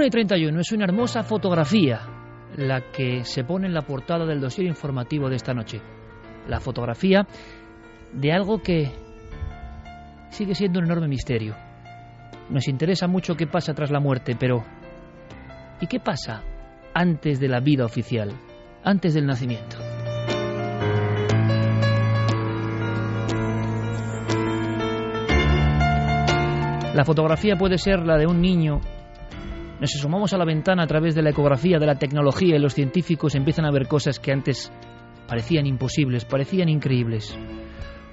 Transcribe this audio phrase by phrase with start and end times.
[0.00, 2.00] 1 y 31 es una hermosa fotografía
[2.56, 5.82] la que se pone en la portada del dossier informativo de esta noche.
[6.48, 7.26] La fotografía
[8.10, 8.90] de algo que
[10.30, 11.54] sigue siendo un enorme misterio.
[12.48, 14.64] Nos interesa mucho qué pasa tras la muerte, pero
[15.82, 16.44] ¿y qué pasa
[16.94, 18.32] antes de la vida oficial,
[18.82, 19.76] antes del nacimiento?
[26.94, 28.80] La fotografía puede ser la de un niño
[29.80, 32.74] nos asomamos a la ventana a través de la ecografía, de la tecnología y los
[32.74, 34.70] científicos empiezan a ver cosas que antes
[35.26, 37.36] parecían imposibles, parecían increíbles.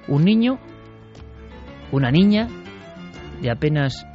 [0.06, 0.58] Un niño,
[1.92, 2.48] una niña
[3.42, 4.06] de apenas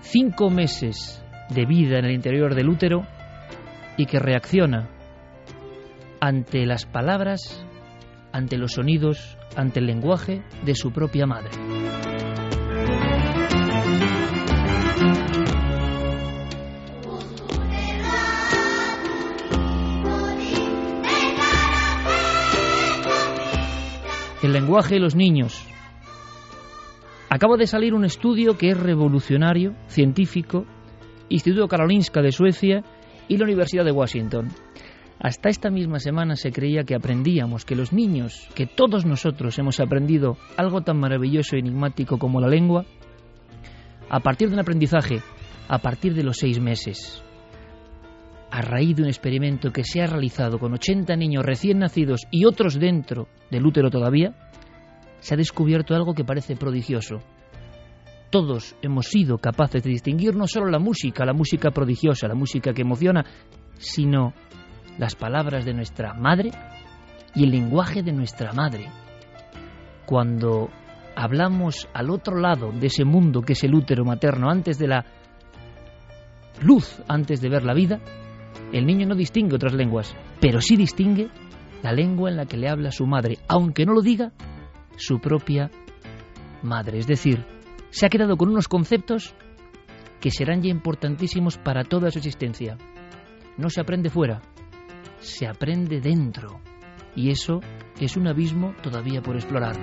[0.00, 3.06] cinco meses de vida en el interior del útero
[3.96, 4.90] y que reacciona
[6.20, 7.64] ante las palabras,
[8.32, 11.69] ante los sonidos, ante el lenguaje de su propia madre.
[24.50, 25.64] El lenguaje de los niños.
[27.28, 30.66] Acaba de salir un estudio que es revolucionario, científico,
[31.28, 32.82] Instituto Karolinska de Suecia
[33.28, 34.48] y la Universidad de Washington.
[35.20, 39.78] Hasta esta misma semana se creía que aprendíamos, que los niños, que todos nosotros hemos
[39.78, 42.84] aprendido algo tan maravilloso y enigmático como la lengua,
[44.08, 45.20] a partir de un aprendizaje,
[45.68, 47.22] a partir de los seis meses
[48.50, 52.44] a raíz de un experimento que se ha realizado con 80 niños recién nacidos y
[52.44, 54.34] otros dentro del útero todavía,
[55.20, 57.18] se ha descubierto algo que parece prodigioso.
[58.30, 62.72] Todos hemos sido capaces de distinguir no solo la música, la música prodigiosa, la música
[62.72, 63.24] que emociona,
[63.78, 64.32] sino
[64.98, 66.50] las palabras de nuestra madre
[67.34, 68.88] y el lenguaje de nuestra madre.
[70.06, 70.70] Cuando
[71.14, 75.04] hablamos al otro lado de ese mundo que es el útero materno, antes de la
[76.62, 78.00] luz, antes de ver la vida,
[78.72, 81.28] el niño no distingue otras lenguas, pero sí distingue
[81.82, 84.32] la lengua en la que le habla su madre, aunque no lo diga
[84.96, 85.70] su propia
[86.62, 86.98] madre.
[86.98, 87.44] Es decir,
[87.90, 89.34] se ha quedado con unos conceptos
[90.20, 92.76] que serán ya importantísimos para toda su existencia.
[93.56, 94.42] No se aprende fuera,
[95.18, 96.60] se aprende dentro.
[97.16, 97.60] Y eso
[97.98, 99.76] es un abismo todavía por explorar.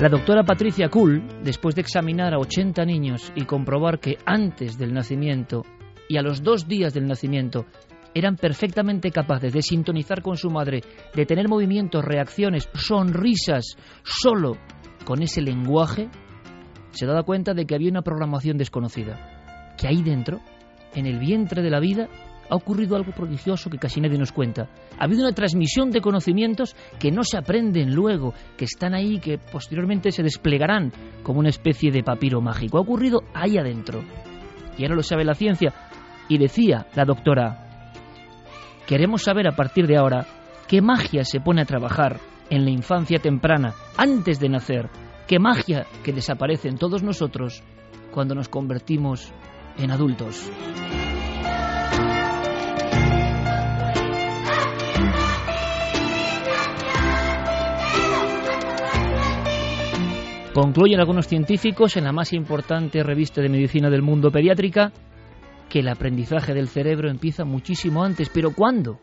[0.00, 4.94] La doctora Patricia Kuhl, después de examinar a 80 niños y comprobar que antes del
[4.94, 5.64] nacimiento
[6.08, 7.66] y a los dos días del nacimiento
[8.14, 10.82] eran perfectamente capaces de sintonizar con su madre,
[11.16, 14.56] de tener movimientos, reacciones, sonrisas, solo
[15.04, 16.08] con ese lenguaje,
[16.92, 20.38] se daba cuenta de que había una programación desconocida, que ahí dentro,
[20.94, 22.08] en el vientre de la vida,
[22.50, 24.68] ha ocurrido algo prodigioso que casi nadie nos cuenta.
[24.98, 29.38] Ha habido una transmisión de conocimientos que no se aprenden luego, que están ahí, que
[29.38, 30.92] posteriormente se desplegarán
[31.22, 32.78] como una especie de papiro mágico.
[32.78, 34.02] Ha ocurrido ahí adentro.
[34.76, 35.72] Y ahora lo sabe la ciencia.
[36.28, 37.92] Y decía la doctora,
[38.86, 40.26] queremos saber a partir de ahora
[40.66, 42.18] qué magia se pone a trabajar
[42.50, 44.88] en la infancia temprana, antes de nacer,
[45.26, 47.62] qué magia que desaparece en todos nosotros
[48.10, 49.32] cuando nos convertimos
[49.78, 50.50] en adultos.
[60.60, 64.90] Concluyen algunos científicos en la más importante revista de medicina del mundo pediátrica
[65.68, 68.28] que el aprendizaje del cerebro empieza muchísimo antes.
[68.28, 68.98] ¿Pero cuándo?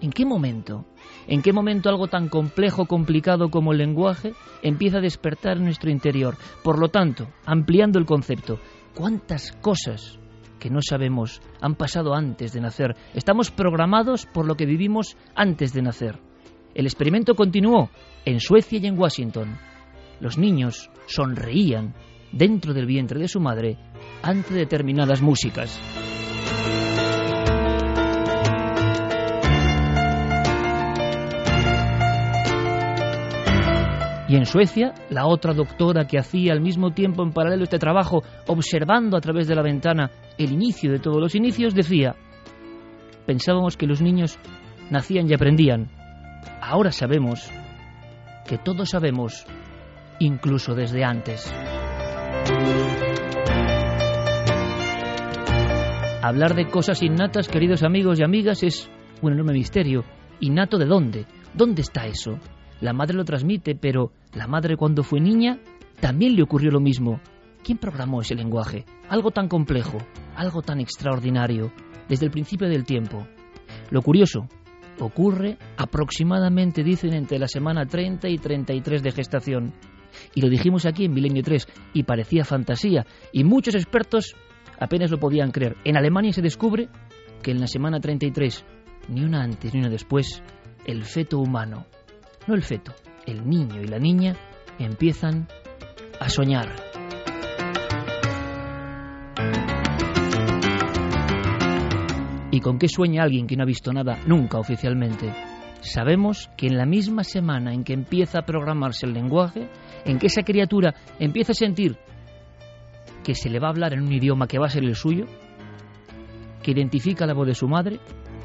[0.00, 0.84] ¿En qué momento?
[1.26, 5.90] ¿En qué momento algo tan complejo, complicado como el lenguaje empieza a despertar en nuestro
[5.90, 6.36] interior?
[6.62, 8.60] Por lo tanto, ampliando el concepto,
[8.94, 10.20] ¿cuántas cosas
[10.60, 12.94] que no sabemos han pasado antes de nacer.
[13.12, 16.20] Estamos programados por lo que vivimos antes de nacer.
[16.76, 17.90] El experimento continuó
[18.24, 19.58] en Suecia y en Washington.
[20.20, 21.94] Los niños sonreían
[22.32, 23.76] dentro del vientre de su madre
[24.22, 25.80] ante determinadas músicas.
[34.28, 38.24] Y en Suecia, la otra doctora que hacía al mismo tiempo en paralelo este trabajo,
[38.48, 42.16] observando a través de la ventana el inicio de todos los inicios, decía,
[43.24, 44.36] pensábamos que los niños
[44.90, 45.90] nacían y aprendían.
[46.60, 47.48] Ahora sabemos
[48.48, 49.46] que todos sabemos,
[50.18, 51.52] incluso desde antes.
[56.22, 58.90] Hablar de cosas innatas, queridos amigos y amigas, es
[59.22, 60.04] un enorme misterio.
[60.40, 61.26] ¿Innato de dónde?
[61.54, 62.38] ¿Dónde está eso?
[62.80, 65.58] La madre lo transmite, pero la madre cuando fue niña
[66.00, 67.20] también le ocurrió lo mismo.
[67.62, 68.84] ¿Quién programó ese lenguaje?
[69.08, 69.98] Algo tan complejo,
[70.34, 71.72] algo tan extraordinario,
[72.08, 73.26] desde el principio del tiempo.
[73.90, 74.48] Lo curioso,
[75.00, 79.72] ocurre aproximadamente, dicen, entre la semana 30 y 33 de gestación.
[80.34, 84.34] Y lo dijimos aquí en Milenio 3, y parecía fantasía, y muchos expertos
[84.78, 85.76] apenas lo podían creer.
[85.84, 86.88] En Alemania se descubre
[87.42, 88.64] que en la semana 33,
[89.08, 90.42] ni una antes ni una después,
[90.84, 91.86] el feto humano
[92.46, 92.92] no el feto,
[93.26, 94.34] el niño y la niña
[94.78, 95.48] empiezan
[96.20, 96.76] a soñar.
[102.52, 105.34] ¿Y con qué sueña alguien que no ha visto nada nunca oficialmente?
[105.80, 109.68] Sabemos que en la misma semana en que empieza a programarse el lenguaje,
[110.06, 111.98] en que esa criatura empieza a sentir
[113.22, 115.26] que se le va a hablar en un idioma que va a ser el suyo,
[116.62, 117.98] que identifica la voz de su madre,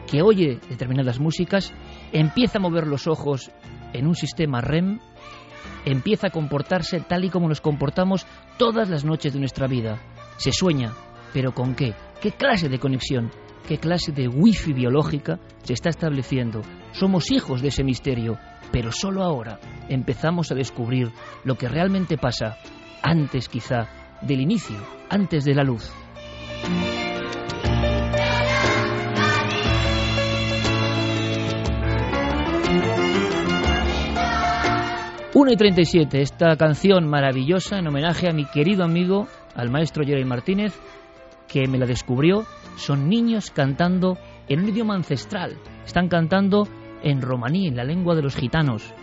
[0.10, 1.72] que oye determinadas músicas,
[2.12, 3.52] empieza a mover los ojos
[3.94, 5.00] en un sistema REM,
[5.86, 8.26] empieza a comportarse tal y como nos comportamos
[8.58, 10.02] todas las noches de nuestra vida.
[10.38, 10.94] Se sueña,
[11.32, 11.94] pero ¿con qué?
[12.22, 13.30] ¿Qué clase de conexión?
[13.68, 16.62] ¿Qué clase de wifi biológica se está estableciendo?
[16.94, 18.38] Somos hijos de ese misterio,
[18.72, 19.60] pero solo ahora
[19.90, 21.12] empezamos a descubrir
[21.44, 22.58] lo que realmente pasa
[23.02, 23.88] antes quizá
[24.22, 24.78] del inicio,
[25.10, 25.92] antes de la luz.
[35.34, 40.26] 1 y 37, esta canción maravillosa en homenaje a mi querido amigo, al maestro Jerry
[40.26, 40.78] Martínez,
[41.48, 42.44] que me la descubrió.
[42.76, 44.18] Son niños cantando
[44.50, 45.58] en un idioma ancestral.
[45.86, 46.68] Están cantando
[47.04, 48.94] en romaní, en la lengua de los gitanos.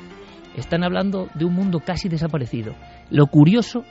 [0.56, 2.74] Están hablando de un mundo casi desaparecido.
[3.10, 3.84] Lo curioso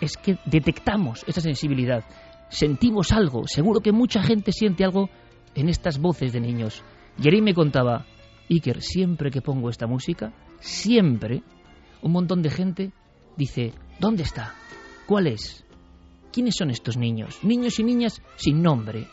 [0.00, 2.04] es que detectamos esa sensibilidad.
[2.48, 3.46] Sentimos algo.
[3.46, 5.10] Seguro que mucha gente siente algo
[5.54, 6.82] en estas voces de niños.
[7.20, 8.06] Jerry me contaba,
[8.48, 11.42] Iker, siempre que pongo esta música, siempre
[12.02, 12.92] un montón de gente
[13.36, 14.54] dice, ¿dónde está?
[15.06, 15.64] ¿Cuál es?
[16.32, 17.38] ¿Quiénes son estos niños?
[17.42, 19.08] Niños y niñas sin nombre.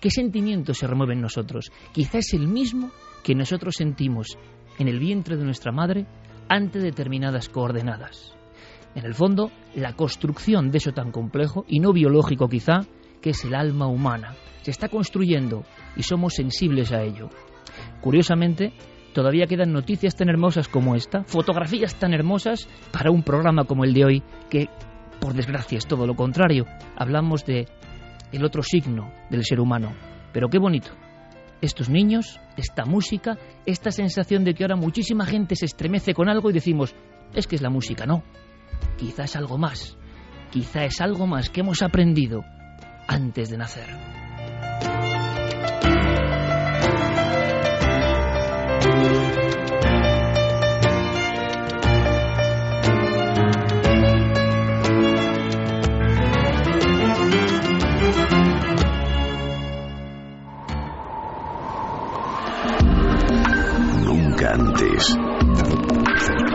[0.00, 1.70] ¿Qué sentimientos se remueven en nosotros?
[1.92, 2.90] Quizá es el mismo
[3.22, 4.38] que nosotros sentimos
[4.78, 6.06] en el vientre de nuestra madre
[6.48, 8.34] ante determinadas coordenadas.
[8.94, 12.80] En el fondo, la construcción de eso tan complejo, y no biológico quizá,
[13.20, 15.64] que es el alma humana, se está construyendo
[15.96, 17.28] y somos sensibles a ello.
[18.00, 18.72] Curiosamente,
[19.12, 23.92] todavía quedan noticias tan hermosas como esta, fotografías tan hermosas para un programa como el
[23.92, 24.70] de hoy, que
[25.20, 26.64] por desgracia es todo lo contrario.
[26.96, 27.68] Hablamos de
[28.32, 29.92] el otro signo del ser humano.
[30.32, 30.90] Pero qué bonito.
[31.60, 36.50] Estos niños, esta música, esta sensación de que ahora muchísima gente se estremece con algo
[36.50, 36.94] y decimos,
[37.34, 38.22] es que es la música, no.
[38.96, 39.96] Quizá es algo más.
[40.50, 42.44] Quizá es algo más que hemos aprendido
[43.06, 45.09] antes de nacer.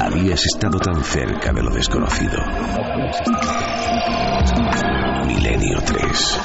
[0.02, 2.38] Habías estado tan cerca de lo desconocido.
[5.28, 6.40] Milenio 3.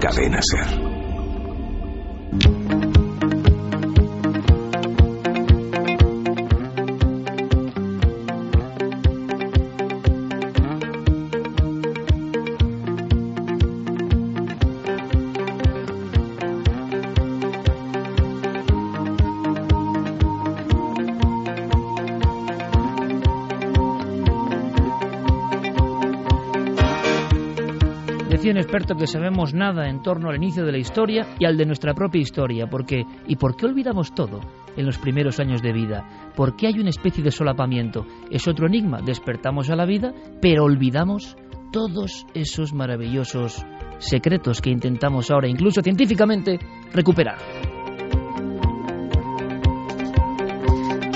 [0.00, 0.99] Cadena Ser.
[28.70, 32.20] Que sabemos nada en torno al inicio de la historia y al de nuestra propia
[32.20, 34.40] historia, porque ¿y por qué olvidamos todo
[34.76, 36.32] en los primeros años de vida?
[36.36, 38.06] ¿Por qué hay una especie de solapamiento?
[38.30, 41.36] Es otro enigma, despertamos a la vida, pero olvidamos
[41.72, 43.64] todos esos maravillosos
[43.98, 46.58] secretos que intentamos ahora, incluso científicamente,
[46.92, 47.38] recuperar.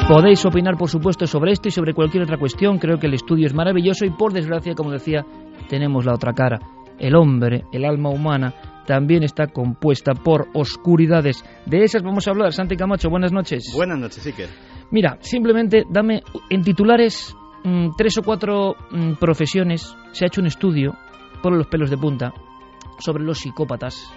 [0.09, 2.79] Podéis opinar, por supuesto, sobre esto y sobre cualquier otra cuestión.
[2.79, 5.25] Creo que el estudio es maravilloso y, por desgracia, como decía,
[5.69, 6.59] tenemos la otra cara.
[6.99, 8.55] El hombre, el alma humana,
[8.87, 11.45] también está compuesta por oscuridades.
[11.67, 12.53] De esas vamos a hablar.
[12.53, 13.73] Santi Camacho, buenas noches.
[13.75, 14.49] Buenas noches, Iker.
[14.91, 17.35] Mira, simplemente dame en titulares
[17.65, 19.97] mm, tres o cuatro mm, profesiones.
[20.13, 20.95] Se ha hecho un estudio,
[21.43, 22.33] por los pelos de punta,
[22.99, 24.13] sobre los psicópatas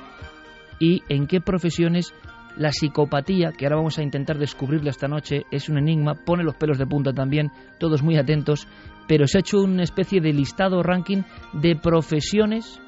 [0.79, 2.13] y en qué profesiones
[2.55, 6.55] la psicopatía, que ahora vamos a intentar descubrirla esta noche, es un enigma, pone los
[6.55, 8.67] pelos de punta también, todos muy atentos,
[9.07, 11.23] pero se ha hecho una especie de listado ranking
[11.53, 12.81] de profesiones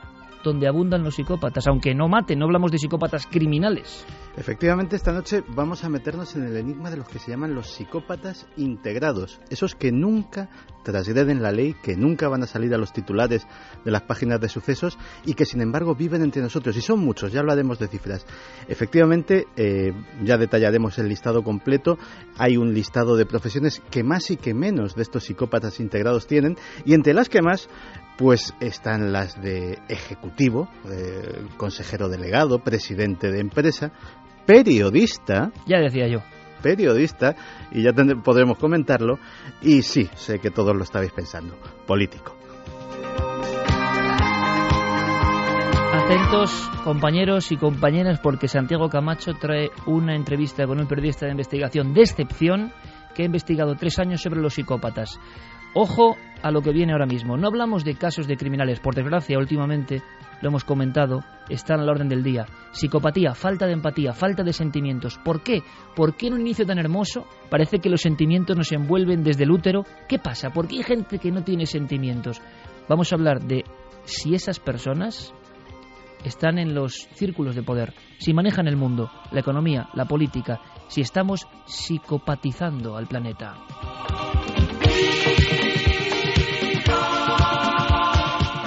[0.50, 4.06] donde abundan los psicópatas, aunque no maten, no hablamos de psicópatas criminales.
[4.36, 7.68] Efectivamente, esta noche vamos a meternos en el enigma de los que se llaman los
[7.68, 10.50] psicópatas integrados, esos que nunca
[10.84, 13.46] transgreden la ley, que nunca van a salir a los titulares
[13.84, 16.75] de las páginas de sucesos y que sin embargo viven entre nosotros.
[16.77, 18.25] Y son muchos, ya hablaremos de cifras.
[18.68, 21.98] Efectivamente, eh, ya detallaremos el listado completo.
[22.38, 26.58] Hay un listado de profesiones que más y que menos de estos psicópatas integrados tienen
[26.86, 27.70] y entre las que más
[28.20, 33.94] pues están las de ejecutivo, eh, consejero delegado, presidente de empresa,
[34.46, 35.54] periodista.
[35.66, 36.20] Ya decía yo.
[36.62, 37.38] Periodista,
[37.72, 39.20] y ya podremos comentarlo.
[39.62, 41.56] Y sí, sé que todos lo estabais pensando,
[41.88, 42.36] político.
[45.94, 51.94] Atentos, compañeros y compañeras, porque Santiago Camacho trae una entrevista con un periodista de investigación
[51.94, 52.74] de excepción
[53.16, 55.18] que ha investigado tres años sobre los psicópatas.
[55.74, 57.38] Ojo a lo que viene ahora mismo.
[57.38, 58.80] No hablamos de casos de criminales.
[58.80, 60.02] Por desgracia, últimamente,
[60.42, 62.46] lo hemos comentado, están a la orden del día.
[62.72, 65.20] Psicopatía, falta de empatía, falta de sentimientos.
[65.24, 65.62] ¿Por qué?
[65.96, 69.52] ¿Por qué en un inicio tan hermoso parece que los sentimientos nos envuelven desde el
[69.52, 69.84] útero?
[70.08, 70.52] ¿Qué pasa?
[70.52, 72.42] ¿Por qué hay gente que no tiene sentimientos?
[72.88, 73.64] Vamos a hablar de
[74.06, 75.34] si esas personas
[76.24, 81.02] están en los círculos de poder, si manejan el mundo, la economía, la política, si
[81.02, 83.56] estamos psicopatizando al planeta.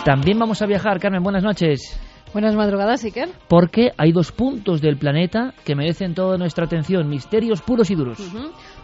[0.05, 1.97] También vamos a viajar, Carmen, buenas noches.
[2.33, 3.29] Buenas madrugadas, Iker.
[3.47, 8.19] Porque hay dos puntos del planeta que merecen toda nuestra atención, misterios puros y duros.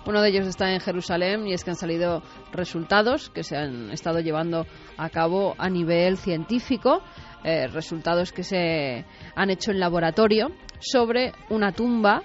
[0.06, 2.22] Uno de ellos está en Jerusalén y es que han salido
[2.52, 4.64] resultados que se han estado llevando
[4.96, 7.02] a cabo a nivel científico,
[7.42, 12.22] eh, resultados que se han hecho en laboratorio sobre una tumba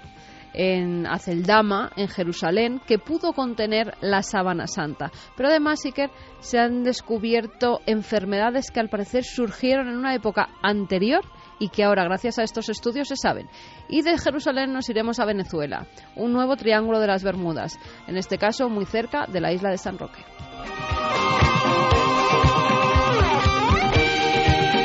[0.54, 5.10] en Aceldama, en Jerusalén, que pudo contener la sábana santa.
[5.36, 11.24] Pero además, Iker, se han descubierto enfermedades que al parecer surgieron en una época anterior
[11.58, 13.48] y que ahora, gracias a estos estudios, se saben.
[13.88, 18.38] Y de Jerusalén nos iremos a Venezuela, un nuevo triángulo de las Bermudas, en este
[18.38, 20.24] caso muy cerca de la isla de San Roque.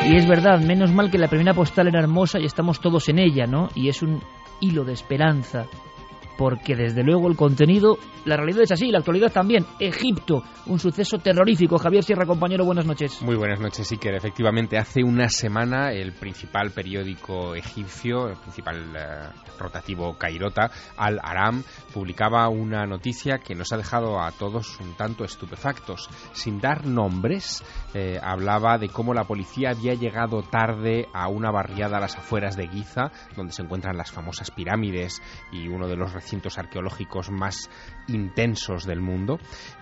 [0.09, 3.19] Y es verdad, menos mal que la primera postal era hermosa y estamos todos en
[3.19, 3.69] ella, ¿no?
[3.75, 4.23] Y es un
[4.59, 5.67] hilo de esperanza
[6.39, 9.65] porque desde luego el contenido, la realidad es así, la actualidad también.
[9.77, 11.77] Egipto, un suceso terrorífico.
[11.77, 13.21] Javier Sierra, compañero, buenas noches.
[13.21, 14.15] Muy buenas noches, Iker.
[14.15, 19.29] Efectivamente, hace una semana el principal periódico egipcio, el principal eh,
[19.59, 21.61] rotativo cairota, Al Aram,
[21.93, 26.07] publicaba una noticia que nos ha dejado a todos un tanto estupefactos.
[26.31, 31.97] Sin dar nombres, eh, hablaba de cómo la policía había llegado tarde a una barriada
[31.97, 36.13] a las afueras de Giza, donde se encuentran las famosas pirámides y uno de los
[36.57, 37.69] arqueológicos más
[38.07, 39.39] intensos del mundo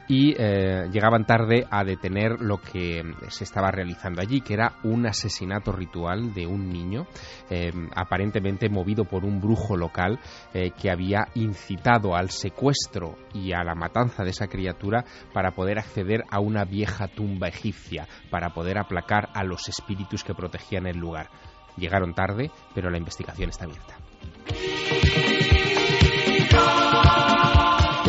[0.08, 5.06] y eh, llegaban tarde a detener lo que se estaba realizando allí, que era un
[5.06, 7.08] asesinato ritual de un niño,
[7.50, 10.20] eh, aparentemente movido por un brujo local
[10.54, 15.80] eh, que había incitado al secuestro y a la matanza de esa criatura para poder
[15.80, 20.98] acceder a una vieja tumba egipcia, para poder aplacar a los espíritus que protegían el
[20.98, 21.30] lugar.
[21.76, 23.98] Llegaron tarde, pero la investigación está abierta.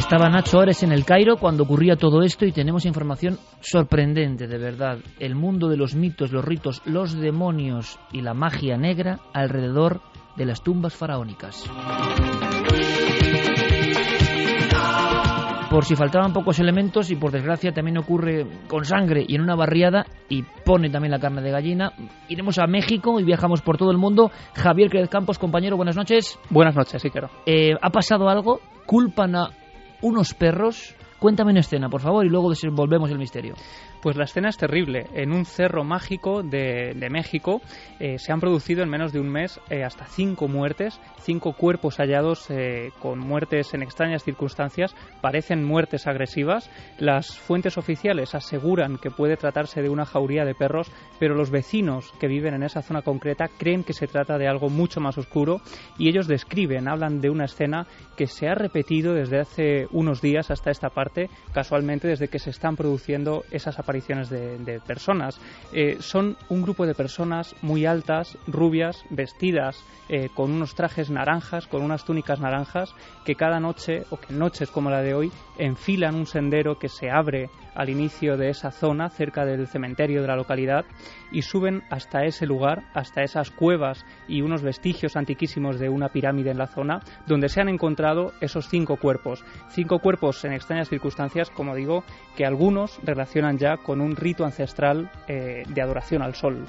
[0.08, 4.56] Estaba Nacho Ores en el Cairo cuando ocurría todo esto y tenemos información sorprendente, de
[4.56, 5.00] verdad.
[5.20, 10.00] El mundo de los mitos, los ritos, los demonios y la magia negra alrededor
[10.34, 11.62] de las tumbas faraónicas.
[15.70, 19.56] Por si faltaban pocos elementos y por desgracia también ocurre con sangre y en una
[19.56, 21.92] barriada y pone también la carne de gallina.
[22.30, 24.30] Iremos a México y viajamos por todo el mundo.
[24.54, 26.38] Javier Crez Campos, compañero, buenas noches.
[26.48, 27.28] Buenas noches, sí, claro.
[27.44, 28.60] Eh, ¿Ha pasado algo?
[28.86, 29.50] ¿Culpan a
[30.02, 30.94] unos perros.
[31.18, 33.54] Cuéntame en escena, por favor, y luego volvemos el misterio.
[34.00, 35.06] Pues la escena es terrible.
[35.12, 37.60] En un cerro mágico de, México
[37.98, 41.96] eh, se han producido en menos de un mes eh, hasta cinco muertes, cinco cuerpos
[41.96, 44.94] hallados eh, con muertes en extrañas circunstancias.
[45.20, 46.70] Parecen muertes agresivas.
[46.98, 52.12] Las fuentes oficiales aseguran que puede tratarse de una jauría de perros, pero los vecinos
[52.20, 55.60] que viven en esa zona concreta creen que se trata de algo mucho más oscuro
[55.98, 57.86] y ellos describen, hablan de una escena
[58.16, 62.50] que se ha repetido desde hace unos días hasta esta parte, casualmente desde que se
[62.50, 65.40] están produciendo esas apariciones de, personas.
[65.72, 71.66] Eh, son un grupo de personas muy altas, rubias, vestidas eh, con unos trajes naranjas,
[71.66, 76.16] con unas túnicas naranjas, que cada noche, o que noches como la de hoy, enfilan
[76.16, 80.36] un sendero que se abre al inicio de esa zona, cerca del cementerio de la
[80.36, 80.84] localidad,
[81.30, 86.50] y suben hasta ese lugar, hasta esas cuevas y unos vestigios antiquísimos de una pirámide
[86.50, 89.44] en la zona, donde se han encontrado esos cinco cuerpos.
[89.70, 92.04] Cinco cuerpos en extrañas circunstancias, como digo,
[92.36, 96.64] que algunos relacionan ya con un rito ancestral eh, de adoración al sol.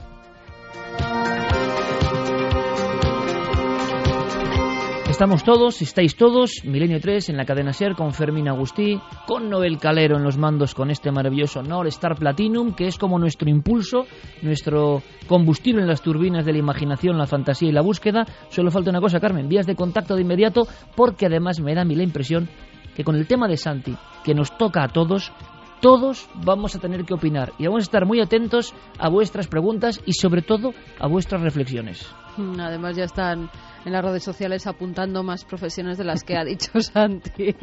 [5.19, 8.97] Estamos todos, estáis todos, Milenio 3 en la cadena SER con Fermín Agustí,
[9.27, 13.19] con Noel Calero en los mandos con este maravilloso Nord Star Platinum, que es como
[13.19, 14.05] nuestro impulso,
[14.43, 18.25] nuestro combustible en las turbinas de la imaginación, la fantasía y la búsqueda.
[18.47, 21.85] Solo falta una cosa, Carmen, vías de contacto de inmediato, porque además me da a
[21.85, 22.47] mí la impresión
[22.95, 25.33] que con el tema de Santi, que nos toca a todos,
[25.81, 30.01] todos vamos a tener que opinar y vamos a estar muy atentos a vuestras preguntas
[30.05, 32.05] y sobre todo a vuestras reflexiones.
[32.37, 33.49] Mm, además ya están
[33.85, 37.55] en las redes sociales apuntando más profesiones de las que ha dicho Santi.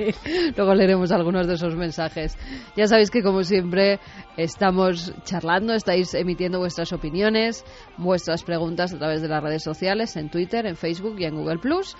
[0.56, 2.36] Luego leeremos algunos de esos mensajes.
[2.76, 4.00] Ya sabéis que como siempre
[4.36, 7.64] estamos charlando, estáis emitiendo vuestras opiniones,
[7.96, 11.58] vuestras preguntas a través de las redes sociales, en Twitter, en Facebook y en Google
[11.58, 11.96] Plus.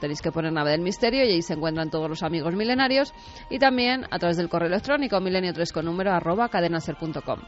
[0.00, 3.14] Tenéis que poner Nave del Misterio y ahí se encuentran todos los amigos milenarios.
[3.50, 7.40] Y también a través del correo electrónico milenio3 con número arroba cadenaser.com.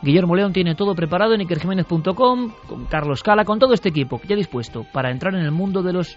[0.00, 4.36] Guillermo León tiene todo preparado en ikerjiménez.com, con Carlos Cala, con todo este equipo ya
[4.36, 6.16] dispuesto para entrar en el mundo de los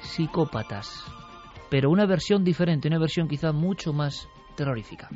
[0.00, 1.04] psicópatas.
[1.70, 5.08] Pero una versión diferente, una versión quizá mucho más terrorífica.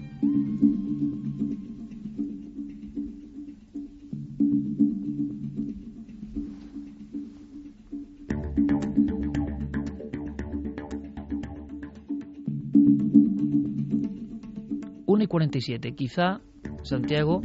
[15.37, 15.95] Una y 47.
[15.95, 16.41] Quizá,
[16.83, 17.43] Santiago,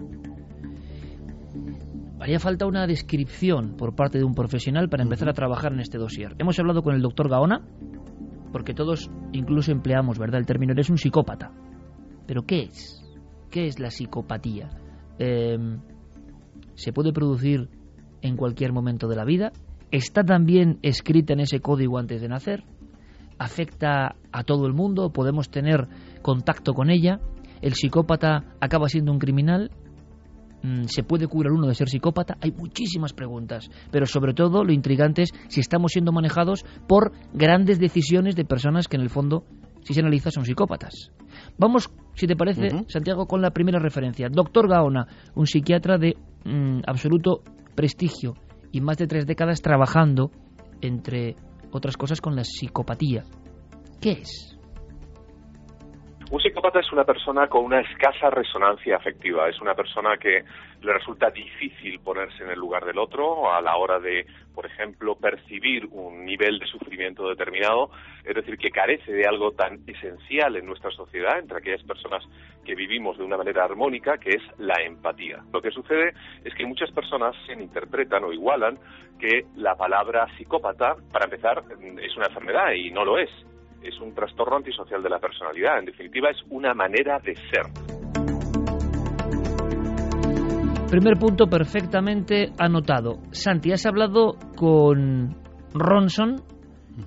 [2.21, 5.97] haría falta una descripción por parte de un profesional para empezar a trabajar en este
[5.97, 6.33] dossier.
[6.39, 7.67] Hemos hablado con el doctor Gaona,
[8.53, 10.39] porque todos incluso empleamos, ¿verdad?
[10.39, 11.51] El término, eres un psicópata.
[12.27, 13.03] Pero ¿qué es?
[13.49, 14.69] ¿Qué es la psicopatía?
[15.19, 15.81] Em,
[16.75, 17.67] ¿Se puede producir
[18.21, 19.51] en cualquier momento de la vida?
[19.91, 22.63] ¿Está también escrita en ese código antes de nacer?
[23.37, 25.11] ¿Afecta a todo el mundo?
[25.11, 25.89] ¿Podemos tener
[26.21, 27.19] contacto con ella?
[27.61, 29.71] ¿El psicópata acaba siendo un criminal?
[30.63, 32.37] Mm, ¿Se puede curar uno de ser psicópata?
[32.41, 37.79] Hay muchísimas preguntas, pero sobre todo lo intrigante es si estamos siendo manejados por grandes
[37.79, 39.43] decisiones de personas que en el fondo,
[39.83, 41.11] si se analiza, son psicópatas.
[41.57, 44.29] Vamos, si te parece, Santiago, con la primera referencia.
[44.29, 47.41] Doctor Gaona, un psiquiatra de mm, absoluto
[47.75, 48.35] prestigio
[48.71, 50.31] y más de tres décadas trabajando,
[50.81, 51.35] entre
[51.71, 53.23] otras cosas, con la psicopatía.
[53.99, 54.50] ¿Qué es?
[56.31, 60.45] Un psicópata es una persona con una escasa resonancia afectiva, es una persona que
[60.81, 65.15] le resulta difícil ponerse en el lugar del otro a la hora de, por ejemplo,
[65.15, 67.91] percibir un nivel de sufrimiento determinado,
[68.23, 72.23] es decir, que carece de algo tan esencial en nuestra sociedad, entre aquellas personas
[72.63, 75.43] que vivimos de una manera armónica, que es la empatía.
[75.51, 76.13] Lo que sucede
[76.45, 78.79] es que muchas personas se interpretan o igualan
[79.19, 81.61] que la palabra psicópata, para empezar,
[82.01, 83.29] es una enfermedad y no lo es
[83.83, 85.79] es un trastorno antisocial de la personalidad.
[85.79, 87.65] En definitiva, es una manera de ser.
[90.89, 93.19] Primer punto perfectamente anotado.
[93.31, 95.37] Santi, has hablado con
[95.73, 96.41] Ronson,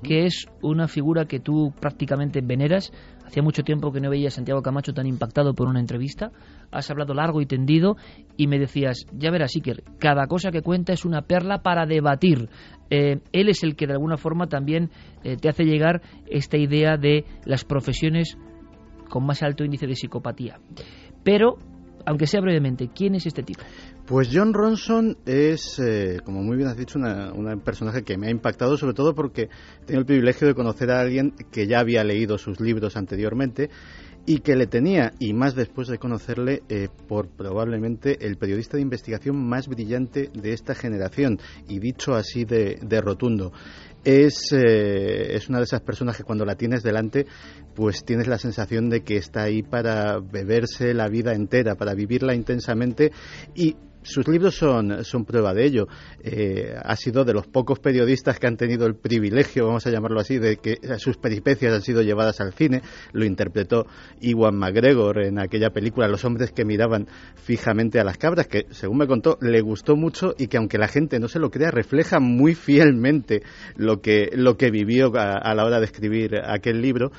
[0.02, 2.92] que es una figura que tú prácticamente veneras.
[3.24, 6.30] Hacía mucho tiempo que no veía a Santiago Camacho tan impactado por una entrevista.
[6.70, 7.96] Has hablado largo y tendido
[8.36, 12.48] y me decías, ya verás, Iker, cada cosa que cuenta es una perla para debatir.
[12.90, 14.90] Eh, él es el que de alguna forma también
[15.22, 18.36] eh, te hace llegar esta idea de las profesiones
[19.08, 20.58] con más alto índice de psicopatía.
[21.22, 21.56] Pero
[22.06, 23.62] aunque sea brevemente, ¿quién es este tipo?
[24.06, 28.30] Pues John Ronson es, eh, como muy bien has dicho, un personaje que me ha
[28.30, 29.48] impactado, sobre todo porque
[29.86, 33.70] tengo el privilegio de conocer a alguien que ya había leído sus libros anteriormente
[34.26, 38.82] y que le tenía, y más después de conocerle, eh, por probablemente el periodista de
[38.82, 43.52] investigación más brillante de esta generación, y dicho así de, rotundo.
[44.04, 47.24] Es, eh, es una de esas personas que cuando la tienes delante
[47.74, 52.34] pues tienes la sensación de que está ahí para beberse la vida entera, para vivirla
[52.34, 53.10] intensamente
[53.54, 55.88] y sus libros son, son prueba de ello.
[56.22, 60.20] Eh, ha sido de los pocos periodistas que han tenido el privilegio, vamos a llamarlo
[60.20, 62.82] así, de que sus peripecias han sido llevadas al cine.
[63.12, 63.86] Lo interpretó
[64.20, 68.98] Iwan McGregor en aquella película Los hombres que miraban fijamente a las cabras, que según
[68.98, 72.20] me contó le gustó mucho y que aunque la gente no se lo crea, refleja
[72.20, 73.42] muy fielmente
[73.76, 77.10] lo que, lo que vivió a la hora de escribir aquel libro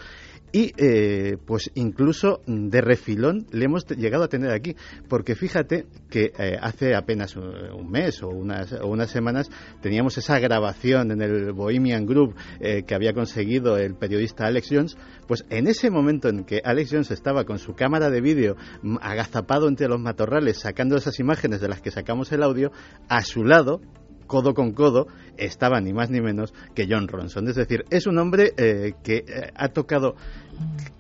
[0.55, 4.73] y eh, pues incluso de refilón le hemos llegado a tener aquí,
[5.09, 9.49] porque fíjate que eh, hace apenas un mes o unas, o unas semanas
[9.81, 14.97] teníamos esa grabación en el Bohemian Group eh, que había conseguido el periodista Alex Jones,
[15.27, 18.95] pues en ese momento en que Alex Jones estaba con su cámara de vídeo mm,
[19.01, 22.71] agazapado entre los matorrales sacando esas imágenes de las que sacamos el audio,
[23.09, 23.81] a su lado
[24.25, 27.47] codo con codo, estaba ni más ni menos que John Ronson.
[27.47, 30.15] Es decir, es un hombre eh, que eh, ha tocado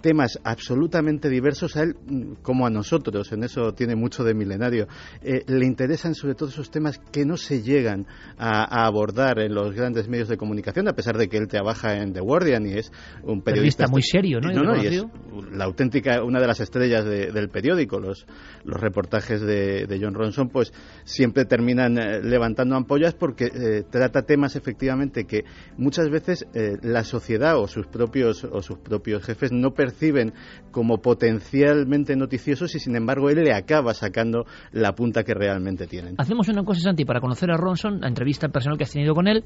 [0.01, 4.87] temas absolutamente diversos a él mm, como a nosotros, en eso tiene mucho de milenario.
[5.21, 8.05] Eh, le interesan sobre todo esos temas que no se llegan
[8.37, 12.13] a, abordar en los grandes medios de comunicación, a pesar de que él trabaja en
[12.13, 12.91] The Guardian y es
[13.23, 14.75] un periodista, muy serio, ¿no?
[14.75, 15.05] y es
[15.51, 17.99] la auténtica, una de las estrellas del periódico.
[17.99, 18.25] Los,
[18.63, 25.25] los reportajes de, de, John Ronson, pues siempre terminan levantando ampollas porque trata temas efectivamente
[25.25, 25.45] que
[25.77, 30.33] muchas veces eh, la sociedad o sus propios o sus propios jefes no perciben
[30.71, 36.15] como potencialmente noticiosos y sin embargo él le acaba sacando la punta que realmente tienen.
[36.17, 39.27] Hacemos una cosa Santi para conocer a Ronson, la entrevista personal que has tenido con
[39.27, 39.43] él,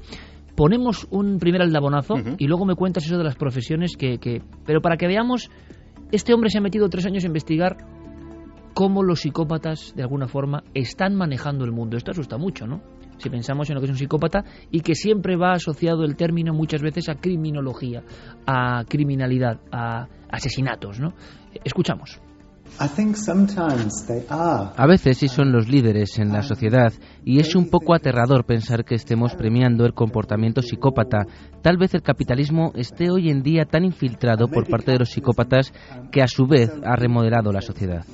[0.56, 4.80] ponemos un primer aldabonazo y luego me cuentas eso de las profesiones que, que pero
[4.80, 5.50] para que veamos
[6.12, 7.76] este hombre se ha metido tres años a investigar
[8.74, 11.96] cómo los psicópatas, de alguna forma, están manejando el mundo.
[11.96, 12.80] Esto asusta mucho, ¿no?
[13.20, 16.52] Si pensamos en lo que es un psicópata, y que siempre va asociado el término
[16.52, 18.02] muchas veces a criminología,
[18.46, 21.00] a criminalidad, a asesinatos.
[21.00, 21.14] ¿no?
[21.64, 22.20] Escuchamos.
[24.76, 26.92] A veces sí son los líderes en la sociedad
[27.24, 31.26] y es un poco aterrador pensar que estemos premiando el comportamiento psicópata.
[31.62, 35.72] Tal vez el capitalismo esté hoy en día tan infiltrado por parte de los psicópatas
[36.10, 38.04] que a su vez ha remodelado la sociedad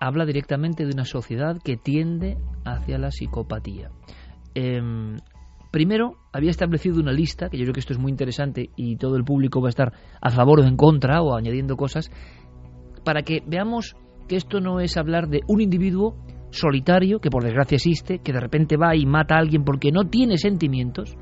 [0.00, 3.90] habla directamente de una sociedad que tiende hacia la psicopatía.
[4.54, 5.16] Em,
[5.70, 9.16] primero, había establecido una lista, que yo creo que esto es muy interesante y todo
[9.16, 12.10] el público va a estar a favor o en contra o añadiendo cosas,
[13.04, 13.96] para que veamos
[14.28, 16.16] que esto no es hablar de un individuo
[16.50, 20.04] solitario, que por desgracia existe, que de repente va y mata a alguien porque no
[20.04, 21.16] tiene sentimientos,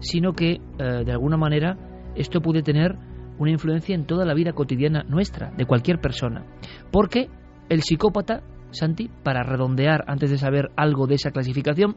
[0.00, 1.76] sino que, eh, de alguna manera,
[2.14, 2.96] esto puede tener
[3.38, 6.44] una influencia en toda la vida cotidiana nuestra, de cualquier persona.
[6.90, 7.28] Porque
[7.70, 11.96] el psicópata, Santi, para redondear antes de saber algo de esa clasificación,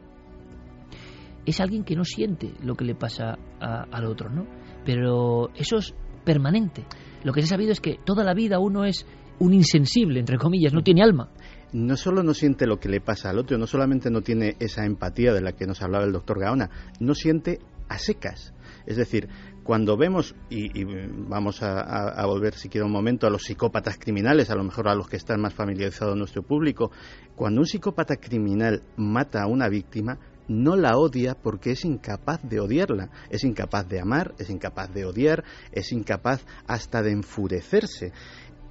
[1.44, 4.46] es alguien que no siente lo que le pasa al otro, ¿no?
[4.86, 6.86] Pero eso es permanente.
[7.22, 9.06] Lo que se ha sabido es que toda la vida uno es
[9.38, 11.28] un insensible, entre comillas, no tiene alma.
[11.72, 14.86] No solo no siente lo que le pasa al otro, no solamente no tiene esa
[14.86, 17.58] empatía de la que nos hablaba el doctor Gaona, no siente
[17.88, 18.54] a secas.
[18.86, 19.28] Es decir,
[19.64, 24.54] cuando vemos, y, vamos a, volver si quiero un momento a los psicópatas criminales, a
[24.54, 26.92] lo mejor a los que están más familiarizados nuestro público,
[27.34, 32.60] cuando un psicópata criminal mata a una víctima, no la odia porque es incapaz de
[32.60, 38.12] odiarla, es incapaz de amar, es incapaz de odiar, es incapaz hasta de enfurecerse.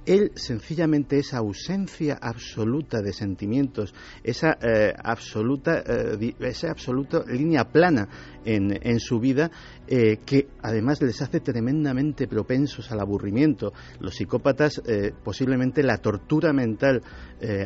[0.06, 8.08] Él sencillamente esa ausencia absoluta de sentimientos, esa eh, absoluta, eh, esa absoluta línea plana
[8.44, 9.50] en, en su vida,
[9.86, 13.72] eh, que además les hace tremendamente propensos al aburrimiento.
[14.00, 14.82] Los psicópatas,
[15.22, 17.02] posiblemente la tortura mental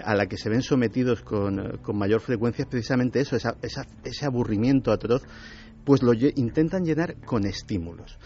[0.05, 4.92] a la que se ven sometidos con, con mayor frecuencia es precisamente eso, ese aburrimiento
[4.92, 5.22] atroz,
[5.85, 8.18] pues lo intentan llenar con estímulos.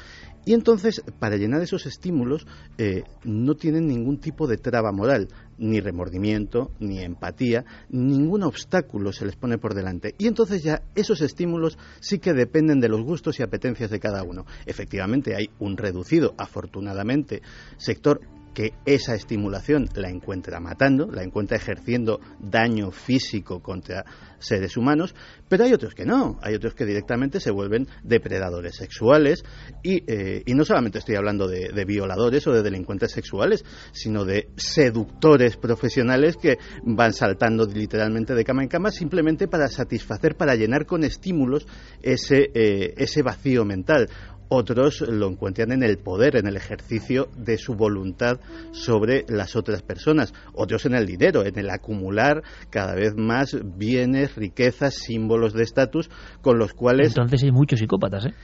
[0.45, 2.47] Y entonces, para llenar esos estímulos,
[2.79, 5.29] eh, no tienen ningún tipo de traba moral,
[5.59, 10.15] ni remordimiento, ni empatía, ningún obstáculo se les pone por delante.
[10.19, 14.25] Y entonces ya esos estímulos sí que dependen de los gustos y apetencias de cada
[14.25, 14.45] uno.
[14.67, 17.43] Efectivamente, hay un reducido, afortunadamente,
[17.77, 18.21] sector
[18.53, 24.05] que esa estimulación la encuentra matando, la encuentra ejerciendo daño físico contra
[24.39, 25.15] seres humanos,
[25.49, 29.45] pero hay otros que no, hay otros que directamente se vuelven depredadores sexuales
[29.83, 34.25] y, eh, y no solamente estoy hablando de, de, violadores o de delincuentes sexuales, sino
[34.25, 40.55] de seductores profesionales que van saltando literalmente de cama en cama simplemente para satisfacer, para
[40.55, 41.67] llenar con estímulos
[42.03, 44.09] ese, eh, ese vacío mental
[44.53, 48.39] otros lo encuentran en el poder, en el ejercicio de su voluntad
[48.73, 54.37] sobre las otras personas, otros en el dinero, en el acumular cada vez más bienes,
[54.37, 56.11] riquezas, símbolos de estatus
[56.43, 57.09] con los cuales...
[57.09, 58.35] Entonces hay muchos psicópatas, ¿eh?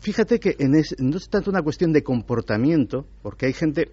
[0.00, 3.92] Fíjate que en no es tanto una cuestión de comportamiento, porque hay gente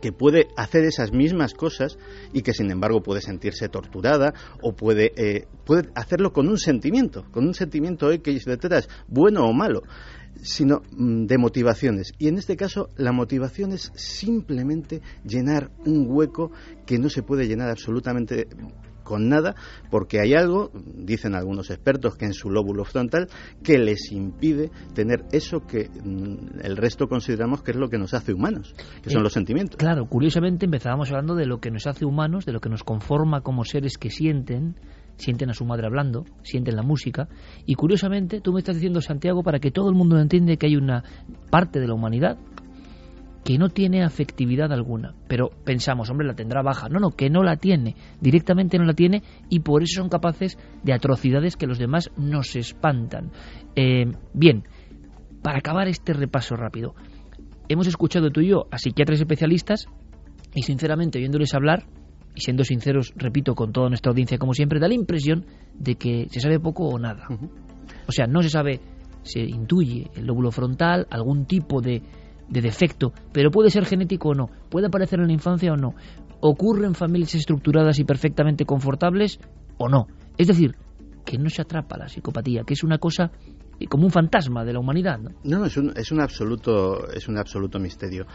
[0.00, 1.98] que puede hacer esas mismas cosas
[2.32, 7.24] y que sin embargo puede sentirse torturada o puede, eh, puede hacerlo con un sentimiento,
[7.30, 9.82] con un sentimiento X detrás, bueno o malo,
[10.42, 12.12] sino mm, de motivaciones.
[12.18, 16.50] Y en este caso la motivación es simplemente llenar un hueco
[16.86, 18.46] que no se puede llenar absolutamente
[19.04, 19.54] con nada,
[19.90, 23.28] porque hay algo, dicen algunos expertos, que en su lóbulo frontal,
[23.62, 28.14] que les impide tener eso que mm, el resto consideramos que es lo que nos
[28.14, 29.76] hace humanos, que son Eh, los sentimientos.
[29.76, 33.42] Claro, curiosamente empezábamos hablando de lo que nos hace humanos, de lo que nos conforma
[33.42, 34.74] como seres que sienten,
[35.16, 37.28] sienten a su madre hablando, sienten la música,
[37.66, 40.76] y curiosamente tú me estás diciendo, Santiago, para que todo el mundo entiende que hay
[40.76, 41.04] una
[41.50, 42.38] parte de la humanidad
[43.44, 46.88] que no tiene afectividad alguna, pero pensamos, hombre, la tendrá baja.
[46.88, 50.58] No, no, que no la tiene, directamente no la tiene y por eso son capaces
[50.82, 53.30] de atrocidades que los demás nos espantan.
[53.76, 54.64] Eh, bien,
[55.42, 56.94] para acabar este repaso rápido,
[57.68, 59.88] hemos escuchado tú y yo a psiquiatras especialistas
[60.54, 61.84] y sinceramente oyéndoles hablar
[62.34, 66.28] y siendo sinceros, repito, con toda nuestra audiencia como siempre, da la impresión de que
[66.30, 67.28] se sabe poco o nada.
[68.08, 68.80] O sea, no se sabe,
[69.22, 72.02] se intuye el lóbulo frontal, algún tipo de,
[72.48, 75.94] de defecto, pero puede ser genético o no, puede aparecer en la infancia o no,
[76.40, 79.40] ocurre en familias estructuradas y perfectamente confortables
[79.78, 80.06] o no.
[80.36, 80.76] Es decir,
[81.24, 83.32] que no se atrapa la psicopatía, que es una cosa
[83.88, 85.18] como un fantasma de la humanidad.
[85.18, 85.30] ¿no?
[85.44, 88.26] No, no, es un, es un absoluto es un absoluto misterio.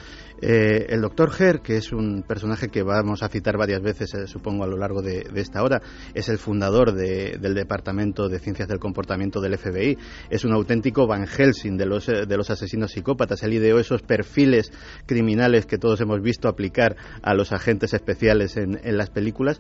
[0.42, 4.28] Eh, el doctor Herr, que es un personaje que vamos a citar varias veces, eh,
[4.28, 5.82] supongo, a lo largo de, de esta hora,
[6.14, 9.98] es el fundador de- del Departamento de Ciencias del Comportamiento del FBI.
[10.30, 13.42] Es un auténtico Van Helsing de los, eh, de los asesinos psicópatas.
[13.44, 14.72] Él ideó esos perfiles
[15.06, 19.60] criminales que todos hemos visto aplicar a los agentes especiales en, en las películas.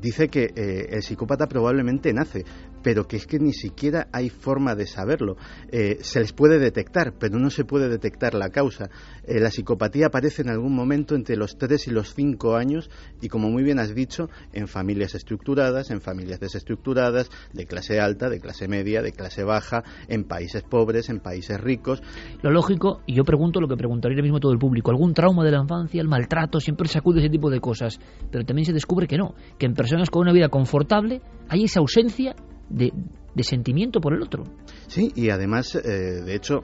[0.00, 0.46] Dice que
[0.90, 2.42] el psicópata probablemente nace,
[2.82, 5.36] pero que es que ni siquiera hay forma de saberlo.
[5.70, 8.90] Eh, se les puede detectar, pero no se puede detectar la causa.
[9.24, 12.90] Eh, la psicopatía aparece en algún momento entre los 3 y los 5 años
[13.20, 18.28] y, como muy bien has dicho, en familias estructuradas, en familias desestructuradas, de clase alta,
[18.28, 22.02] de clase media, de clase baja, en países pobres, en países ricos.
[22.42, 25.44] Lo lógico, y yo pregunto lo que preguntaría ahora mismo todo el público, algún trauma
[25.44, 28.66] de la infancia, el maltrato, siempre se acude a ese tipo de cosas, pero también
[28.66, 32.34] se descubre que no, que en personas con una vida confortable hay esa ausencia
[32.70, 32.92] de,
[33.34, 34.44] de sentimiento por el otro.
[34.86, 36.62] Sí, y además, eh, de hecho,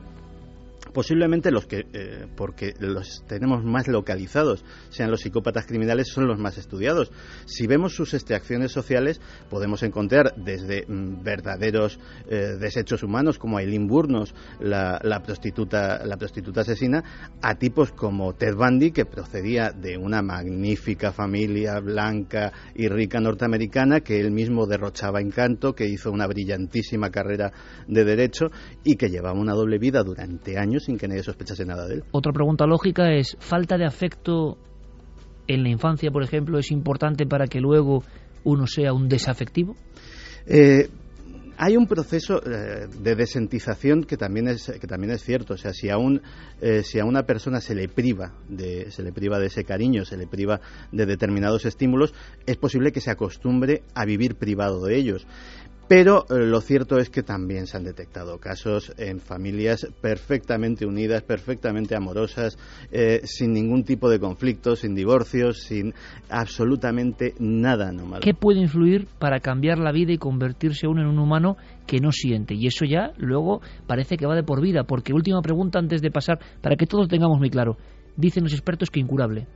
[0.97, 6.39] posiblemente los que, eh, porque los tenemos más localizados, sean los psicópatas criminales, son los
[6.39, 7.13] más estudiados.
[7.45, 13.87] Si vemos sus extracciones sociales, podemos encontrar desde mm, verdaderos eh, desechos humanos, como Aileen
[13.87, 17.05] Burnos, la, la prostituta, la prostituta asesina,
[17.43, 24.01] a tipos como Ted Bundy, que procedía de una magnífica familia blanca y rica norteamericana,
[24.01, 27.53] que él mismo derrochaba encanto, que hizo una brillantísima carrera
[27.87, 28.47] de derecho
[28.83, 32.05] y que llevaba una doble vida durante años sin que nadie sospechase nada de él.
[32.12, 34.57] Otra pregunta lógica es, ¿falta de afecto
[35.46, 38.03] en la infancia, por ejemplo, es importante para que luego
[38.44, 39.77] uno sea un desafectivo?
[40.46, 40.88] Eh,
[41.59, 45.72] hay un proceso eh, de desentización que también es que también es cierto o sea
[45.72, 46.20] si a un
[46.61, 50.05] eh, si a una persona se le priva de se le priva de ese cariño
[50.05, 50.61] se le priva
[50.92, 52.12] de determinados estímulos
[52.44, 55.27] es posible que se acostumbre a vivir privado de ellos
[55.88, 61.22] pero eh, lo cierto es que también se han detectado casos en familias perfectamente unidas,
[61.22, 62.59] perfectamente amorosas,
[62.90, 65.94] eh, sin ningún tipo de conflicto, sin divorcios, sin
[66.29, 68.20] absolutamente nada anormal.
[68.20, 72.11] ¿Qué puede influir para cambiar la vida y convertirse uno en un humano que no
[72.11, 72.55] siente?
[72.55, 76.11] Y eso ya luego parece que va de por vida, porque última pregunta antes de
[76.11, 77.77] pasar, para que todos tengamos muy claro,
[78.16, 79.46] dicen los expertos que incurable.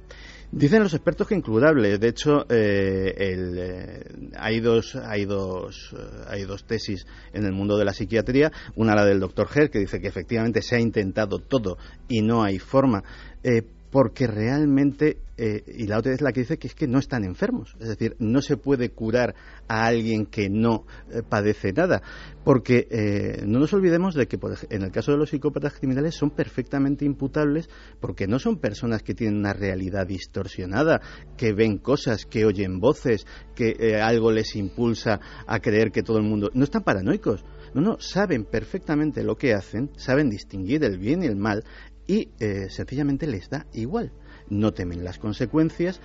[0.53, 1.99] Dicen los expertos que incurable.
[1.99, 4.05] De hecho, eh, el, eh,
[4.37, 8.51] hay dos hay dos eh, hay dos tesis en el mundo de la psiquiatría.
[8.75, 12.43] Una la del doctor Herr que dice que efectivamente se ha intentado todo y no
[12.43, 13.05] hay forma.
[13.45, 16.99] Eh, porque realmente, eh, y la otra es la que dice que es que no
[16.99, 19.35] están enfermos, es decir, no se puede curar
[19.67, 22.01] a alguien que no eh, padece nada,
[22.45, 26.15] porque eh, no nos olvidemos de que por en el caso de los psicópatas criminales
[26.15, 27.69] son perfectamente imputables
[28.01, 31.01] porque no son personas que tienen una realidad distorsionada,
[31.37, 33.27] que ven cosas, que oyen voces,
[33.57, 36.51] que algo les impulsa a creer que todo el mundo...
[36.55, 41.27] No están paranoicos, no, no, saben perfectamente lo que hacen, saben distinguir el bien y
[41.27, 41.65] el mal
[42.11, 44.11] y eh, sencillamente les da igual.
[44.49, 46.01] No temen las consecuencias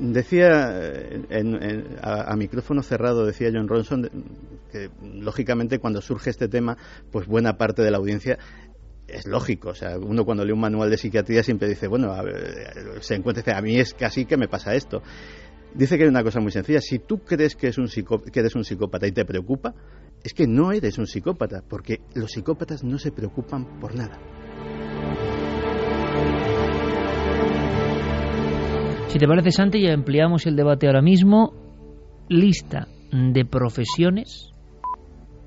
[0.00, 4.08] Decía, eh, en- a, micrófono cerrado, decía John Ronson,
[4.72, 6.78] que lógicamente cuando surge este tema,
[7.12, 8.38] pues buena parte de la audiencia
[9.06, 9.68] es lógico.
[9.70, 13.58] O sea, uno cuando lee un manual de psiquiatría siempre dice, bueno, ver, se encuentra,
[13.58, 15.02] a mí es casi que me pasa esto.
[15.74, 16.80] Dice que hay una cosa muy sencilla.
[16.80, 19.74] Si tú crees que, es un que eres un psicópata y te preocupa,
[20.24, 24.18] es que no eres un psicópata, porque los psicópatas no se preocupan por nada.
[29.10, 31.52] Si te parece, Santi, ya ampliamos el debate ahora mismo.
[32.28, 34.52] Lista de profesiones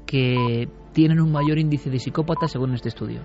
[0.05, 3.21] que tienen un mayor índice de psicópatas según este estudio.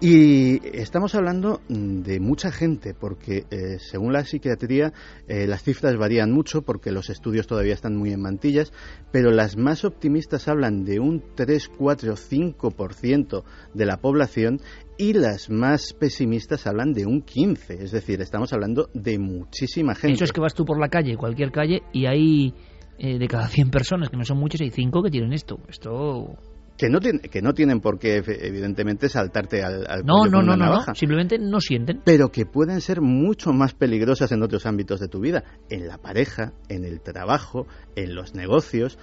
[0.00, 4.92] Y estamos hablando mm, de mucha gente, porque eh, según la psiquiatría
[5.28, 8.72] eh, las cifras varían mucho, porque los estudios todavía están muy en mantillas,
[9.12, 14.60] pero las más optimistas hablan de un 3, 4, 5% de la población
[14.98, 17.70] y las más pesimistas hablan de un 15%.
[17.70, 20.14] Es decir, estamos hablando de muchísima gente.
[20.14, 22.54] Eso es que vas tú por la calle, cualquier calle, y hay
[22.98, 25.58] eh, de cada 100 personas, que no son muchas, hay 5 que tienen esto.
[25.68, 26.36] Esto...
[26.76, 30.56] que, no tiene- que no tienen por qué, evidentemente, saltarte al, al No, no, no,
[30.56, 30.92] navaja.
[30.92, 32.00] no, simplemente no sienten.
[32.04, 35.98] pero que pueden ser mucho más peligrosas en otros ámbitos de tu vida, en la
[35.98, 38.98] pareja, en el trabajo, en los negocios.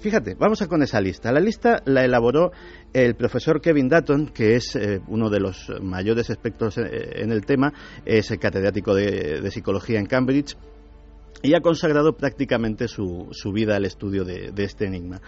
[0.00, 1.30] Fíjate, vamos a con esa lista.
[1.30, 2.50] La lista la elaboró
[2.92, 7.44] el profesor Kevin Dutton, que es eh, uno de los mayores expertos eh, en el
[7.46, 7.72] tema,
[8.04, 10.56] es el catedrático de, de psicología en Cambridge
[11.44, 15.20] y ha consagrado prácticamente su, su vida al estudio de, de este enigma.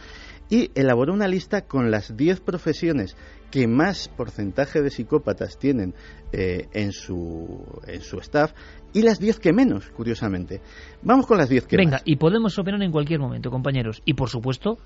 [0.51, 3.17] Y elaboró una lista con las 10 profesiones
[3.51, 5.95] que más porcentaje de psicópatas tienen
[6.33, 8.53] eh, en, su, en su staff
[8.93, 10.61] y las 10 que menos, curiosamente.
[11.03, 12.03] Vamos con las 10 que Venga, más.
[12.05, 14.03] y podemos opinar en cualquier momento, compañeros.
[14.05, 14.79] Y por supuesto,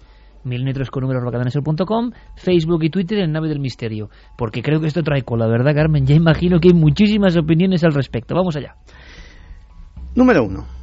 [0.45, 4.11] mil litros con números rocadanasel.com, Facebook y Twitter en Nave del Misterio.
[4.37, 6.07] Porque creo que esto trae cola, ¿verdad, Carmen?
[6.07, 8.35] Ya imagino que hay muchísimas opiniones al respecto.
[8.35, 8.77] Vamos allá.
[10.15, 10.78] Número 1.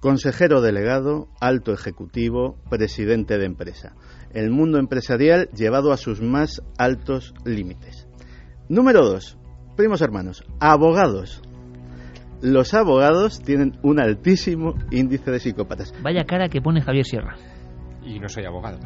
[0.00, 3.94] Consejero delegado, alto ejecutivo, presidente de empresa.
[4.32, 8.06] El mundo empresarial llevado a sus más altos límites.
[8.68, 9.36] Número 2.
[9.76, 11.42] Primos hermanos, abogados.
[12.40, 15.92] Los abogados tienen un altísimo índice de psicópatas.
[16.00, 17.34] Vaya cara que pone Javier Sierra.
[18.04, 18.78] Y no soy abogado.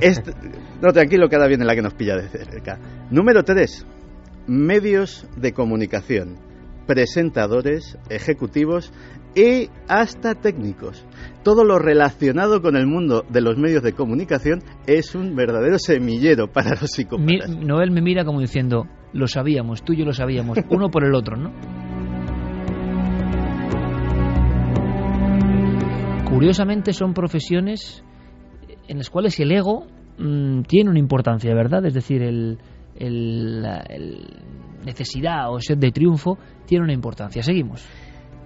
[0.00, 0.32] Este-
[0.80, 2.78] no, tranquilo, ahora viene la que nos pilla de cerca.
[3.10, 3.84] Número 3.
[4.46, 6.36] Medios de comunicación.
[6.86, 8.92] Presentadores, ejecutivos
[9.36, 11.04] y hasta técnicos.
[11.44, 16.50] Todo lo relacionado con el mundo de los medios de comunicación es un verdadero semillero
[16.50, 17.56] para los Mi- psicópatas.
[17.58, 21.14] Noel me mira como diciendo, lo sabíamos, tú y yo lo sabíamos, uno por el
[21.14, 21.52] otro, ¿no?
[26.28, 28.02] Curiosamente son profesiones
[28.88, 29.86] en las cuales el ego
[30.18, 31.84] mm, tiene una importancia, ¿verdad?
[31.86, 32.58] Es decir, el,
[32.96, 33.62] el
[34.84, 37.42] necesidad o sed de triunfo tiene una importancia.
[37.42, 37.86] Seguimos.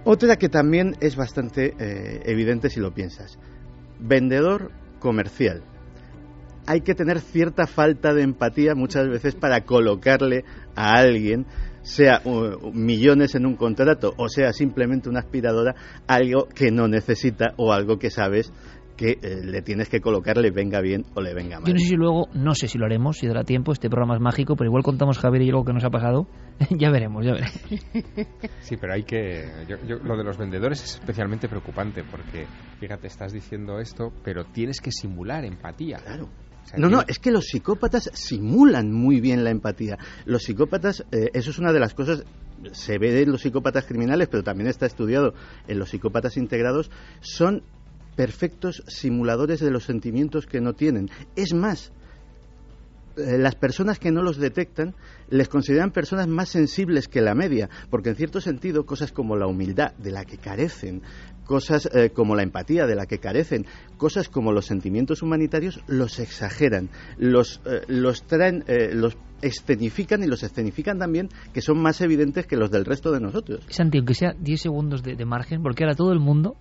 [0.03, 3.37] Otra que también es bastante eh, evidente si lo piensas.
[3.99, 5.63] Vendedor comercial.
[6.65, 10.43] Hay que tener cierta falta de empatía muchas veces para colocarle
[10.75, 11.45] a alguien,
[11.81, 15.75] sea uh, millones en un contrato o sea simplemente una aspiradora,
[16.07, 18.53] algo que no necesita o algo que sabes
[19.01, 21.67] que eh, le tienes que colocar, le venga bien o le venga mal.
[21.67, 24.13] Yo no sé si luego, no sé si lo haremos, si dará tiempo, este programa
[24.13, 26.27] es mágico, pero igual contamos Javier y yo algo que nos ha pasado.
[26.69, 27.53] ya veremos, ya veremos.
[28.61, 29.49] Sí, pero hay que...
[29.67, 32.45] yo- yo- lo de los vendedores es especialmente preocupante porque,
[32.79, 35.97] fíjate, estás diciendo esto, pero tienes que simular empatía.
[35.97, 36.25] Claro.
[36.63, 39.97] O sea, No, no, es que los psicópatas simulan muy bien la empatía.
[40.25, 42.23] Los psicópatas, eh, eso es una de las cosas,
[42.71, 45.33] se ve en los psicópatas criminales, pero también está estudiado
[45.67, 47.63] en los psicópatas integrados, son
[48.15, 51.09] perfectos simuladores de los sentimientos que no tienen.
[51.35, 51.91] Es más,
[53.17, 54.95] eh, las personas que no los detectan
[55.29, 59.47] les consideran personas más sensibles que la media, porque en cierto sentido cosas como la
[59.47, 61.01] humildad de la que carecen,
[61.45, 63.65] cosas eh, como la empatía de la que carecen,
[63.97, 70.43] cosas como los sentimientos humanitarios los exageran, los, eh, los traen, los escenifican y los
[70.43, 73.65] escenifican también que son más evidentes que los del resto de nosotros.
[73.69, 76.55] Santi, aunque sea 10 segundos de margen, porque ahora todo el mundo,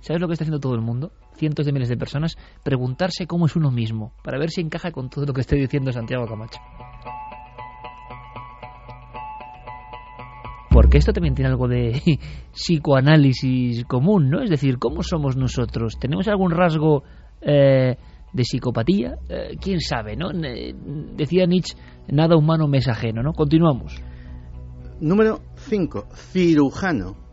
[0.00, 1.12] ¿sabes lo que está haciendo todo el mundo?
[1.36, 5.10] Cientos de miles de personas, preguntarse cómo es uno mismo, para ver si encaja con
[5.10, 6.60] todo lo que estoy diciendo Santiago Camacho.
[10.76, 12.18] Porque esto también tiene algo de
[12.52, 14.42] psicoanálisis común, ¿no?
[14.42, 15.98] Es decir, ¿cómo somos nosotros?
[15.98, 17.02] ¿Tenemos algún rasgo
[17.40, 17.96] eh,
[18.32, 19.16] de psicopatía?
[19.28, 20.28] Eh, ¿Quién sabe, no?
[20.32, 23.32] Decía Nietzsche, nada humano me es ajeno, ¿no?
[23.32, 24.02] Continuamos.
[25.00, 27.25] Número 5, cirujano.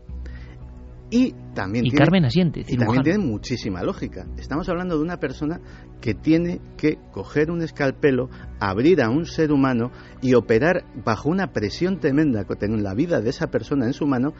[1.14, 4.26] Y también Y tiene- Carmen asiente, Y también tiene muchísima lógica.
[4.36, 5.60] Estamos hablando de una persona
[6.00, 11.52] que tiene que coger un escalpelo, abrir a un ser humano y operar bajo una
[11.52, 14.32] presión tremenda que tiene la vida de esa persona en su mano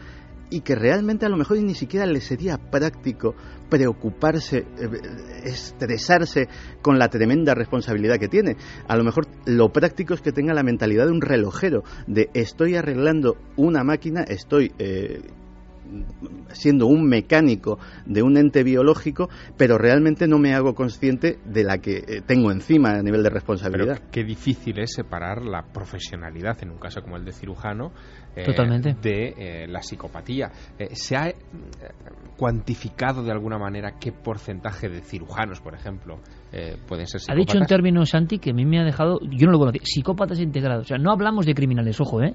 [0.51, 3.35] y que realmente a lo mejor ni siquiera le sería práctico
[3.71, 4.91] preocuparse, eh,
[5.45, 6.49] estresarse
[6.83, 8.57] con la tremenda responsabilidad que tiene.
[8.89, 12.75] A lo mejor lo práctico es que tenga la mentalidad de un relojero, de estoy
[12.77, 15.23] arreglando una máquina, estoy eh,
[16.53, 21.79] siendo un mecánico de un ente biológico, pero realmente no me hago consciente de la
[21.79, 23.99] que eh, tengo encima a nivel de responsabilidad.
[23.99, 27.93] Pero qué difícil es separar la profesionalidad, en un caso como el de cirujano,
[28.37, 28.97] eh, Totalmente.
[29.01, 30.51] de eh, la psicopatía.
[30.93, 31.33] ¿Se ha
[32.37, 36.19] cuantificado de alguna manera qué porcentaje de cirujanos, por ejemplo,
[36.87, 37.31] pueden ser psicópatas?
[37.31, 39.83] Ha dicho un término, Santi, que a mí me ha dejado, yo no lo conocía,
[39.85, 40.87] psicópatas integrados.
[40.87, 42.35] O sea, no hablamos de criminales, ojo, ¿eh?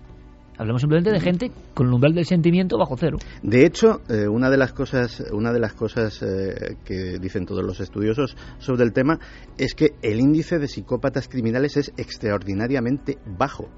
[0.59, 3.17] Hablamos simplemente de gente con el umbral del sentimiento bajo cero.
[3.41, 7.63] De hecho, eh, una de las cosas, una de las cosas eh, que dicen todos
[7.63, 9.19] los estudiosos sobre el tema
[9.57, 13.69] es que el índice de psicópatas criminales es extraordinariamente bajo,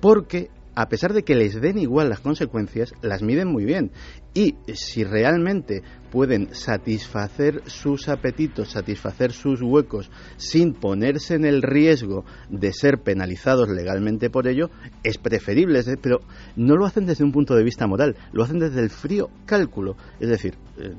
[0.00, 3.90] porque a pesar de que les den igual las consecuencias, las miden muy bien.
[4.38, 5.82] Y si realmente
[6.12, 13.68] pueden satisfacer sus apetitos, satisfacer sus huecos sin ponerse en el riesgo de ser penalizados
[13.68, 14.70] legalmente por ello,
[15.02, 16.20] es preferible, pero
[16.54, 19.96] no lo hacen desde un punto de vista moral, lo hacen desde el frío cálculo.
[20.20, 20.94] Es decir, eh,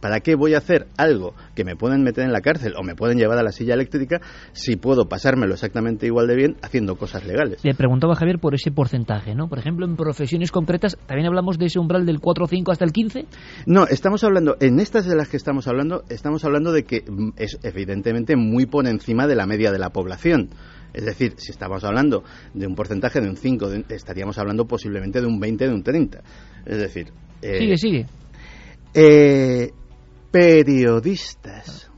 [0.00, 2.94] ¿para qué voy a hacer algo que me pueden meter en la cárcel o me
[2.94, 4.22] pueden llevar a la silla eléctrica
[4.52, 7.62] si puedo pasármelo exactamente igual de bien haciendo cosas legales?
[7.62, 9.48] Le preguntaba Javier por ese porcentaje, ¿no?
[9.48, 12.84] Por ejemplo, en profesiones concretas, ¿también hablamos de ese umbral del 4 o 5 hasta
[12.86, 13.26] el 15?
[13.66, 17.32] No, estamos hablando, en estas de las que estamos hablando, estamos hablando de que mm,
[17.36, 20.48] es evidentemente muy por encima de la media de la población.
[20.94, 22.22] Es decir, si estamos hablando
[22.54, 26.22] de un porcentaje de un 5, estaríamos hablando posiblemente de un 20, de un 30.
[26.66, 27.12] Es decir...
[27.40, 28.06] Eh, sigue, sigue.
[28.94, 29.70] Eh,
[30.30, 31.90] periodistas.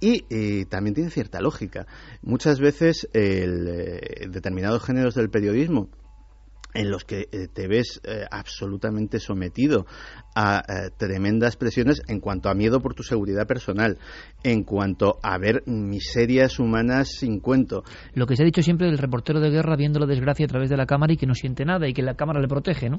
[0.00, 1.86] Y, también tiene cierta lógica.
[2.22, 5.88] Muchas veces el, eh, determinados géneros del periodismo
[6.74, 9.86] en los que eh, te ves eh, absolutamente sometido
[10.34, 13.98] a eh, tremendas presiones en cuanto a miedo por tu seguridad personal,
[14.42, 17.82] en cuanto a ver miserias humanas sin cuento.
[18.14, 20.70] Lo que se ha dicho siempre del reportero de guerra viendo la desgracia a través
[20.70, 22.98] de la cámara y que no siente nada y que la cámara le protege, ¿no?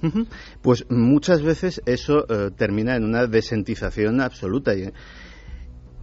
[0.61, 2.25] Pues muchas veces eso
[2.57, 4.73] termina en una desentización absoluta.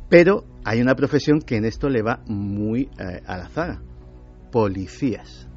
[0.08, 3.82] Pero hay una profesión que en esto le va muy a la zaga.
[4.50, 5.48] Policías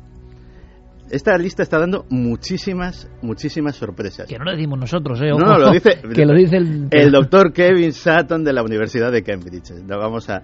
[1.12, 4.28] esta lista está dando muchísimas, muchísimas sorpresas.
[4.28, 5.30] Que no lo decimos nosotros, ¿eh?
[5.30, 6.88] no, lo dice, que lo dice el...
[6.92, 9.72] el doctor Kevin Sutton de la Universidad de Cambridge.
[9.86, 10.42] No vamos a...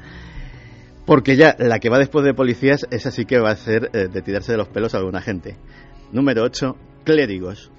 [1.06, 4.08] Porque ya la que va después de policías, esa sí que va a ser eh,
[4.12, 5.56] de tirarse de los pelos a alguna gente.
[6.12, 7.72] Número 8, clérigos.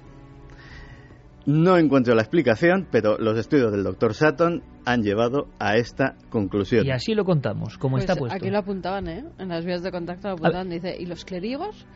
[1.47, 6.85] No encuentro la explicación, pero los estudios del doctor Sutton han llevado a esta conclusión.
[6.85, 8.35] Y así lo contamos, como pues está puesto.
[8.35, 9.23] Aquí lo apuntaban, ¿eh?
[9.39, 10.69] En las vías de contacto lo apuntaban.
[10.69, 11.87] Dice, ¿y los clérigos?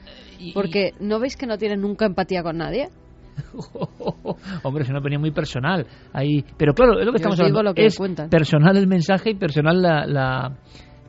[0.53, 2.91] Porque ¿no veis que no tienen nunca empatía con nadie?
[4.63, 5.85] Hombre, es una opinión muy personal.
[6.13, 7.61] Ahí, pero claro, es lo que estamos hablando.
[7.61, 7.99] Lo que es
[8.29, 10.05] personal el mensaje y personal la,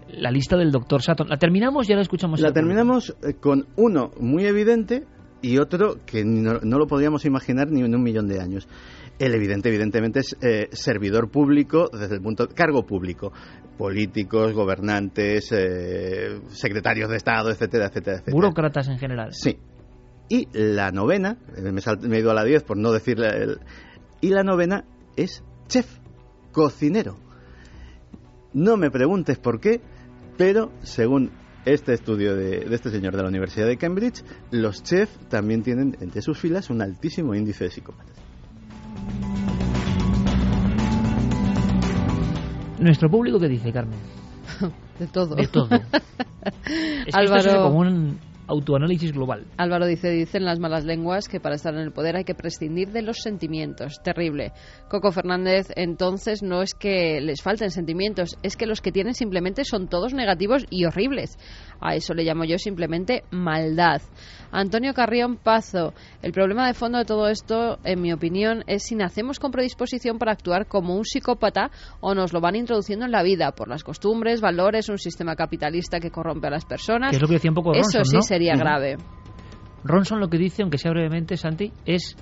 [0.08, 1.28] la, lista del doctor Sutton.
[1.28, 1.86] ¿La terminamos?
[1.86, 2.40] Ya la escuchamos.
[2.40, 5.04] La terminamos eh, con uno muy evidente
[5.42, 8.68] y otro que no, lo podríamos imaginar ni en un millón de años.
[9.18, 13.32] El evidente, evidentemente, es eh, servidor público desde el punto cargo público,
[13.76, 18.34] políticos, gobernantes, eh, secretarios de Estado, etcétera, etcétera, etcétera.
[18.34, 19.32] Burócratas en general.
[19.32, 19.58] Sí.
[20.28, 23.60] Y la novena, eh, me, he ido a la diez por no decirle, el,
[24.20, 24.84] y la novena
[25.16, 25.98] es chef,
[26.52, 27.16] cocinero.
[28.54, 29.80] No me preguntes por qué,
[30.38, 31.30] pero según
[31.64, 36.22] este estudio de, este señor de la Universidad de Cambridge, los chefs también tienen entre
[36.22, 38.16] sus filas un altísimo índice de psicópatas.
[42.78, 43.98] ¿Nuestro público qué dice, Carmen?
[44.98, 45.34] De todo.
[45.36, 45.68] De todo.
[47.06, 47.62] es Álvaro...
[47.64, 49.46] como un autoanálisis global.
[49.56, 52.90] Álvaro dice, dicen las malas lenguas que para estar en el poder hay que prescindir
[52.92, 54.00] de los sentimientos.
[54.02, 54.52] Terrible.
[54.88, 59.64] Coco Fernández, entonces no es que les falten sentimientos, es que los que tienen simplemente
[59.64, 61.38] son todos negativos y horribles.
[61.82, 64.00] A eso le llamo yo simplemente maldad.
[64.52, 68.94] Antonio Carrión Pazo, el problema de fondo de todo esto, en mi opinión, es si
[68.94, 71.70] nacemos con predisposición para actuar como un psicópata
[72.00, 76.00] o nos lo van introduciendo en la vida por las costumbres, valores, un sistema capitalista
[76.00, 77.14] que corrompe a las personas.
[77.14, 78.96] es lo que decía un poco Ronson, Eso sí sería grave.
[79.84, 82.16] Ronson lo que dice, aunque sea brevemente, Santi, es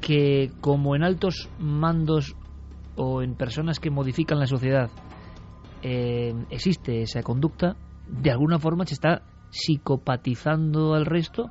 [0.00, 2.34] que como en altos mandos
[2.96, 4.90] o en personas que modifican la sociedad
[5.82, 7.76] eh, existe esa conducta,
[8.10, 11.50] de alguna forma se está psicopatizando al resto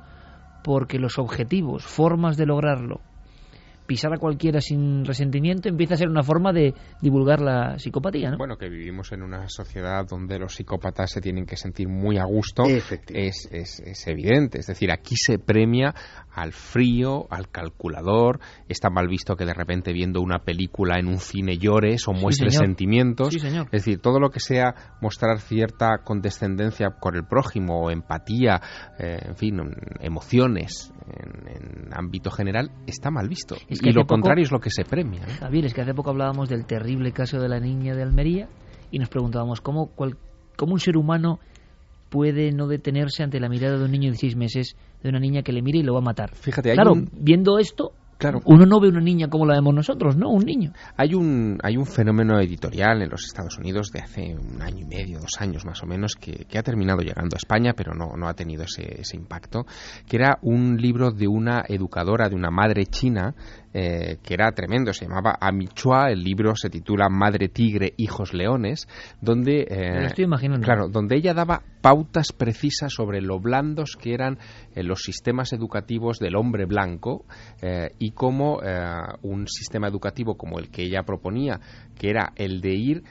[0.62, 3.00] porque los objetivos, formas de lograrlo,
[3.90, 6.72] pisar a cualquiera sin resentimiento empieza a ser una forma de
[7.02, 8.38] divulgar la psicopatía, ¿no?
[8.38, 12.24] Bueno, que vivimos en una sociedad donde los psicópatas se tienen que sentir muy a
[12.24, 14.60] gusto es, es, es evidente.
[14.60, 15.92] Es decir, aquí se premia
[16.32, 18.38] al frío, al calculador.
[18.68, 22.56] Está mal visto que de repente viendo una película en un cine llores o muestres
[22.58, 23.34] sentimientos.
[23.34, 28.60] Es decir, todo lo que sea mostrar cierta condescendencia con el prójimo o empatía,
[29.00, 29.60] eh, en fin,
[30.00, 33.56] emociones en, ámbito general, está mal visto.
[33.82, 35.22] Y lo contrario es lo que se premia.
[35.40, 38.48] Javier, es que hace poco hablábamos del terrible caso de la niña de Almería
[38.90, 39.90] y nos preguntábamos cómo,
[40.56, 41.40] cómo un ser humano
[42.08, 45.42] puede no detenerse ante la mirada de un niño de seis meses, de una niña
[45.42, 46.34] que le mira y lo va a matar.
[46.34, 47.92] Fíjate, claro, viendo esto,
[48.44, 50.30] uno no ve una niña como la vemos nosotros, ¿no?
[50.30, 50.72] Un niño.
[50.96, 54.84] Hay un, hay un fenómeno editorial en los Estados Unidos de hace un año y
[54.84, 58.28] medio, dos años más o menos, que, ha terminado llegando a España, pero no, no
[58.28, 59.64] ha tenido ese, ese impacto,
[60.06, 63.34] que era un libro de una educadora, de una madre china,
[63.72, 68.88] eh, que era tremendo, se llamaba Amichua, el libro se titula Madre Tigre, Hijos Leones,
[69.20, 70.64] donde, eh, estoy imaginando.
[70.64, 74.38] claro, donde ella daba pautas precisas sobre lo blandos que eran
[74.74, 77.24] eh, los sistemas educativos del hombre blanco
[77.98, 78.60] y cómo
[79.22, 81.60] un sistema educativo como el que ella proponía,
[81.96, 83.02] que era el de ir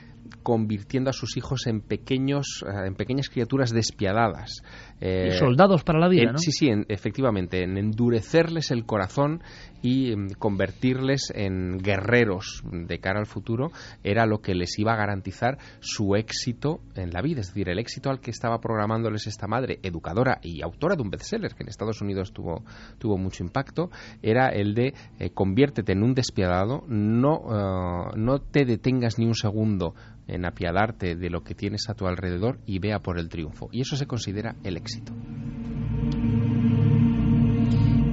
[0.42, 4.62] convirtiendo a sus hijos en pequeños en pequeñas criaturas despiadadas
[5.00, 6.38] eh, soldados para la vida, ¿no?
[6.38, 9.42] Sí, sí, efectivamente, en endurecerles el corazón
[9.82, 13.70] y mm, convertirles en guerreros de cara al futuro
[14.04, 17.40] era lo que les iba a garantizar su éxito en la vida.
[17.40, 21.10] Es decir, el éxito al que estaba programándoles esta madre, educadora y autora de un
[21.10, 22.64] bestseller que en Estados Unidos tuvo,
[22.98, 23.90] tuvo mucho impacto,
[24.22, 29.34] era el de eh, conviértete en un despiadado, no, eh, no te detengas ni un
[29.34, 29.94] segundo
[30.26, 33.68] en apiadarte de lo que tienes a tu alrededor y vea por el triunfo.
[33.72, 34.89] Y eso se considera el éxito.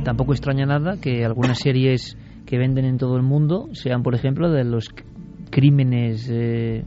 [0.04, 4.50] Tampoco extraña nada que algunas series que venden en todo el mundo sean, por ejemplo,
[4.50, 4.90] de los
[5.50, 6.86] crímenes eh,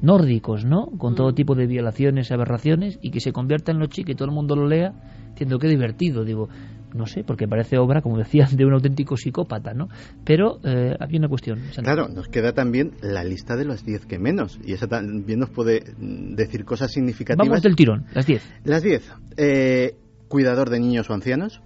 [0.00, 0.86] nórdicos, ¿no?
[0.98, 1.34] Con todo mm.
[1.34, 4.54] tipo de violaciones, aberraciones, y que se convierta en lo chico y todo el mundo
[4.54, 4.92] lo lea,
[5.30, 6.24] diciendo que divertido.
[6.24, 6.48] Digo,
[6.94, 9.88] no sé, porque parece obra, como decía, de un auténtico psicópata, ¿no?
[10.24, 11.60] Pero eh, había una cuestión.
[11.82, 15.50] Claro, nos queda también la lista de los 10 que menos, y esa también nos
[15.50, 17.48] puede decir cosas significativas.
[17.48, 18.42] Vamos del tirón, las 10.
[18.64, 19.12] Las 10.
[19.36, 19.96] Eh,
[20.28, 21.62] cuidador de niños o ancianos.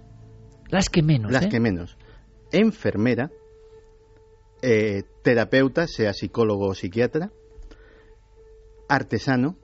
[0.69, 1.31] Las que menos.
[1.31, 1.49] Las ¿eh?
[1.49, 1.97] que menos.
[2.51, 3.31] Enfermera.
[5.23, 7.31] terapeuta, sea psicólogo o psiquiatra.
[8.89, 9.57] Artesano,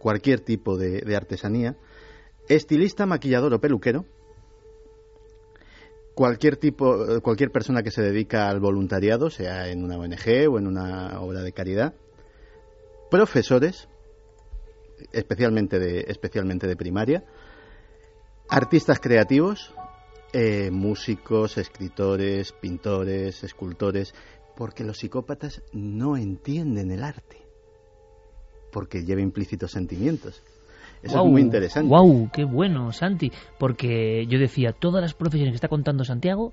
[0.00, 1.76] cualquier tipo de artesanía.
[2.48, 4.04] Estilista, maquillador o peluquero
[6.14, 10.66] cualquier tipo, cualquier persona que se dedica al voluntariado, sea en una ONG o en
[10.66, 11.94] una obra de caridad,
[13.10, 13.88] profesores,
[15.12, 17.24] especialmente de, especialmente de primaria,
[18.48, 19.74] artistas creativos,
[20.32, 24.14] eh, músicos, escritores, pintores, escultores,
[24.56, 27.38] porque los psicópatas no entienden el arte,
[28.72, 30.42] porque lleva implícitos sentimientos.
[31.04, 31.88] Eso es muy interesante.
[31.88, 32.30] ¡Wow!
[32.32, 33.30] ¡Qué bueno, Santi!
[33.58, 36.52] Porque yo decía, todas las profesiones que está contando Santiago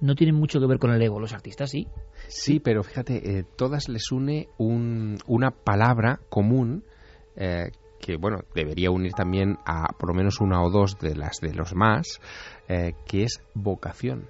[0.00, 1.20] no tienen mucho que ver con el ego.
[1.20, 1.86] Los artistas sí.
[2.28, 6.84] Sí, pero fíjate, eh, todas les une una palabra común
[7.36, 7.70] eh,
[8.00, 11.54] que, bueno, debería unir también a por lo menos una o dos de las de
[11.54, 12.20] los más,
[12.68, 14.26] eh, que es vocación.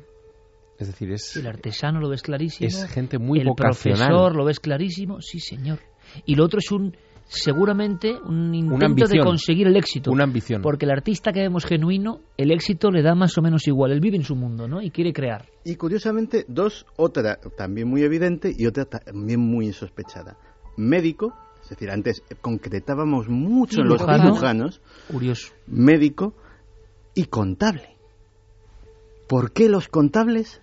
[0.78, 1.36] Es decir, es...
[1.36, 2.66] El artesano lo ves clarísimo.
[2.66, 4.00] Es gente muy el vocacional.
[4.00, 5.20] El profesor lo ves clarísimo.
[5.20, 5.78] Sí, señor.
[6.26, 6.96] Y lo otro es un
[7.26, 10.10] seguramente un intento de conseguir el éxito.
[10.10, 10.62] Una ambición.
[10.62, 13.92] Porque el artista que vemos genuino, el éxito le da más o menos igual.
[13.92, 14.82] Él vive en su mundo, ¿no?
[14.82, 15.46] Y quiere crear.
[15.64, 20.36] Y curiosamente, dos, otra también muy evidente y otra también muy sospechada.
[20.76, 24.80] Médico, es decir, antes concretábamos mucho en los cirujanos.
[25.10, 25.52] Curioso.
[25.66, 26.34] Médico
[27.14, 27.96] y contable.
[29.28, 30.60] ¿Por qué los contables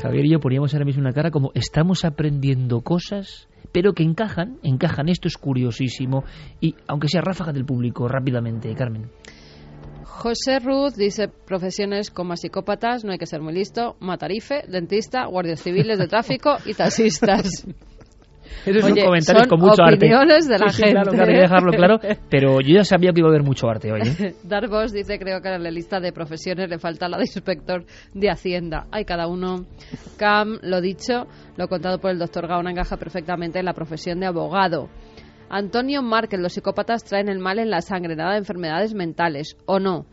[0.00, 4.58] Javier y yo poníamos ahora mismo una cara como estamos aprendiendo cosas, pero que encajan,
[4.62, 5.08] encajan.
[5.08, 6.24] Esto es curiosísimo.
[6.60, 9.10] Y aunque sea ráfaga del público, rápidamente, Carmen.
[10.04, 15.62] José Ruth dice profesiones como psicópatas, no hay que ser muy listo, matarife, dentista, guardias
[15.62, 17.66] civiles de tráfico y taxistas.
[18.66, 20.06] Esos son comentarios con mucho arte.
[20.06, 20.92] de la gente.
[20.92, 21.98] Claro, claro, dejarlo claro.
[22.30, 24.02] Pero yo ya sabía que iba a haber mucho arte hoy.
[24.02, 24.34] ¿eh?
[24.42, 27.84] Darvos dice, creo que en la lista de profesiones le falta la de inspector
[28.14, 28.86] de Hacienda.
[28.90, 29.66] Hay cada uno.
[30.16, 31.26] Cam, lo dicho,
[31.56, 34.88] lo contado por el doctor Gaona encaja perfectamente en la profesión de abogado.
[35.50, 39.78] Antonio Márquez, los psicópatas traen el mal en la sangre, nada de enfermedades mentales, ¿o
[39.78, 40.04] no?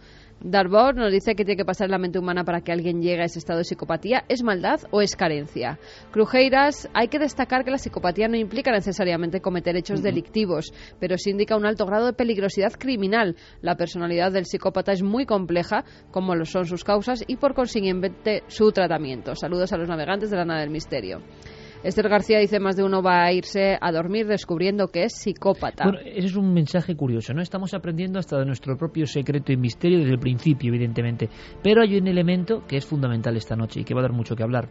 [0.41, 3.25] Darbour nos dice que tiene que pasar la mente humana para que alguien llegue a
[3.25, 4.25] ese estado de psicopatía.
[4.27, 5.79] ¿Es maldad o es carencia?
[6.11, 11.31] Crujeiras, hay que destacar que la psicopatía no implica necesariamente cometer hechos delictivos, pero sí
[11.31, 13.36] indica un alto grado de peligrosidad criminal.
[13.61, 18.43] La personalidad del psicópata es muy compleja, como lo son sus causas y por consiguiente
[18.47, 19.36] su tratamiento.
[19.36, 21.21] Saludos a los navegantes de la nada del misterio.
[21.86, 25.83] Esther García dice más de uno va a irse a dormir descubriendo que es psicópata.
[25.83, 27.43] Bueno, ese es un mensaje curioso, ¿no?
[27.43, 31.29] Estamos aprendiendo hasta de nuestro propio secreto y misterio desde el principio, evidentemente.
[31.61, 34.36] Pero hay un elemento que es fundamental esta noche y que va a dar mucho
[34.36, 34.69] que hablar.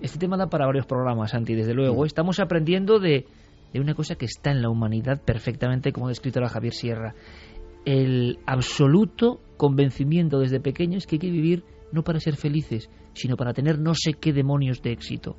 [0.00, 2.04] Este tema da para varios programas, Santi, desde luego.
[2.04, 3.24] Estamos aprendiendo de,
[3.72, 7.14] de una cosa que está en la humanidad perfectamente, como ha descrito la Javier Sierra.
[7.84, 13.52] El absoluto convencimiento desde pequeños que hay que vivir no para ser felices, sino para
[13.52, 15.36] tener no sé qué demonios de éxito.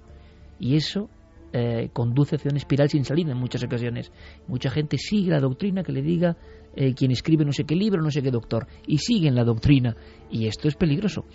[0.59, 1.09] Y eso
[1.51, 4.11] eh, conduce hacia una espiral sin salida en muchas ocasiones.
[4.47, 6.37] Mucha gente sigue la doctrina que le diga
[6.75, 9.95] eh, quien escribe no sé qué libro, no sé qué doctor, y siguen la doctrina.
[10.29, 11.25] Y esto es peligroso.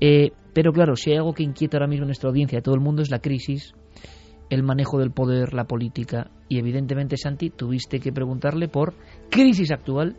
[0.00, 2.74] Eh, pero claro, si hay algo que inquieta ahora mismo en nuestra audiencia, a todo
[2.74, 3.74] el mundo, es la crisis,
[4.48, 6.30] el manejo del poder, la política.
[6.48, 8.94] Y evidentemente, Santi, tuviste que preguntarle por
[9.30, 10.16] crisis actual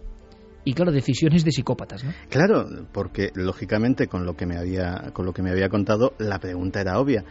[0.63, 2.11] y claro decisiones de psicópatas ¿no?
[2.29, 6.37] claro porque lógicamente con lo que me había con lo que me había contado la
[6.39, 7.23] pregunta era obvia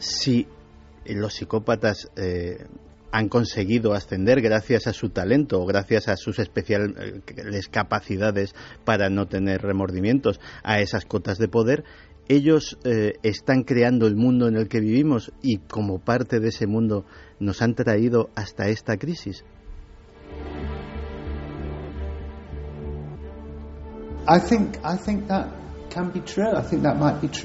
[0.00, 0.48] si
[1.06, 2.66] los psicópatas eh,
[3.12, 9.26] han conseguido ascender gracias a su talento o gracias a sus especiales capacidades para no
[9.26, 11.84] tener remordimientos a esas cotas de poder,
[12.28, 16.66] ellos eh, están creando el mundo en el que vivimos y como parte de ese
[16.66, 17.04] mundo
[17.40, 19.44] nos han traído hasta esta crisis.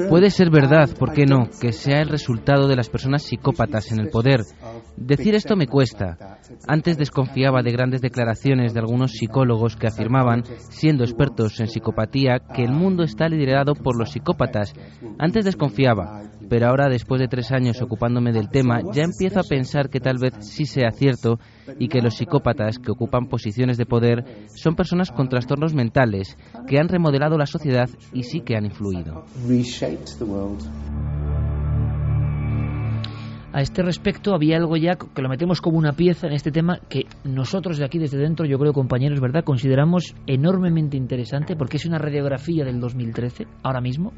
[0.09, 3.99] Puede ser verdad, ¿por qué no?, que sea el resultado de las personas psicópatas en
[3.99, 4.41] el poder.
[4.95, 6.39] Decir esto me cuesta.
[6.67, 12.63] Antes desconfiaba de grandes declaraciones de algunos psicólogos que afirmaban, siendo expertos en psicopatía, que
[12.63, 14.73] el mundo está liderado por los psicópatas.
[15.17, 19.89] Antes desconfiaba, pero ahora, después de tres años ocupándome del tema, ya empiezo a pensar
[19.89, 21.39] que tal vez sí sea cierto
[21.79, 24.23] y que los psicópatas que ocupan posiciones de poder
[24.55, 26.37] son personas con trastornos mentales
[26.67, 29.25] que han remodelado la sociedad y sí que han influido.
[33.55, 36.81] A este respecto había algo ya que lo metemos como una pieza en este tema
[36.89, 39.45] que nosotros de aquí desde dentro, yo creo compañeros, ¿verdad?
[39.45, 44.11] Consideramos enormemente interesante porque es una radiografía del 2013, ahora mismo.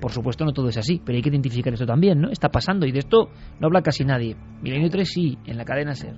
[0.00, 2.30] Por supuesto no todo es así, pero hay que identificar esto también, ¿no?
[2.30, 3.28] Está pasando y de esto
[3.60, 4.36] no habla casi nadie.
[4.62, 6.16] Milenio 3 sí, en la cadena SER.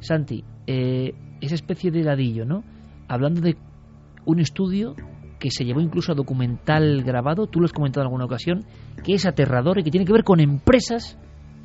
[0.00, 2.64] Santi, eh, esa especie de ladillo, ¿no?
[3.08, 3.56] Hablando de
[4.24, 4.94] un estudio
[5.38, 8.64] que se llevó incluso a documental grabado, tú lo has comentado en alguna ocasión,
[9.04, 11.18] que es aterrador y que tiene que ver con empresas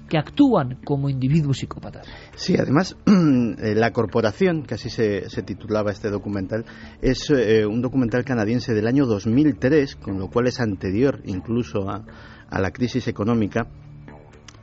[0.10, 2.06] que actúan como individuos psicópatas.
[2.36, 6.66] Sí, además, eh, la corporación, que así se, titulaba este documental,
[7.02, 12.04] es eh, un documental canadiense del año 2003, con lo cual es anterior incluso a,
[12.50, 13.70] a la crisis económica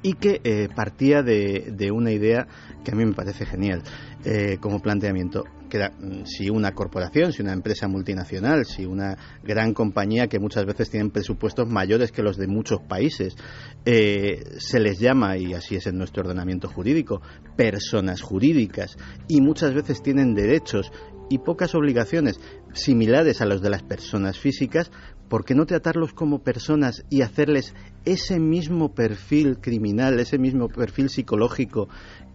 [0.02, 2.46] y que eh, partía de, de, una idea
[2.84, 3.82] que a mí me parece genial
[4.24, 5.44] eh, como planteamiento.
[5.68, 10.64] Que mm, si una corporación, si una empresa multinacional, si una gran compañía que muchas
[10.64, 13.36] veces tienen presupuestos mayores que los de muchos países,
[13.84, 17.20] eh, se les llama, y así es en nuestro ordenamiento jurídico,
[17.56, 18.96] personas jurídicas
[19.28, 20.90] y muchas veces tienen derechos
[21.30, 22.40] y pocas obligaciones
[22.72, 24.90] similares a los de las personas físicas,
[25.28, 27.74] ¿por qué no tratarlos como personas y hacerles
[28.12, 31.88] ese mismo perfil criminal, ese mismo perfil psicológico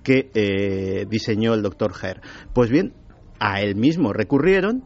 [0.04, 2.22] que eh, diseñó el doctor Herr?
[2.54, 2.94] Pues bien,
[3.40, 4.84] a él mismo recurrieron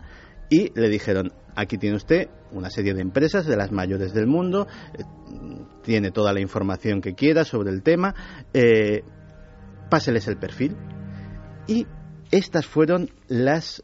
[0.49, 4.67] y le dijeron, aquí tiene usted una serie de empresas de las mayores del mundo,
[4.97, 5.03] eh,
[5.83, 8.15] tiene toda la información que quiera sobre el tema,
[8.53, 9.03] eh,
[9.89, 10.75] páseles el perfil.
[11.67, 11.85] Y
[12.31, 13.83] estas fueron las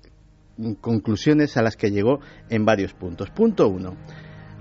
[0.82, 3.30] conclusiones a las que llegó en varios puntos.
[3.32, 3.98] Punto uno.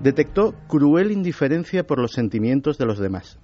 [0.01, 3.39] Detectó cruel indiferencia por los sentimientos de los demás.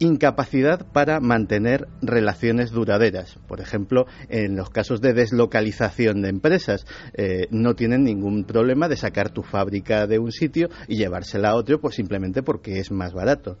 [0.00, 3.38] Incapacidad para mantener relaciones duraderas.
[3.46, 6.84] Por ejemplo, en los casos de deslocalización de empresas,
[7.14, 11.56] eh, no tienen ningún problema de sacar tu fábrica de un sitio y llevársela a
[11.56, 13.58] otro pues simplemente porque es más barato.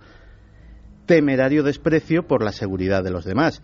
[1.06, 3.62] Temerario desprecio por la seguridad de los demás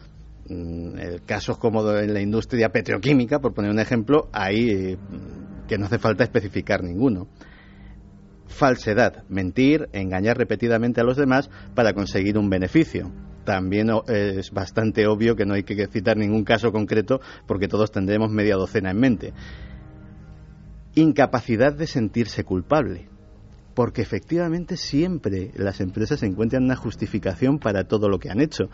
[0.51, 5.87] Mm, casos como en la industria petroquímica, por poner un ejemplo, hay mm, que no
[5.87, 7.29] hace falta especificar ninguno.
[8.51, 13.11] Falsedad, mentir, engañar repetidamente a los demás para conseguir un beneficio.
[13.45, 18.31] También es bastante obvio que no hay que citar ningún caso concreto porque todos tendremos
[18.31, 19.33] media docena en mente.
[20.95, 23.09] Incapacidad de sentirse culpable
[23.75, 28.65] porque efectivamente siempre las empresas encuentran una justificación para todo lo que han hecho.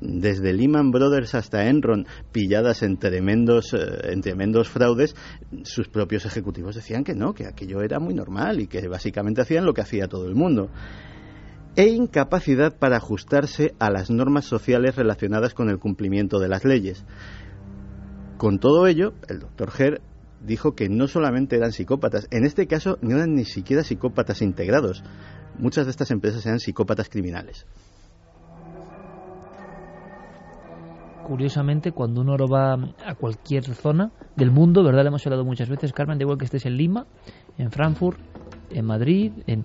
[0.00, 5.14] Desde Lehman Brothers hasta Enron, pilladas en tremendos, eh, en tremendos fraudes,
[5.62, 9.64] sus propios ejecutivos decían que no, que aquello era muy normal y que básicamente hacían
[9.64, 10.70] lo que hacía todo el mundo
[11.74, 17.04] e incapacidad para ajustarse a las normas sociales relacionadas con el cumplimiento de las leyes.
[18.36, 20.02] Con todo ello, el doctor Herr
[20.44, 25.02] dijo que no solamente eran psicópatas, en este caso no eran ni siquiera psicópatas integrados.
[25.58, 27.66] Muchas de estas empresas eran psicópatas criminales.
[31.26, 32.74] Curiosamente, cuando uno va
[33.06, 35.02] a cualquier zona del mundo, ¿verdad?
[35.02, 37.06] Le hemos hablado muchas veces, Carmen, de igual que estés en Lima,
[37.58, 38.18] en Frankfurt,
[38.70, 39.64] en Madrid, en,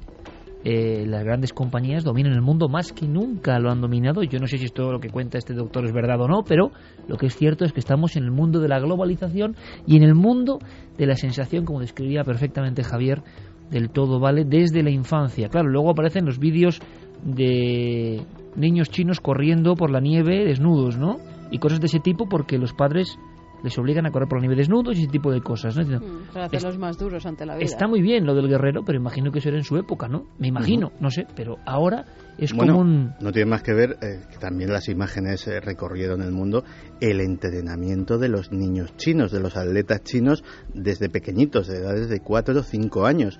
[0.63, 4.23] eh, las grandes compañías dominan el mundo más que nunca lo han dominado.
[4.23, 6.71] Yo no sé si esto lo que cuenta este doctor es verdad o no, pero
[7.07, 9.55] lo que es cierto es que estamos en el mundo de la globalización
[9.85, 10.59] y en el mundo
[10.97, 13.21] de la sensación, como describía perfectamente Javier,
[13.69, 15.49] del todo vale desde la infancia.
[15.49, 16.81] Claro, luego aparecen los vídeos
[17.23, 21.17] de niños chinos corriendo por la nieve desnudos, ¿no?
[21.51, 23.17] Y cosas de ese tipo porque los padres
[23.63, 25.75] les obligan a correr por el nivel desnudos y ese tipo de cosas.
[25.75, 25.99] ¿no?
[25.99, 27.65] Mm, para hacerlos más duros ante la vida.
[27.65, 30.25] Está muy bien lo del guerrero, pero imagino que eso era en su época, ¿no?
[30.39, 32.05] Me imagino, no sé, pero ahora
[32.37, 33.13] es como un...
[33.19, 36.63] No tiene más que ver eh, que también las imágenes eh, recorrieron el mundo,
[36.99, 40.43] el entrenamiento de los niños chinos, de los atletas chinos
[40.73, 43.39] desde pequeñitos, de edades de 4 o 5 años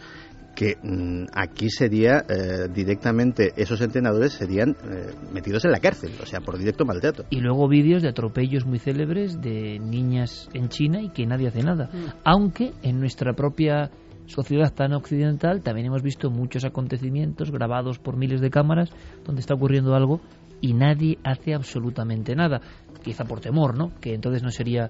[0.58, 6.26] que mm, aquí sería eh, directamente, esos entrenadores serían eh, metidos en la cárcel, o
[6.26, 7.26] sea, por directo maltrato.
[7.30, 11.62] Y luego vídeos de atropellos muy célebres de niñas en China y que nadie hace
[11.62, 11.92] nada.
[11.94, 12.06] Mm.
[12.24, 13.92] Aunque en nuestra propia
[14.26, 18.90] sociedad tan occidental también hemos visto muchos acontecimientos grabados por miles de cámaras
[19.26, 20.22] donde está ocurriendo algo
[20.60, 22.62] y nadie hace absolutamente nada.
[23.04, 23.94] Quizá por temor, ¿no?
[24.02, 24.90] Que entonces no sería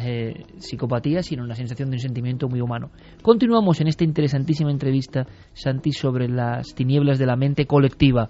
[0.00, 2.92] eh, psicopatía, sino una sensación de un sentimiento muy humano.
[3.20, 8.28] Continuamos en esta interesantísima entrevista, Santi, sobre las tinieblas de la mente colectiva.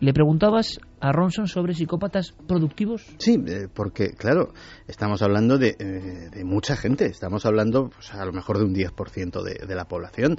[0.00, 3.06] ¿Le preguntabas a Ronson sobre psicópatas productivos?
[3.18, 4.52] Sí, eh, porque, claro,
[4.86, 9.42] estamos hablando de, eh, mucha gente, estamos hablando pues, a lo mejor de un 10%
[9.42, 10.36] de, de la población,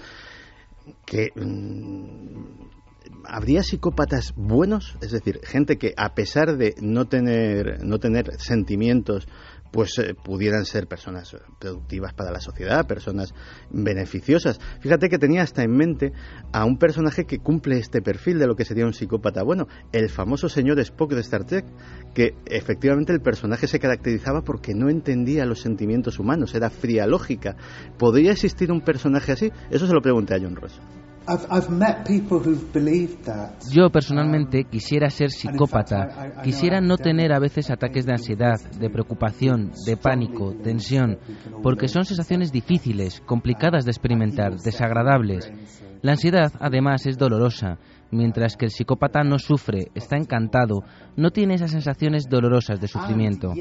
[1.05, 2.69] que mm,
[3.25, 4.97] ¿Habría psicópatas buenos?
[5.01, 9.27] Es decir, gente que a pesar de no tener, no tener sentimientos
[9.71, 13.33] pues eh, pudieran ser personas productivas para la sociedad, personas
[13.69, 14.59] beneficiosas.
[14.79, 16.11] Fíjate que tenía hasta en mente
[16.51, 19.43] a un personaje que cumple este perfil de lo que sería un psicópata.
[19.43, 21.65] Bueno, el famoso señor Spock de Star Trek,
[22.13, 27.55] que efectivamente el personaje se caracterizaba porque no entendía los sentimientos humanos, era fría lógica.
[27.97, 29.51] ¿Podría existir un personaje así?
[29.69, 30.79] Eso se lo pregunté a John Ross.
[33.71, 39.71] Yo personalmente quisiera ser psicópata, quisiera no tener a veces ataques de ansiedad, de preocupación,
[39.85, 41.19] de pánico, tensión,
[41.61, 45.51] porque son sensaciones difíciles, complicadas de experimentar, desagradables.
[46.01, 47.77] La ansiedad, además, es dolorosa,
[48.11, 50.83] mientras que el psicópata no sufre, está encantado,
[51.15, 53.53] no tiene esas sensaciones dolorosas de sufrimiento.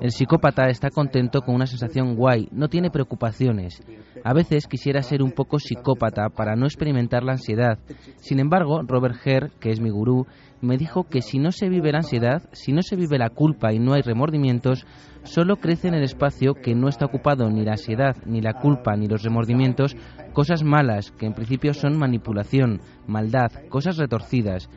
[0.00, 3.82] El psicópata está contento con una sensación guay, no tiene preocupaciones.
[4.24, 7.78] A veces quisiera ser un poco psicópata para no experimentar la ansiedad.
[8.16, 10.26] Sin embargo, Robert Herr, que es mi gurú,
[10.64, 13.72] me dijo que si no se vive la ansiedad, si no se vive la culpa
[13.72, 14.86] y no hay remordimientos,
[15.22, 18.96] solo crece en el espacio que no está ocupado ni la ansiedad, ni la culpa,
[18.96, 19.96] ni los remordimientos,
[20.32, 24.68] cosas malas, que en principio son manipulación, maldad, cosas retorcidas.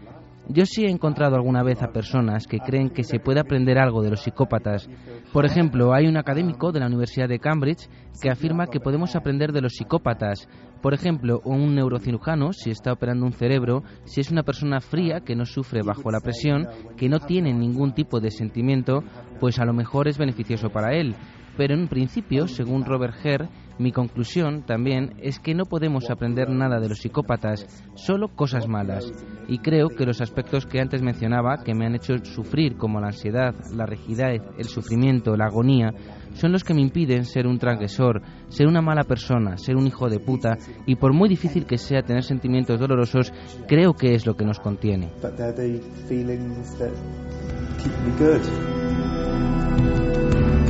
[0.49, 4.01] Yo sí he encontrado alguna vez a personas que creen que se puede aprender algo
[4.01, 4.89] de los psicópatas.
[5.33, 7.89] Por ejemplo, hay un académico de la Universidad de Cambridge
[8.21, 10.47] que afirma que podemos aprender de los psicópatas.
[10.81, 15.35] Por ejemplo, un neurocirujano, si está operando un cerebro, si es una persona fría que
[15.35, 19.03] no sufre bajo la presión, que no tiene ningún tipo de sentimiento,
[19.41, 21.15] pues a lo mejor es beneficioso para él.
[21.57, 23.49] Pero en principio, según Robert Herr,
[23.80, 29.11] mi conclusión también es que no podemos aprender nada de los psicópatas, solo cosas malas.
[29.47, 33.07] Y creo que los aspectos que antes mencionaba, que me han hecho sufrir, como la
[33.07, 35.93] ansiedad, la rigidez, el sufrimiento, la agonía,
[36.34, 40.09] son los que me impiden ser un transgresor, ser una mala persona, ser un hijo
[40.09, 43.32] de puta, y por muy difícil que sea tener sentimientos dolorosos,
[43.67, 45.11] creo que es lo que nos contiene.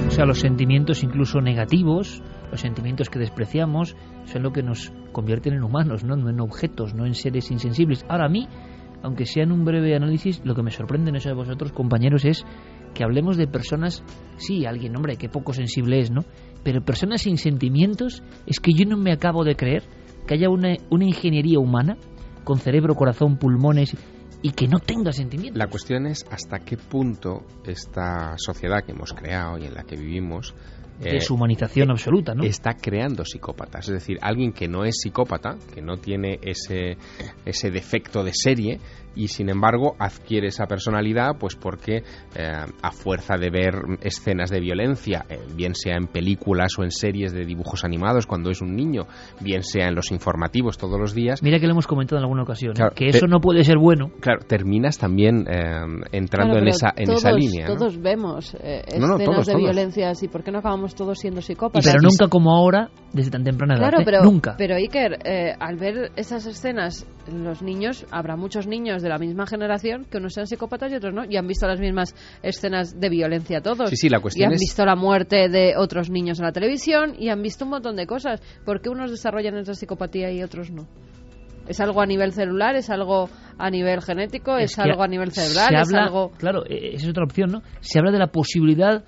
[0.08, 2.22] O sea, los sentimientos incluso negativos
[2.58, 3.96] los sentimientos que despreciamos
[4.26, 6.16] son lo que nos convierten en humanos, ¿no?
[6.16, 8.04] en objetos, no en seres insensibles.
[8.10, 8.48] Ahora a mí,
[9.04, 12.26] aunque sea en un breve análisis, lo que me sorprende en eso de vosotros, compañeros,
[12.26, 12.44] es
[12.96, 14.04] que hablemos de personas,
[14.38, 16.26] sí, alguien, hombre, que poco sensible es, ¿no?
[16.64, 19.84] Pero personas sin sentimientos, es que yo no me acabo de creer
[20.26, 21.96] que haya una, una ingeniería humana
[22.44, 23.96] con cerebro, corazón, pulmones
[24.42, 25.58] y que no tenga sentimientos.
[25.58, 29.96] La cuestión es hasta qué punto esta sociedad que hemos creado y en la que
[29.96, 30.54] vivimos
[31.00, 32.44] eh, Deshumanización absoluta, ¿no?
[32.44, 33.88] está creando psicópatas.
[33.88, 36.98] Es decir, alguien que no es psicópata, que no tiene ese,
[37.46, 38.80] ese defecto de serie,
[39.16, 42.04] y sin embargo adquiere esa personalidad pues porque
[42.36, 46.92] eh, a fuerza de ver escenas de violencia, eh, bien sea en películas o en
[46.92, 49.08] series de dibujos animados cuando es un niño,
[49.40, 51.42] bien sea en los informativos todos los días.
[51.42, 52.76] Mira que lo hemos comentado en alguna ocasión, ¿eh?
[52.76, 54.12] Claro, que eso te- no puede ser bueno.
[54.28, 55.64] Claro, terminas también eh,
[56.12, 57.68] entrando Claro, en esa en todos, esa línea.
[57.68, 57.76] ¿no?
[57.76, 59.64] Todos vemos eh, No, no, escenas todos, de todos.
[59.64, 60.28] violencia así.
[60.28, 61.86] ¿Por qué no acabamos todos siendo Y psicópatas?
[61.86, 63.84] pero nunca como ahora, desde tan temprana edad.
[63.84, 64.06] Claro, ¿eh?
[64.06, 64.56] pero, nunca.
[64.58, 69.46] pero Iker, eh, al ver esas escenas, los niños, habrá muchos niños de la misma
[69.48, 72.14] generación que unos sean psicópatas y otros no, y han visto las mismas
[72.44, 73.90] escenas de violencia todos.
[73.90, 76.52] Sí, sí, la y cuestión han es visto la muerte de otros niños en la
[76.52, 78.42] televisión y han visto un montón de cosas.
[78.66, 80.86] ¿Por qué unos desarrollan esa psicopatía y otros no?
[81.68, 82.76] ¿Es algo a nivel celular?
[82.76, 84.58] ¿Es algo a nivel genético?
[84.58, 85.86] ¿Es, que algo a nivel cerebral?
[85.86, 86.32] se ¿Es algo...?
[86.38, 87.62] Claro, eh, esa es otra opción, ¿no?
[87.80, 89.04] Se habla de la posibilidad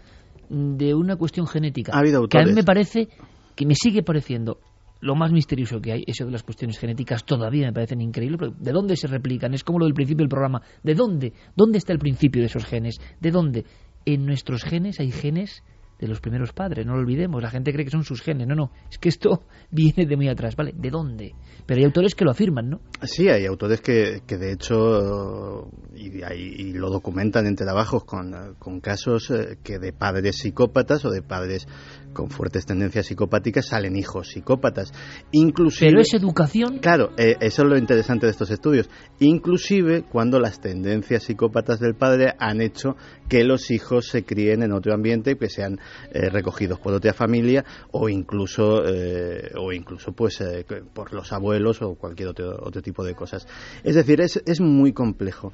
[0.50, 1.92] de una cuestión genética.
[1.96, 2.56] Ha habido que a mí autores.
[2.56, 3.08] me parece,
[3.56, 4.60] que me sigue pareciendo
[5.02, 8.40] lo más misterioso que hay, eso de las cuestiones genéticas todavía me parecen increíbles.
[8.40, 9.54] pero ¿De dónde se replican?
[9.54, 10.62] Es como lo del principio del programa.
[10.84, 11.34] ¿De dónde?
[11.56, 13.00] ¿Dónde está el principio de esos genes?
[13.20, 13.66] ¿De dónde?
[14.06, 15.64] En nuestros genes hay genes
[16.00, 17.42] de los primeros padres, no lo olvidemos.
[17.42, 18.48] La gente cree que son sus genes.
[18.48, 20.74] No, no, es que esto viene de muy atrás, ¿vale?
[20.76, 21.36] ¿De dónde?
[21.66, 22.82] Pero hay autores que lo afirman, ¿no?
[23.04, 28.80] Sí, hay autores que, que de hecho y, y lo documentan en trabajos con, con
[28.80, 31.68] casos eh, que de padres psicópatas o de padres
[32.14, 34.92] con fuertes tendencias psicopáticas salen hijos psicópatas.
[35.32, 36.80] Inclusive, Pero es educación.
[36.80, 38.90] Claro, eh, eso es lo interesante de estos estudios.
[39.20, 42.96] Inclusive cuando las tendencias psicópatas del padre han hecho
[43.28, 45.80] que los hijos se críen en otro ambiente, que sean
[46.12, 51.82] eh, recogidos por otra familia o incluso eh, o incluso pues eh, por los abuelos
[51.82, 53.48] o cualquier otro, otro tipo de cosas.
[53.84, 55.54] Es decir, es, es muy complejo.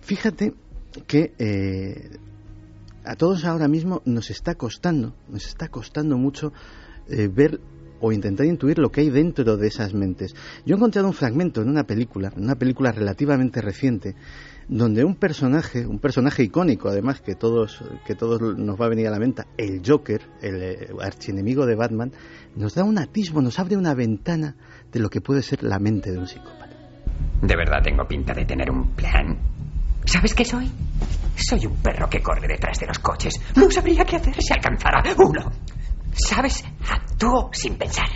[0.00, 0.54] Fíjate
[1.06, 2.10] que eh,
[3.04, 6.52] a todos ahora mismo nos está costando, nos está costando mucho
[7.08, 7.60] eh, ver
[8.00, 10.34] o intentar intuir lo que hay dentro de esas mentes.
[10.66, 14.16] Yo he encontrado un fragmento en una película, en una película relativamente reciente,
[14.68, 19.06] donde un personaje, un personaje icónico además que todos que todos nos va a venir
[19.06, 22.12] a la mente, el Joker, el eh, archienemigo de Batman,
[22.56, 24.56] nos da un atisbo, nos abre una ventana
[24.90, 26.76] de lo que puede ser la mente de un psicópata.
[27.40, 29.38] De verdad tengo pinta de tener un plan.
[30.04, 30.70] ¿Sabes qué soy?
[31.36, 33.34] Soy un perro que corre detrás de los coches.
[33.56, 35.50] No sabría qué hacer si alcanzara uno.
[36.12, 36.64] ¿Sabes?
[36.88, 38.08] Actúo sin pensar.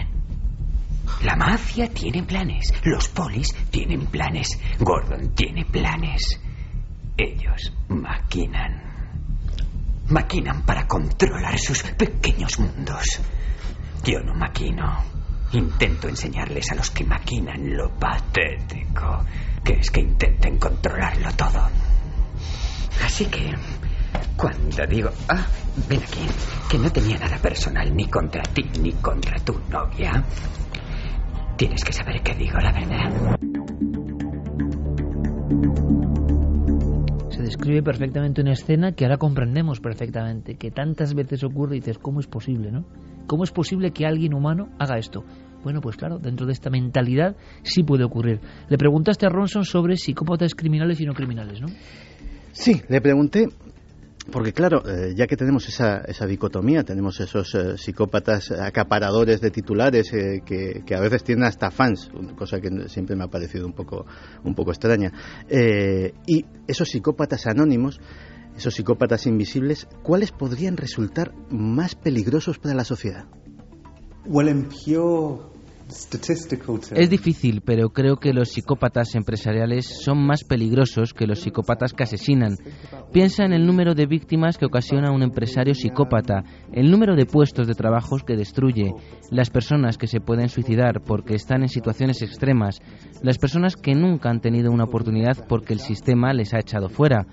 [1.22, 2.72] La mafia tiene planes.
[2.84, 4.58] Los polis tienen planes.
[4.78, 6.40] Gordon tiene planes.
[7.16, 8.82] Ellos maquinan.
[10.08, 13.20] Maquinan para controlar sus pequeños mundos.
[14.04, 15.15] Yo no maquino.
[15.52, 19.24] Intento enseñarles a los que maquinan lo patético
[19.66, 21.60] que es que intenten controlarlo todo.
[23.04, 23.52] Así que,
[24.36, 25.44] cuando digo, ah,
[25.88, 26.24] ven aquí,
[26.70, 30.22] que no tenía nada personal ni contra ti ni contra tu novia,
[31.56, 33.38] tienes que saber que digo la verdad.
[37.30, 41.98] Se describe perfectamente una escena que ahora comprendemos perfectamente, que tantas veces ocurre y dices,
[41.98, 42.84] ¿cómo es posible, no?
[43.26, 45.24] ¿Cómo es posible que alguien humano haga esto?
[45.62, 48.40] Bueno, pues claro, dentro de esta mentalidad sí puede ocurrir.
[48.68, 51.66] Le preguntaste a Ronson sobre psicópatas criminales y no criminales, ¿no?
[52.52, 53.48] Sí, le pregunté,
[54.30, 59.50] porque claro, eh, ya que tenemos esa, esa dicotomía, tenemos esos eh, psicópatas acaparadores de
[59.50, 63.66] titulares eh, que, que a veces tienen hasta fans, cosa que siempre me ha parecido
[63.66, 64.06] un poco,
[64.44, 65.12] un poco extraña,
[65.48, 68.00] eh, y esos psicópatas anónimos,
[68.56, 73.26] esos psicópatas invisibles, ¿cuáles podrían resultar más peligrosos para la sociedad?
[74.26, 75.56] Well, in pure
[75.88, 81.40] statistical terms, Es difícil, pero creo que los psicópatas empresariales son más peligrosos que los
[81.40, 82.56] psicópatas que asesinan.
[83.12, 86.42] Piensa en el número de víctimas que ocasiona un empresario psicópata,
[86.72, 88.92] el número de puestos de trabajo que destruye,
[89.30, 92.80] las personas que se pueden suicidar porque están en situaciones extremas,
[93.22, 97.26] las personas que nunca han tenido una oportunidad porque el sistema les ha echado fuera.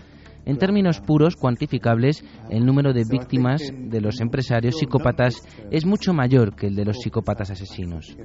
[0.45, 5.41] En términos puros, cuantificables, el número de víctimas de los empresarios psicópatas
[5.71, 8.17] es mucho mayor que el de los psicópatas asesinos.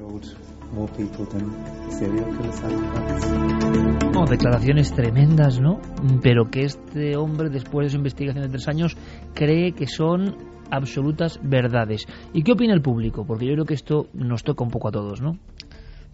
[4.12, 5.80] No, declaraciones tremendas, ¿no?
[6.22, 8.96] Pero que este hombre, después de su investigación de tres años,
[9.34, 10.36] cree que son
[10.70, 12.06] absolutas verdades.
[12.32, 13.24] ¿Y qué opina el público?
[13.26, 15.38] Porque yo creo que esto nos toca un poco a todos, ¿no?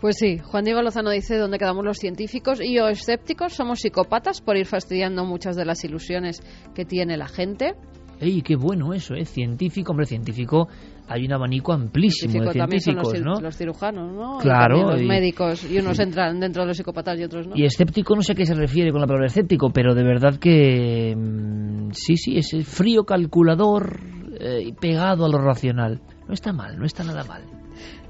[0.01, 4.41] Pues sí, Juan Diego Lozano dice dónde quedamos los científicos y o escépticos somos psicópatas
[4.43, 6.43] por ir fastidiando muchas de las ilusiones
[6.75, 7.75] que tiene la gente.
[8.21, 9.25] ¡Ey, qué bueno eso, eh!
[9.25, 10.69] Científico, hombre, científico,
[11.09, 13.47] hay un abanico amplísimo Científico de también son los, científicos, cir- ¿no?
[13.47, 14.39] los cirujanos, ¿no?
[14.39, 17.47] Y Claro, también los y- médicos y unos entran dentro de los psicópatas y otros
[17.49, 17.57] no.
[17.57, 20.37] Y escéptico no sé a qué se refiere con la palabra escéptico, pero de verdad
[20.39, 23.99] que mm, sí, sí, es el frío calculador,
[24.39, 26.01] eh, pegado a lo racional.
[26.29, 27.43] No está mal, no está nada mal.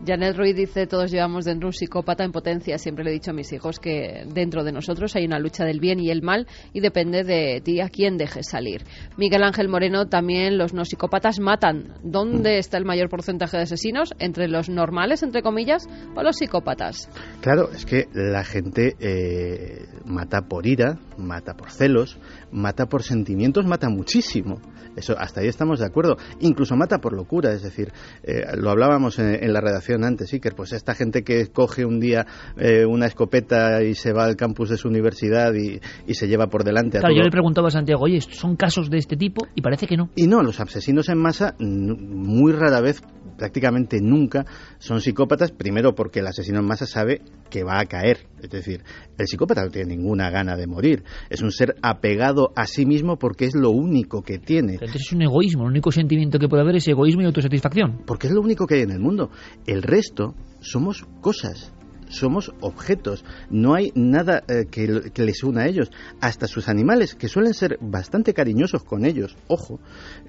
[0.06, 2.76] Janet Ruiz dice, todos llevamos dentro un psicópata en potencia.
[2.78, 5.80] Siempre le he dicho a mis hijos que dentro de nosotros hay una lucha del
[5.80, 8.82] bien y el mal y depende de ti a quién dejes salir.
[9.16, 11.94] Miguel Ángel Moreno, también los no psicópatas matan.
[12.02, 14.12] ¿Dónde está el mayor porcentaje de asesinos?
[14.18, 17.08] ¿Entre los normales, entre comillas, o los psicópatas?
[17.40, 22.18] Claro, es que la gente eh, mata por ira, mata por celos,
[22.52, 24.60] mata por sentimientos, mata muchísimo.
[24.96, 26.16] Eso, hasta ahí estamos de acuerdo.
[26.40, 27.92] Incluso mata por locura, es decir,
[28.22, 31.98] eh, lo hablábamos en, en la redacción antes, Iker, pues esta gente que coge un
[31.98, 36.28] día eh, una escopeta y se va al campus de su universidad y, y se
[36.28, 38.98] lleva por delante a Claro, todo- yo le preguntaba a Santiago, oye, ¿son casos de
[38.98, 39.46] este tipo?
[39.56, 40.10] Y parece que no.
[40.14, 43.02] Y no, los asesinos en masa muy rara vez,
[43.38, 44.46] prácticamente nunca,
[44.78, 48.26] son psicópatas, primero porque el asesino en masa sabe que va a caer.
[48.42, 48.82] Es decir,
[49.18, 51.03] el psicópata no tiene ninguna gana de morir.
[51.30, 54.74] Es un ser apegado a sí mismo porque es lo único que tiene.
[54.74, 58.02] Entonces es un egoísmo, el único sentimiento que puede haber es egoísmo y autosatisfacción.
[58.06, 59.30] Porque es lo único que hay en el mundo.
[59.66, 61.72] El resto somos cosas.
[62.14, 65.90] Somos objetos, no hay nada eh, que, que les una a ellos.
[66.20, 69.80] Hasta sus animales, que suelen ser bastante cariñosos con ellos, ojo,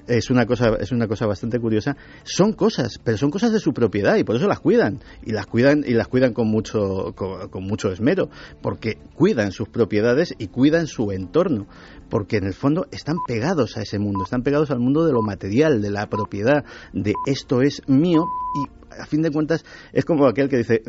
[0.07, 3.73] es una cosa, es una cosa bastante curiosa, son cosas, pero son cosas de su
[3.73, 4.99] propiedad y por eso las cuidan.
[5.23, 8.29] Y las cuidan, y las cuidan con mucho, con, con mucho esmero,
[8.61, 11.67] porque cuidan sus propiedades y cuidan su entorno,
[12.09, 15.21] porque en el fondo están pegados a ese mundo, están pegados al mundo de lo
[15.21, 16.63] material, de la propiedad,
[16.93, 18.25] de esto es mío.
[18.55, 20.81] Y a fin de cuentas es como aquel que dice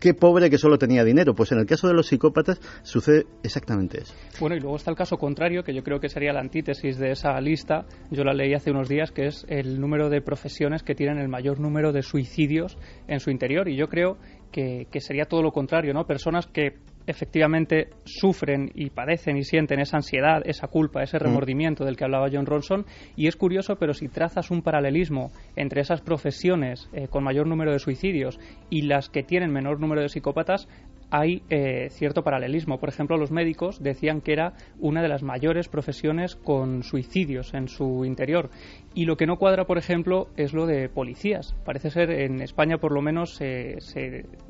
[0.00, 1.34] qué pobre que solo tenía dinero.
[1.34, 4.14] Pues en el caso de los psicópatas sucede exactamente eso.
[4.40, 7.12] Bueno, y luego está el caso contrario, que yo creo que sería la antítesis de
[7.12, 7.84] esa lista.
[8.10, 11.28] Yo la leí hace unos días, que es el número de profesiones que tienen el
[11.28, 13.68] mayor número de suicidios en su interior.
[13.68, 14.16] Y yo creo
[14.50, 16.06] que, que sería todo lo contrario, ¿no?
[16.06, 16.78] Personas que
[17.10, 22.30] efectivamente sufren y padecen y sienten esa ansiedad, esa culpa, ese remordimiento del que hablaba
[22.32, 22.86] John Ronson.
[23.16, 27.72] Y es curioso, pero si trazas un paralelismo entre esas profesiones eh, con mayor número
[27.72, 28.38] de suicidios
[28.70, 30.68] y las que tienen menor número de psicópatas,
[31.10, 32.78] hay eh, cierto paralelismo.
[32.78, 37.68] Por ejemplo, los médicos decían que era una de las mayores profesiones con suicidios en
[37.68, 38.50] su interior.
[38.94, 41.54] Y lo que no cuadra, por ejemplo, es lo de policías.
[41.64, 43.78] Parece ser, en España por lo menos, se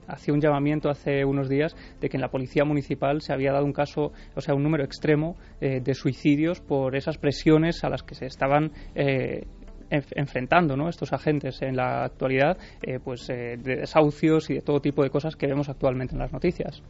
[0.06, 3.64] hacía un llamamiento hace unos días de que en la policía municipal se había dado
[3.64, 8.02] un caso, o sea, un número extremo eh, de suicidios por esas presiones a las
[8.02, 9.46] que se estaban eh,
[9.90, 14.80] enf- enfrentando estos agentes en la actualidad, eh, pues eh, de desahucios y de todo
[14.80, 16.82] tipo de cosas que vemos actualmente en las noticias.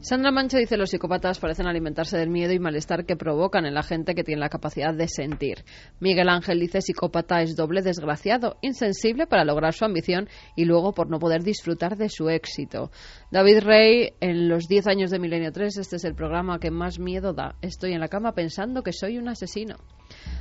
[0.00, 3.82] Sandra Mancho dice los psicópatas parecen alimentarse del miedo y malestar que provocan en la
[3.82, 5.64] gente que tiene la capacidad de sentir.
[6.00, 11.08] Miguel Ángel dice psicópata es doble desgraciado, insensible para lograr su ambición y luego por
[11.10, 12.90] no poder disfrutar de su éxito.
[13.32, 16.98] David Rey, en los 10 años de Milenio 3, este es el programa que más
[17.00, 17.56] miedo da.
[17.62, 19.76] Estoy en la cama pensando que soy un asesino.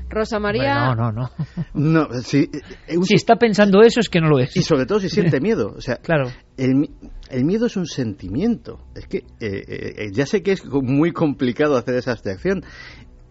[0.09, 0.91] Rosa María...
[0.91, 1.31] Hombre, no, no, no.
[2.09, 2.49] No, si,
[2.87, 4.55] eh, un- Si está pensando eso es que no lo es.
[4.55, 5.73] y sobre todo si siente miedo.
[5.75, 6.31] O sea, Claro.
[6.57, 6.91] el, mi-
[7.29, 8.79] el miedo es un sentimiento.
[8.95, 12.63] Es que eh, eh, ya sé que es muy complicado hacer esa abstracción.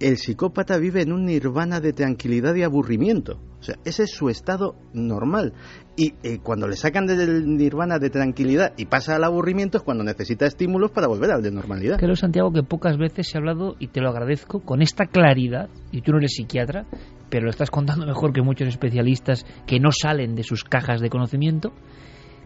[0.00, 3.38] El psicópata vive en un nirvana de tranquilidad y aburrimiento.
[3.60, 5.52] O sea, ese es su estado normal.
[5.96, 10.02] Y eh, cuando le sacan del nirvana de tranquilidad y pasa al aburrimiento es cuando
[10.02, 11.98] necesita estímulos para volver al de normalidad.
[11.98, 15.68] Creo, Santiago, que pocas veces se ha hablado, y te lo agradezco, con esta claridad,
[15.92, 16.86] y tú no eres psiquiatra,
[17.30, 21.10] pero lo estás contando mejor que muchos especialistas que no salen de sus cajas de
[21.10, 21.72] conocimiento.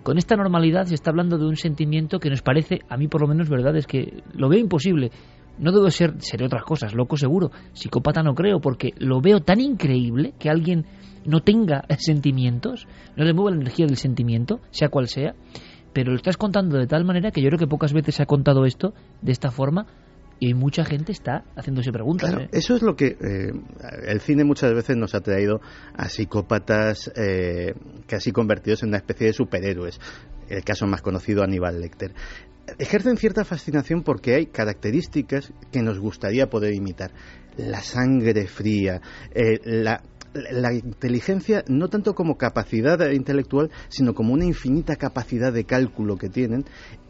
[0.02, 3.22] Con esta normalidad se está hablando de un sentimiento que nos parece, a mí por
[3.22, 5.10] lo menos, verdad, es que lo veo imposible.
[5.58, 9.60] No debo ser, seré otras cosas, loco seguro, psicópata no creo, porque lo veo tan
[9.60, 10.86] increíble que alguien
[11.28, 15.34] no tenga sentimientos, no le mueva la energía del sentimiento, sea cual sea,
[15.92, 18.26] pero lo estás contando de tal manera que yo creo que pocas veces se ha
[18.26, 19.86] contado esto de esta forma
[20.40, 22.30] y mucha gente está haciéndose preguntas.
[22.30, 22.48] Claro, ¿eh?
[22.52, 23.52] eso es lo que eh,
[24.06, 25.60] el cine muchas veces nos ha traído
[25.94, 27.74] a psicópatas eh,
[28.06, 30.00] casi convertidos en una especie de superhéroes.
[30.48, 32.14] El caso más conocido, Aníbal Lecter.
[32.78, 37.10] Ejercen cierta fascinación porque hay características que nos gustaría poder imitar.
[37.58, 39.02] La sangre fría,
[39.64, 40.02] la,
[40.50, 46.28] la inteligencia no tanto como capacidad intelectual, sino como una infinita capacidad de cálculo que
[46.28, 46.64] tienen.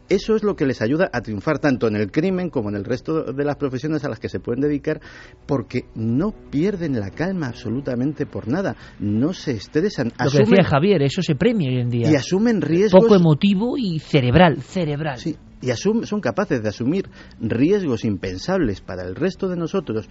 [0.09, 2.83] Eso es lo que les ayuda a triunfar tanto en el crimen como en el
[2.83, 4.99] resto de las profesiones a las que se pueden dedicar,
[5.45, 10.63] porque no pierden la calma absolutamente por nada, no se estresan, Lo que asumen, decía
[10.63, 12.11] Javier, eso se premia hoy en día.
[12.11, 13.03] y asumen riesgos.
[13.03, 15.17] Poco emotivo y cerebral, cerebral.
[15.19, 17.07] Sí, y asum- son capaces de asumir
[17.39, 20.09] riesgos impensables para el resto de nosotros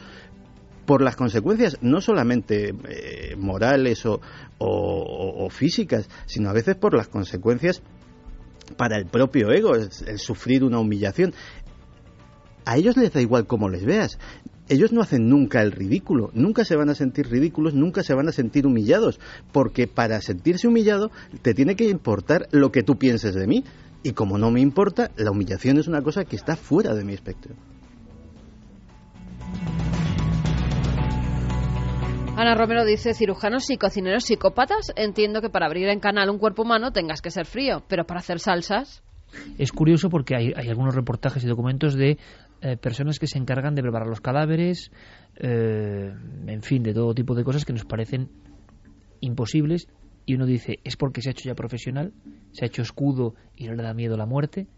[0.89, 7.83] por las consecuencias no solamente eh, morales o, físicas, sino a veces por las consecuencias
[8.79, 11.35] para el propio ego, el, el sufrir una humillación.
[12.65, 14.19] A ellos les da igual cómo les veas.
[14.71, 18.29] ellos no hacen nunca el ridículo, nunca se van a sentir ridículos, nunca se van
[18.29, 19.21] a sentir humillados,
[19.53, 21.11] porque para sentirse humillado
[21.43, 23.63] te tiene que importar lo que tú pienses de mí.
[24.03, 27.13] Y como no me importa, la humillación es una cosa que está fuera de mi
[27.13, 27.55] espectro.
[32.39, 36.63] Ana Romero dice, cirujanos y cocineros psicópatas, entiendo que para abrir en canal un cuerpo
[36.63, 39.03] humano tengas que ser frío, pero para hacer salsas...
[39.59, 42.17] Es curioso porque hay, algunos reportajes y documentos de
[42.61, 44.93] eh, personas que se encargan de preparar los cadáveres,
[45.35, 46.15] eh,
[46.47, 48.29] en fin, de todo tipo de cosas que nos parecen
[49.19, 49.89] imposibles
[50.25, 52.13] y uno dice, ¿es porque se ha hecho ya profesional?
[52.53, 54.69] ¿Se ha hecho escudo y no le da miedo la muerte?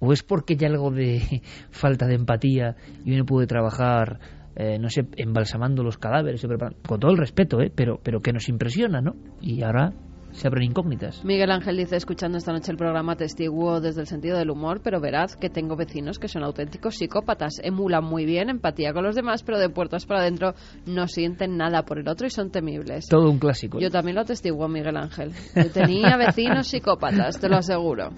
[0.00, 4.18] ¿O es porque hay algo de falta de empatía y uno puede trabajar
[4.56, 6.46] eh, no sé, embalsamando los cadáveres,
[6.86, 7.72] con todo el respeto, ¿eh?
[7.74, 9.14] pero, pero que nos impresiona, ¿no?
[9.40, 9.92] Y ahora
[10.34, 11.24] se abren incógnitas.
[11.24, 15.00] Miguel Ángel dice, escuchando esta noche el programa, testiguo desde el sentido del humor, pero
[15.00, 19.42] verás que tengo vecinos que son auténticos psicópatas, emulan muy bien, empatía con los demás,
[19.44, 20.54] pero de puertas para adentro
[20.86, 23.06] no sienten nada por el otro y son temibles.
[23.06, 23.78] Todo un clásico.
[23.78, 25.32] Yo también lo atestiguo, Miguel Ángel.
[25.54, 28.10] Yo tenía vecinos psicópatas, te lo aseguro.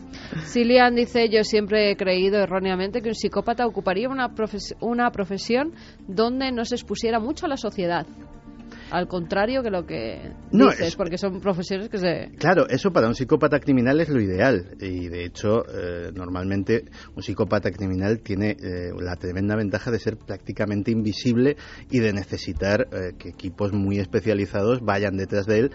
[0.44, 4.30] Silian dice, yo siempre he creído erróneamente que un psicópata ocuparía una,
[4.80, 5.72] una profesión
[6.08, 8.06] donde no se expusiera mucho a la sociedad
[8.90, 12.30] al contrario que lo que dices, porque son profesiones que se...
[12.38, 14.76] Claro, eso para un psicópata criminal es lo ideal.
[14.80, 16.84] Y de hecho eh, normalmente
[17.14, 21.56] un psicópata criminal tiene eh, la tremenda ventaja de ser prácticamente invisible
[21.90, 25.70] y de necesitar eh, que equipos muy especializados vayan detrás de él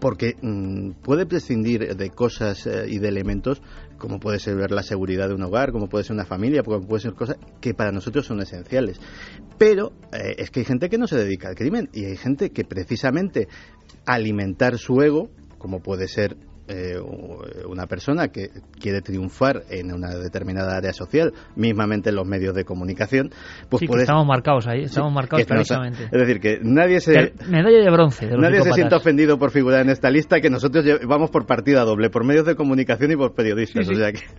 [0.00, 3.62] porque mm, puede prescindir de cosas y de elementos
[3.98, 7.02] como puede ser la seguridad de un hogar, como puede ser una familia, como puede
[7.02, 9.00] ser cosas que para nosotros son esenciales.
[9.58, 12.50] Pero eh, es que hay gente que no se dedica al crimen y hay gente
[12.50, 13.48] que precisamente
[14.06, 16.36] alimentar su ego, como puede ser
[16.68, 16.98] eh,
[17.68, 18.48] una persona que
[18.80, 23.30] quiere triunfar en una determinada área social, mismamente en los medios de comunicación,
[23.68, 26.04] pues sí, estamos marcados ahí, estamos marcados precisamente.
[26.04, 27.34] Es decir, que nadie se...
[27.48, 28.26] medalla de bronce.
[28.36, 32.10] nadie se siente ofendido por figurar en esta lista, que nosotros vamos por partida doble,
[32.10, 33.86] por medios de comunicación y por periodistas.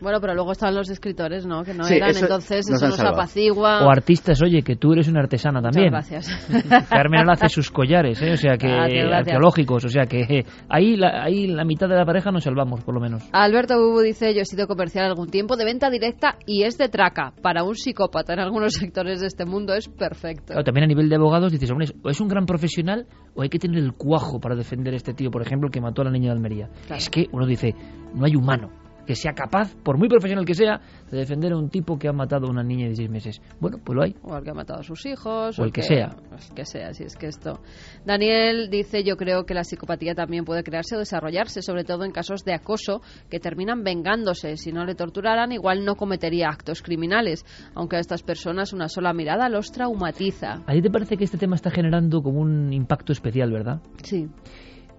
[0.01, 1.63] Bueno, pero luego estaban los escritores, ¿no?
[1.63, 3.85] Que no eran, entonces eso nos apacigua.
[3.85, 5.91] O artistas, oye, que tú eres una artesana también.
[5.91, 6.27] gracias.
[6.89, 8.33] Carmen hace sus collares, ¿eh?
[8.33, 12.31] o sea que arqueológicos, o sea que ahí la, ahí la mitad de la pareja
[12.31, 13.27] nos salvamos, por lo menos.
[13.33, 16.87] Alberto Bubu dice, yo he sido comercial algún tiempo de venta directa y es de
[16.87, 17.33] traca.
[17.41, 20.53] Para un psicópata en algunos sectores de este mundo es perfecto.
[20.63, 23.05] también a nivel de abogados dices, hombre, o es un gran profesional
[23.35, 26.03] o hay que tener el cuajo para defender a este tío, por ejemplo, que mató
[26.03, 26.69] a la niña de Almería.
[26.89, 27.75] Es que uno dice,
[28.13, 30.81] no hay humano que sea capaz, por muy profesional que sea,
[31.11, 33.41] de defender a un tipo que ha matado a una niña de seis meses.
[33.59, 34.15] Bueno, pues lo hay.
[34.23, 35.57] O al que ha matado a sus hijos.
[35.59, 36.15] O, el que, sea.
[36.31, 37.59] El que sea, si es que esto.
[38.05, 42.11] Daniel dice: Yo creo que la psicopatía también puede crearse o desarrollarse, sobre todo en
[42.11, 44.57] casos de acoso que terminan vengándose.
[44.57, 47.45] Si no le torturaran, igual no cometería actos criminales,
[47.75, 50.63] aunque a estas personas una sola mirada los traumatiza.
[50.65, 53.81] ¿A ti te parece que este tema está generando como un impacto especial, verdad?
[54.03, 54.27] Sí.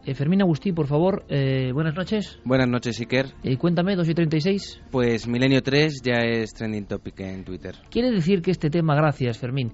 [0.07, 2.39] Eh, Fermín Agustí, por favor, eh, buenas noches.
[2.45, 3.27] Buenas noches, Iker.
[3.43, 4.81] Eh, cuéntame, 2 y 36.
[4.93, 7.75] Pues Milenio 3 ya es trending topic en Twitter.
[7.91, 9.73] Quiere decir que este tema, gracias, Fermín,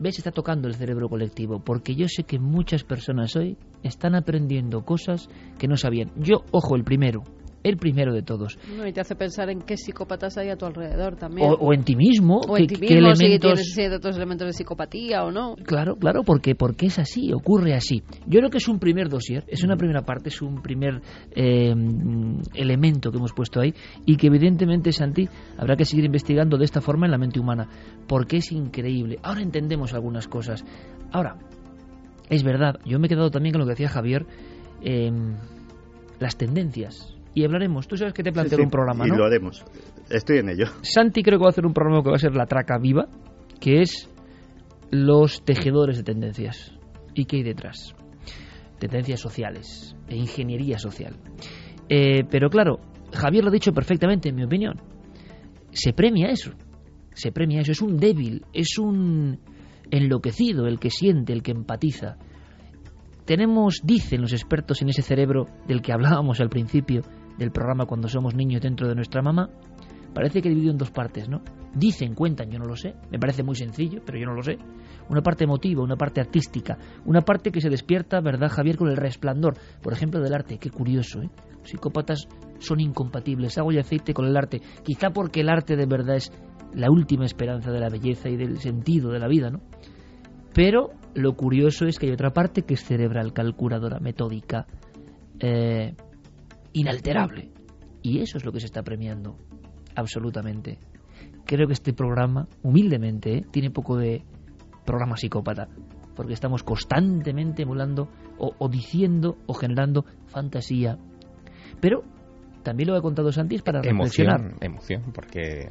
[0.00, 4.86] ves, está tocando el cerebro colectivo, porque yo sé que muchas personas hoy están aprendiendo
[4.86, 6.12] cosas que no sabían.
[6.16, 7.24] Yo, ojo, el primero,
[7.62, 8.58] el primero de todos.
[8.76, 11.50] No, y te hace pensar en qué psicópatas hay a tu alrededor también.
[11.58, 12.40] O, en ti mismo.
[12.48, 13.60] O en ti mismo, elementos...
[13.60, 15.56] si tienes otros elementos de psicopatía o no.
[15.56, 18.02] Claro, claro, porque, porque es así, ocurre así.
[18.26, 21.00] Yo creo que es un primer dossier, es una primera parte, es un primer
[21.32, 21.74] eh,
[22.54, 23.74] elemento que hemos puesto ahí
[24.06, 27.68] y que evidentemente, Santi, habrá que seguir investigando de esta forma en la mente humana,
[28.06, 29.18] porque es increíble.
[29.22, 30.64] Ahora entendemos algunas cosas.
[31.12, 31.36] Ahora,
[32.30, 34.26] es verdad, yo me he quedado también con lo que decía Javier,
[34.82, 35.10] eh,
[36.20, 37.86] las tendencias y hablaremos.
[37.86, 39.14] Tú sabes que te planteo un programa, ¿no?
[39.14, 39.64] Y lo haremos.
[40.10, 40.66] Estoy en ello.
[40.82, 43.06] Santi creo que va a hacer un programa que va a ser La Traca Viva,
[43.60, 44.10] que es
[44.90, 46.74] los tejedores de tendencias.
[47.14, 47.94] ¿Y qué hay detrás?
[48.80, 51.16] Tendencias sociales e ingeniería social.
[51.88, 52.80] Eh, pero claro,
[53.12, 54.80] Javier lo ha dicho perfectamente, en mi opinión.
[55.70, 56.52] Se premia eso.
[57.12, 57.70] Se premia eso.
[57.70, 59.38] Es un débil, es un
[59.90, 62.16] enloquecido el que siente, el que empatiza.
[63.24, 67.02] Tenemos, dicen los expertos en ese cerebro del que hablábamos al principio,
[67.38, 69.48] del programa cuando somos niños dentro de nuestra mamá,
[70.14, 71.42] parece que dividido en dos partes, ¿no?
[71.74, 74.58] Dicen, cuentan, yo no lo sé, me parece muy sencillo, pero yo no lo sé.
[75.08, 78.96] Una parte emotiva, una parte artística, una parte que se despierta, ¿verdad, Javier, con el
[78.96, 80.58] resplandor, por ejemplo, del arte?
[80.58, 81.30] Qué curioso, ¿eh?
[81.62, 82.28] Psicópatas
[82.58, 86.32] son incompatibles, agua y aceite con el arte, quizá porque el arte de verdad es
[86.74, 89.60] la última esperanza de la belleza y del sentido de la vida, ¿no?
[90.54, 94.66] Pero lo curioso es que hay otra parte que es cerebral, calculadora, metódica,
[95.40, 95.94] eh,
[96.80, 97.50] inalterable.
[98.02, 99.36] Y eso es lo que se está premiando,
[99.94, 100.78] absolutamente.
[101.44, 103.46] Creo que este programa, humildemente, ¿eh?
[103.50, 104.22] tiene poco de
[104.84, 105.68] programa psicópata,
[106.14, 108.08] porque estamos constantemente emulando
[108.38, 110.98] o, o diciendo o generando fantasía.
[111.80, 112.04] Pero
[112.62, 114.40] también lo ha contado Santi es para reflexionar.
[114.40, 115.70] Emoción, emoción, porque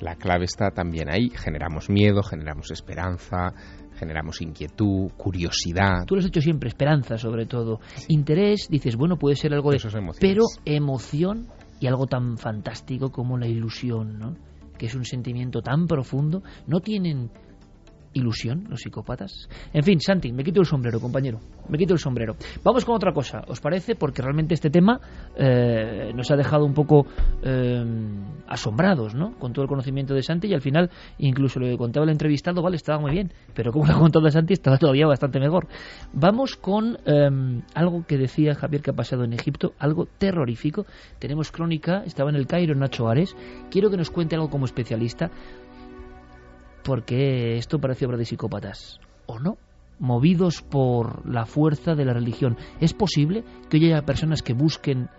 [0.00, 1.30] la clave está también ahí.
[1.30, 3.52] Generamos miedo, generamos esperanza,
[3.98, 6.04] generamos inquietud, curiosidad.
[6.06, 7.80] Tú lo has hecho siempre, esperanza sobre todo.
[8.08, 9.76] Interés, dices, bueno, puede ser algo de...
[9.76, 10.20] Eso es emociones.
[10.20, 11.48] Pero emoción
[11.80, 14.36] y algo tan fantástico como la ilusión, ¿no?
[14.78, 16.42] Que es un sentimiento tan profundo.
[16.66, 17.30] No tienen
[18.12, 19.48] ilusión los psicópatas.
[19.72, 21.40] En fin, Santi, me quito el sombrero, compañero.
[21.68, 22.36] Me quito el sombrero.
[22.64, 23.94] Vamos con otra cosa, ¿os parece?
[23.94, 25.00] Porque realmente este tema
[25.36, 27.06] eh, nos ha dejado un poco
[27.42, 27.84] eh,
[28.46, 29.34] asombrados, ¿no?
[29.38, 32.62] Con todo el conocimiento de Santi y al final, incluso lo que contaba el entrevistado,
[32.62, 35.66] vale, estaba muy bien, pero como lo ha contado Santi, estaba todavía bastante mejor.
[36.12, 40.86] Vamos con eh, algo que decía Javier que ha pasado en Egipto, algo terrorífico.
[41.18, 43.36] Tenemos crónica, estaba en el Cairo Nacho Ares.
[43.70, 45.30] Quiero que nos cuente algo como especialista
[46.88, 49.58] porque esto parece obra de psicópatas, ¿o no?
[49.98, 52.56] Movidos por la fuerza de la religión.
[52.80, 55.10] ¿Es posible que hoy haya personas que busquen,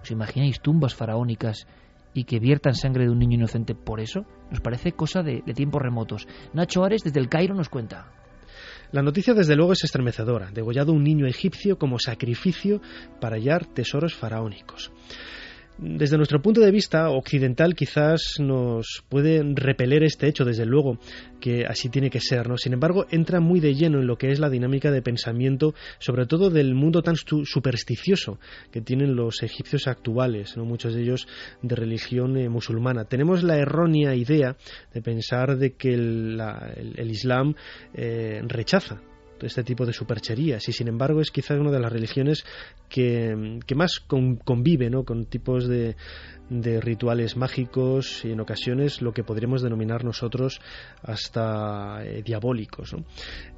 [0.00, 1.66] os imagináis, tumbas faraónicas
[2.14, 4.24] y que viertan sangre de un niño inocente por eso?
[4.50, 6.26] Nos parece cosa de, de tiempos remotos.
[6.54, 8.10] Nacho Ares desde el Cairo nos cuenta.
[8.90, 10.50] La noticia desde luego es estremecedora.
[10.50, 12.80] Degollado un niño egipcio como sacrificio
[13.20, 14.90] para hallar tesoros faraónicos
[15.78, 20.98] desde nuestro punto de vista occidental quizás nos puede repeler este hecho, desde luego,
[21.40, 22.56] que así tiene que ser, ¿no?
[22.56, 26.26] Sin embargo, entra muy de lleno en lo que es la dinámica de pensamiento, sobre
[26.26, 28.38] todo del mundo tan supersticioso
[28.70, 30.64] que tienen los egipcios actuales, ¿no?
[30.64, 31.26] muchos de ellos
[31.62, 33.04] de religión eh, musulmana.
[33.04, 34.56] Tenemos la errónea idea
[34.92, 37.54] de pensar de que el, Islam
[37.94, 39.00] eh, rechaza
[39.46, 42.44] este tipo de supercherías y sin embargo es quizás una de las religiones
[42.88, 44.00] que, más
[44.44, 45.04] convive ¿no?
[45.04, 45.96] con tipos de,
[46.48, 50.60] de rituales mágicos y en ocasiones lo que podríamos denominar nosotros
[51.02, 52.94] hasta eh, diabólicos.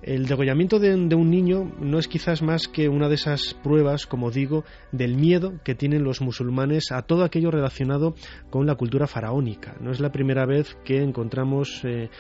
[0.03, 4.31] El degollamiento de, un niño no es quizás más que una de esas pruebas, como
[4.31, 8.15] digo, del miedo que tienen los musulmanes a todo aquello relacionado
[8.51, 9.77] con la cultura faraónica.
[9.81, 12.11] No es la primera vez que encontramos eh,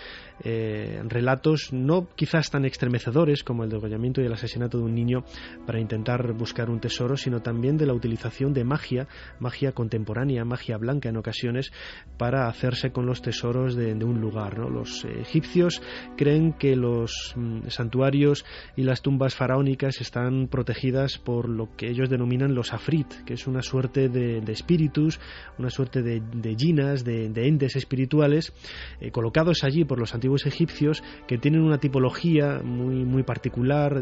[0.43, 5.25] eh, relatos no quizás tan estremecedores como el degollamiento y el asesinato de un niño
[5.65, 9.07] para intentar buscar un tesoro, sino también de la utilización de magia,
[9.39, 11.73] magia contemporánea, magia blanca en ocasiones,
[12.19, 14.59] para hacerse con los tesoros de, un lugar.
[14.59, 15.81] Los egipcios
[16.17, 18.45] creen que los mm, santuarios
[18.77, 23.47] y las tumbas faraónicas están protegidas por lo que ellos denominan los afrit, que es
[23.47, 25.21] una suerte de, espíritus,
[25.59, 28.53] una suerte de, de ginas, de, entes espirituales,
[29.01, 34.01] eh, colocados allí por los antiguos antiguos egipcios que tienen una tipología muy, muy particular,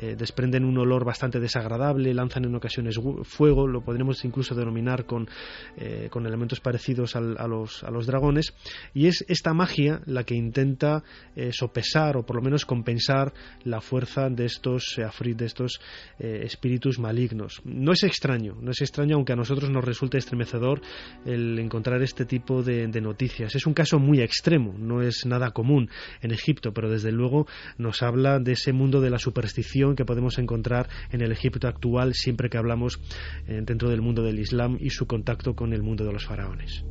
[0.00, 5.28] eh, desprenden un olor bastante desagradable, lanzan en ocasiones fuego, lo podremos incluso denominar con,
[5.76, 8.54] eh, con elementos parecidos al, a, los, a los dragones,
[8.94, 11.04] y es esta magia la que intenta
[11.36, 15.80] eh, sopesar o por lo menos compensar la fuerza de estos afrit, de estos
[16.18, 17.60] espíritus malignos.
[17.64, 20.80] No es extraño, no es extraño aunque a nosotros nos resulte estremecedor
[21.24, 23.54] el encontrar este tipo de, de noticias.
[23.54, 25.90] Es un caso muy extremo, no es nada común
[26.22, 27.46] en Egipto, pero desde luego
[27.76, 32.14] nos habla de ese mundo de la superstición que podemos encontrar en el Egipto actual
[32.14, 33.00] siempre que hablamos
[33.46, 36.84] eh, dentro del mundo del Islam y su contacto con el mundo de los faraones.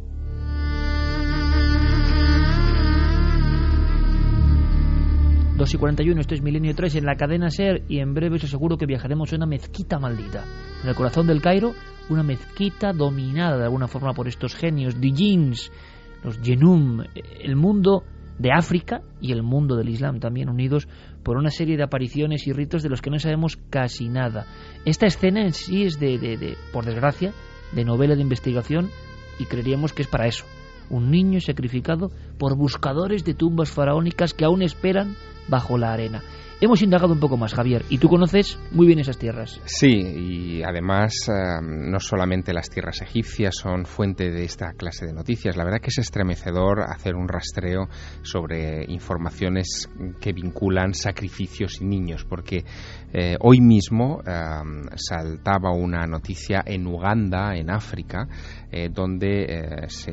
[5.60, 8.46] Dos y 41, esto es Milenio 3 en la cadena SER y en breve os
[8.46, 10.46] aseguro que viajaremos a una mezquita maldita.
[10.82, 11.74] En el corazón del Cairo,
[12.10, 15.70] una mezquita dominada de alguna forma por estos genios, jeans
[16.24, 18.04] los Genum, el mundo
[18.38, 20.88] de África y el mundo del Islam también unidos
[21.24, 24.46] por una serie de apariciones y ritos de los que no sabemos casi nada.
[24.86, 27.34] Esta escena en sí es de, por desgracia,
[27.72, 28.90] de novela de investigación
[29.40, 30.46] y creeríamos que es para eso.
[30.90, 35.16] Un niño sacrificado por buscadores de tumbas faraónicas que aún esperan
[35.48, 36.22] bajo la arena.
[36.62, 39.62] Hemos indagado un poco más, Javier, y tú conoces muy bien esas tierras.
[39.64, 45.14] Sí, y además eh, no solamente las tierras egipcias son fuente de esta clase de
[45.14, 47.88] noticias, la verdad que es estremecedor hacer un rastreo
[48.24, 52.66] sobre informaciones que vinculan sacrificios y niños, porque
[53.14, 54.32] eh, hoy mismo eh,
[54.96, 58.28] saltaba una noticia en Uganda, en África,
[58.92, 60.12] donde se,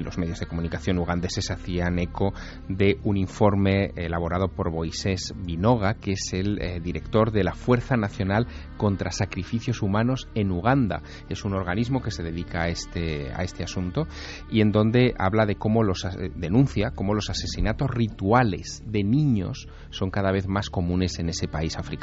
[0.00, 2.32] los medios de comunicación ugandeses hacían eco
[2.68, 7.96] de un informe elaborado por Moisés Binoga, que es el eh, director de la Fuerza
[7.96, 8.46] Nacional
[8.76, 11.02] contra Sacrificios Humanos en Uganda.
[11.28, 14.06] Es un organismo que se dedica a este, a este asunto
[14.50, 19.68] y en donde habla de cómo los eh, denuncia cómo los asesinatos rituales de niños
[19.90, 21.99] son cada vez más comunes en ese país africano.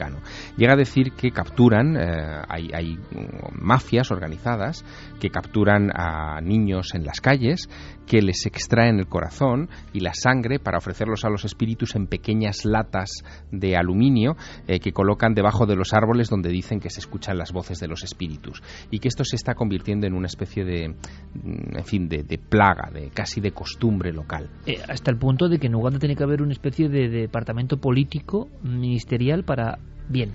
[0.58, 4.86] Llega a decir que capturan, eh, hay, mm, mafias organizadas
[5.20, 7.70] que capturan a niños en las calles,
[8.06, 12.64] que les extraen el corazón y la sangre para ofrecerlos a los espíritus en pequeñas
[12.64, 14.38] latas de aluminio
[14.68, 17.88] eh, que colocan debajo de los árboles donde dicen que se escuchan las voces de
[17.88, 22.08] los espíritus y que esto se está convirtiendo en una especie de, mm, en fin,
[22.08, 24.50] de, plaga, de casi de costumbre local.
[24.66, 27.78] Eh, hasta el punto de que en Uganda tiene que haber una especie de departamento
[27.78, 30.34] político ministerial para bien,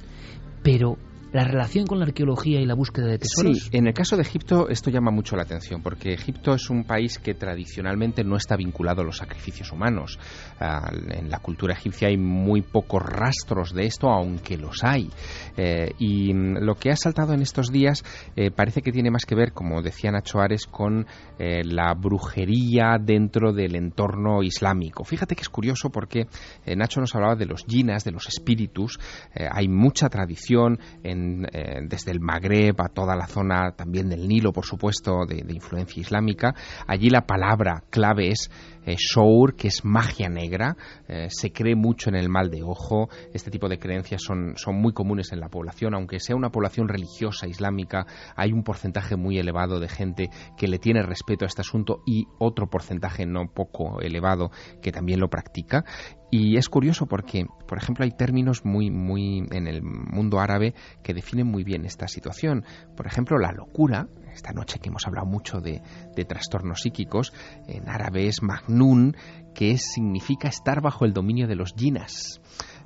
[0.62, 0.98] pero
[1.32, 3.58] la relación con la arqueología y la búsqueda de tesoros.
[3.58, 6.84] Sí, en el caso de Egipto esto llama mucho la atención, porque Egipto es un
[6.84, 10.18] país que tradicionalmente no está vinculado a los sacrificios humanos.
[10.60, 15.08] Ah, en la cultura egipcia hay muy pocos rastros de esto, aunque los hay.
[15.56, 18.04] Eh, y mm, lo que ha saltado en estos días
[18.36, 21.06] eh, parece que tiene más que ver, como decía Nacho Ares, con
[21.38, 25.04] eh, la brujería dentro del entorno islámico.
[25.04, 26.26] Fíjate que es curioso porque
[26.66, 28.98] Nacho nos hablaba de los jinas, de los espíritus.
[29.34, 31.21] hay mucha tradición en
[31.52, 36.00] eh, desde el Magreb a toda la zona también del Nilo, por supuesto, de, influencia
[36.00, 36.54] islámica.
[36.86, 38.50] Allí la palabra clave es
[38.84, 40.76] eh, shour, que es magia negra.
[41.08, 43.08] Eh, se cree mucho en el mal de ojo.
[43.32, 45.94] Este tipo de creencias son, son muy comunes en la población.
[45.94, 48.06] Aunque sea una población religiosa islámica,
[48.36, 52.26] hay un porcentaje muy elevado de gente que le tiene respeto a este asunto y
[52.38, 54.50] otro porcentaje no poco elevado
[54.80, 55.84] que también lo practica.
[56.30, 61.12] Y es curioso porque, por ejemplo, hay términos muy, muy en el mundo árabe que
[61.12, 62.64] definen muy bien esta situación.
[62.96, 65.82] Por ejemplo, la locura, esta noche que hemos hablado mucho de,
[66.26, 67.32] trastornos psíquicos,
[67.66, 69.16] en árabe es magnun,
[69.54, 72.40] que significa estar bajo el dominio de los jinas.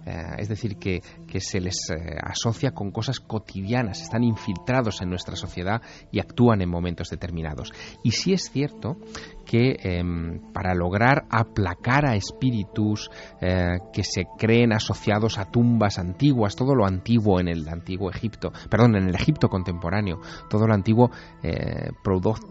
[0.07, 1.03] Eh, es decir, que,
[1.41, 6.70] se les eh, asocia con cosas cotidianas, están infiltrados en nuestra sociedad y actúan en
[6.70, 7.73] momentos determinados.
[8.03, 8.97] Y sí es cierto
[9.45, 13.11] que em, para lograr aplacar a espíritus
[13.41, 18.53] eh, que se creen asociados a tumbas antiguas, todo lo antiguo en el antiguo Egipto,
[18.70, 21.11] perdón, en el Egipto contemporáneo, todo lo antiguo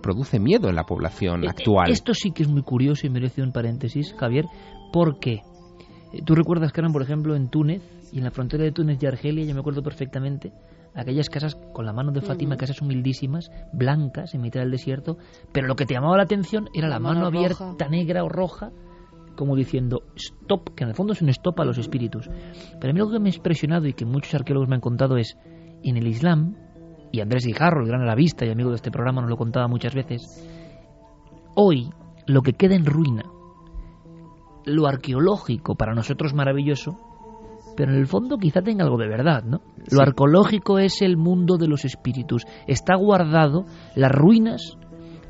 [0.02, 1.90] produce miedo en la población actual.
[1.90, 4.46] Esto sí que es muy curioso y merece un paréntesis, Javier,
[4.94, 5.42] porque
[6.24, 7.82] Tú recuerdas que eran, por ejemplo, en Túnez
[8.12, 10.54] y en la frontera de Túnez y Argelia, yo me acuerdo perfectamente,
[10.94, 15.18] aquellas casas con la mano de Fátima, casas humildísimas, blancas, en mitad del desierto,
[15.52, 18.72] pero lo que te llamaba la atención era la, mano, abierta, negra o roja,
[19.36, 22.30] como diciendo stop, que en el fondo es un stop a los espíritus.
[22.80, 25.18] Pero a mí lo que me ha impresionado y que muchos arqueólogos me han contado
[25.18, 25.38] es,
[25.84, 26.56] en el Islam,
[27.12, 29.94] y Andrés Guijarro, el gran arabista y amigo de este programa, nos lo contaba muchas
[29.94, 30.48] veces,
[31.56, 31.90] hoy
[32.28, 33.24] lo que queda en ruina
[34.66, 36.98] lo arqueológico para nosotros maravilloso,
[37.76, 39.62] pero en el fondo quizá tenga algo de verdad, ¿no?
[39.92, 42.46] Lo arqueológico es el mundo de los espíritus.
[42.68, 43.66] Está guardado
[43.96, 44.78] las ruinas,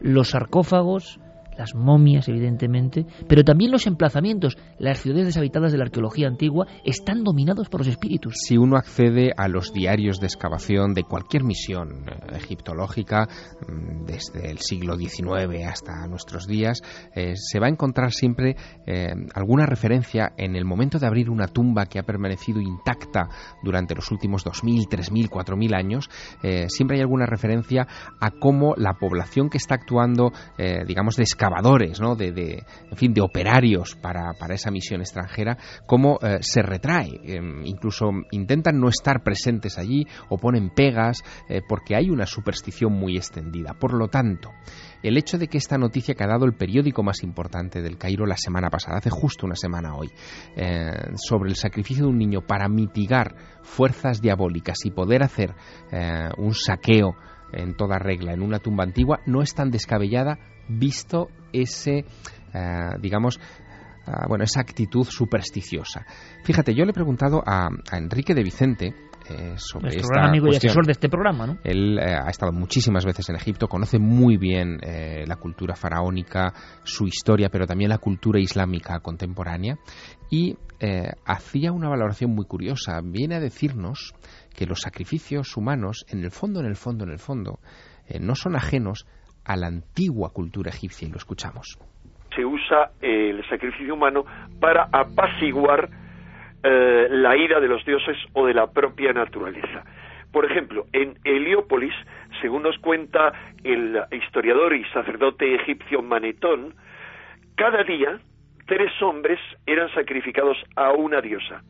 [0.02, 1.20] los sarcófagos,
[1.57, 7.23] las momias, evidentemente, pero también los emplazamientos, las ciudades deshabitadas de la arqueología antigua, están
[7.23, 8.36] dominados por los espíritus.
[8.45, 13.27] Si uno accede a los diarios de excavación de cualquier misión eh, egiptológica,
[13.68, 16.82] mm, desde el siglo XIX hasta nuestros días,
[17.15, 18.56] eh, se va a encontrar siempre
[18.86, 23.27] eh, alguna referencia en el momento de abrir una tumba que ha permanecido intacta
[23.64, 26.10] durante los últimos 2.000, 3.000, 4.000 años,
[26.68, 27.88] siempre hay alguna referencia
[28.19, 30.32] a cómo la población que está actuando,
[30.86, 31.23] digamos, de
[32.00, 32.16] ¿no?
[32.16, 37.20] de, en fin, de operarios para, esa misión extranjera, cómo eh, se retrae.
[37.24, 42.94] Em, incluso intentan no estar presentes allí o ponen pegas eh, porque hay una superstición
[42.94, 43.74] muy extendida.
[43.74, 44.52] Por lo tanto,
[45.04, 48.26] el hecho de que esta noticia que ha dado el periódico más importante del Cairo
[48.26, 50.10] la semana pasada, hace justo una semana hoy,
[50.56, 55.56] eh, sobre el sacrificio de un niño para mitigar fuerzas diabólicas y poder hacer
[56.38, 57.16] un saqueo
[57.52, 62.06] en toda regla en una tumba antigua, no es tan descabellada visto ese,
[62.54, 63.40] eh, digamos,
[64.08, 66.06] eh, bueno, esa actitud supersticiosa.
[66.44, 68.94] Fíjate, yo le he preguntado a, Enrique de Vicente
[69.28, 71.58] eh, sobre Nuestro gran amigo y asesor de este programa, ¿no?
[71.64, 74.78] Él ha estado muchísimas veces en Egipto, conoce muy bien
[75.26, 79.80] la cultura faraónica, su historia, pero también la cultura islámica contemporánea
[80.30, 80.56] y
[81.26, 83.02] hacía una valoración muy curiosa.
[83.04, 84.14] Viene a decirnos
[84.56, 87.60] que los sacrificios humanos, en el fondo, en el fondo, en el fondo,
[88.20, 89.08] no son ajenos
[89.46, 91.78] a la antigua cultura egipcia y lo escuchamos.
[92.36, 94.26] Se usa el sacrificio humano
[94.60, 95.90] para apaciguar
[96.64, 99.84] eh, la ira de los dioses o de la propia naturaleza.
[100.32, 101.94] Por ejemplo, en Heliópolis,
[102.42, 103.32] según nos cuenta
[103.64, 106.74] el historiador y sacerdote egipcio Manetón,
[107.56, 108.20] cada día
[108.66, 111.62] tres hombres eran sacrificados a una diosa.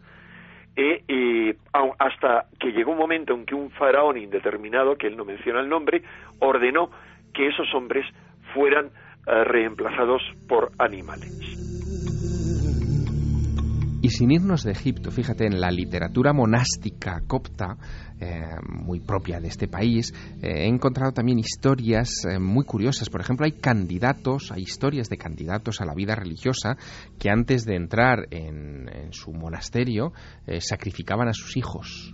[0.78, 1.56] eh, eh,
[2.00, 5.70] hasta que llegó un momento en que un faraón indeterminado, que él no menciona el
[5.70, 6.02] nombre,
[6.40, 6.90] ordenó
[7.36, 8.06] que esos hombres
[8.54, 8.86] fueran
[9.28, 11.32] eh, reemplazados por animales.
[14.02, 17.76] Y sin irnos de Egipto, fíjate, en la literatura monástica copta,
[18.20, 20.14] eh, muy propia de este país,
[20.44, 23.10] eh, he encontrado también historias muy curiosas.
[23.10, 26.78] Por ejemplo, hay candidatos, hay historias de candidatos a la vida religiosa
[27.18, 30.14] que antes de entrar en, en su monasterio
[30.60, 32.14] sacrificaban a sus hijos.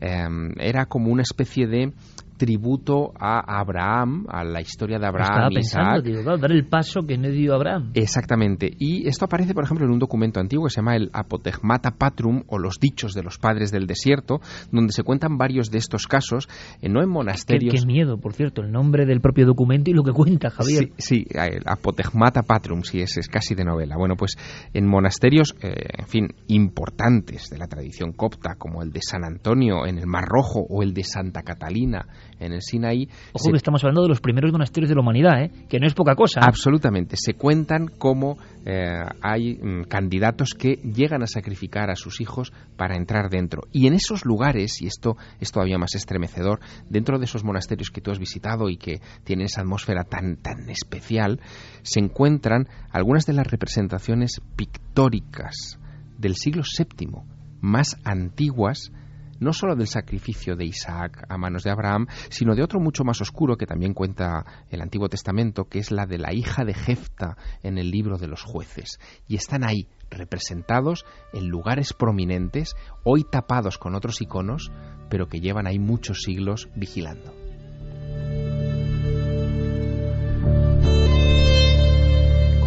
[0.00, 1.92] era como una especie de
[2.38, 5.32] tributo a Abraham, a la historia de Abraham.
[5.32, 7.90] Estaba pensando, digo, dar el paso que no dio Abraham.
[7.94, 8.70] Exactamente.
[8.78, 12.44] Y esto aparece, por ejemplo, en un documento antiguo que se llama el Apotegmata Patrum
[12.46, 14.40] o los dichos de los padres del desierto,
[14.72, 16.48] donde se cuentan varios de estos casos,
[16.80, 17.74] eh, no en monasterios.
[17.74, 20.92] Qué, miedo, por cierto, el nombre del propio documento y lo que cuenta, Javier.
[20.96, 23.96] Sí, sí el Apotegmata Patrum, sí, es, es casi de novela.
[23.98, 24.36] Bueno, pues
[24.72, 29.86] en monasterios, eh, en fin, importantes de la tradición copta, como el de San Antonio
[29.86, 32.06] en el Mar Rojo o el de Santa Catalina
[32.40, 33.08] en el Sinaí.
[33.32, 35.50] Ojo que estamos hablando de los primeros monasterios de la humanidad, ¿eh?
[35.68, 36.40] que no es poca cosa.
[36.42, 37.16] Absolutamente.
[37.16, 42.96] Se cuentan cómo eh, hay mm, candidatos que llegan a sacrificar a sus hijos para
[42.96, 43.62] entrar dentro.
[43.72, 48.00] Y en esos lugares, y esto es todavía más estremecedor, dentro de esos monasterios que
[48.00, 51.40] tú has visitado y que tienen esa atmósfera tan, tan especial,
[51.82, 55.78] se encuentran algunas de las representaciones pictóricas
[56.18, 57.22] del siglo VII
[57.60, 58.92] más antiguas
[59.40, 63.20] no solo del sacrificio de Isaac a manos de Abraham, sino de otro mucho más
[63.20, 67.36] oscuro que también cuenta el Antiguo Testamento, que es la de la hija de Jefta
[67.62, 68.98] en el libro de los jueces.
[69.26, 72.74] Y están ahí, representados en lugares prominentes,
[73.04, 74.70] hoy tapados con otros iconos,
[75.10, 77.32] pero que llevan ahí muchos siglos vigilando.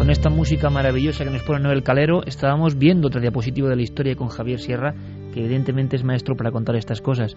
[0.02, 3.82] Con esta música maravillosa que nos pone Noel Calero, estábamos viendo otra diapositiva de la
[3.82, 4.96] historia con Javier Sierra
[5.32, 7.36] que evidentemente es maestro para contar estas cosas.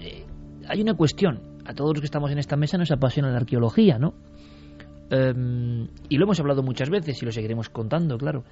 [0.00, 0.24] Eh,
[0.68, 3.98] hay una cuestión, a todos los que estamos en esta mesa nos apasiona la arqueología,
[3.98, 4.14] ¿no?
[5.10, 8.44] Em, y lo hemos hablado muchas veces y lo seguiremos contando, claro.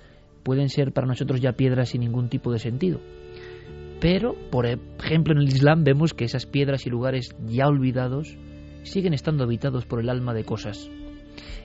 [0.43, 3.01] Pueden ser para nosotros ya piedras sin ningún tipo de sentido.
[4.01, 8.37] Pero, por ejemplo, en el Islam vemos que esas piedras y lugares ya olvidados
[8.83, 10.91] siguen estando habitados por el alma de cosas.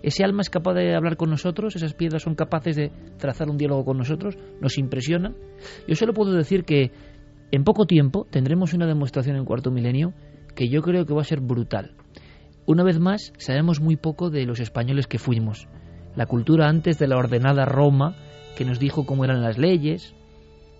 [0.01, 3.57] Ese alma es capaz de hablar con nosotros, esas piedras son capaces de trazar un
[3.57, 5.35] diálogo con nosotros, nos impresionan.
[5.87, 6.91] Yo solo puedo decir que
[7.51, 10.13] en poco tiempo tendremos una demostración en cuarto milenio
[10.55, 11.95] que yo creo que va a ser brutal.
[12.65, 15.67] Una vez más, sabemos muy poco de los españoles que fuimos.
[16.15, 18.15] La cultura antes de la ordenada Roma,
[18.55, 20.13] que nos dijo cómo eran las leyes,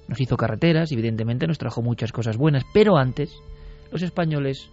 [0.08, 3.34] nos hizo carreteras, evidentemente nos trajo muchas cosas buenas, pero antes
[3.92, 4.70] los españoles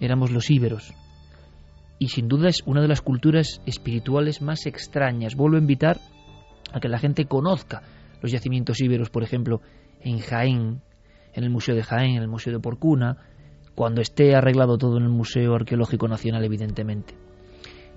[0.00, 0.92] éramos los íberos,
[1.98, 5.34] y sin duda es una de las culturas espirituales más extrañas.
[5.34, 5.98] Vuelvo a invitar
[6.72, 7.82] a que la gente conozca
[8.20, 9.60] los yacimientos íberos, por ejemplo,
[10.00, 10.82] en Jaén,
[11.32, 13.18] en el Museo de Jaén, en el Museo de Porcuna,
[13.74, 17.14] cuando esté arreglado todo en el Museo Arqueológico Nacional, evidentemente.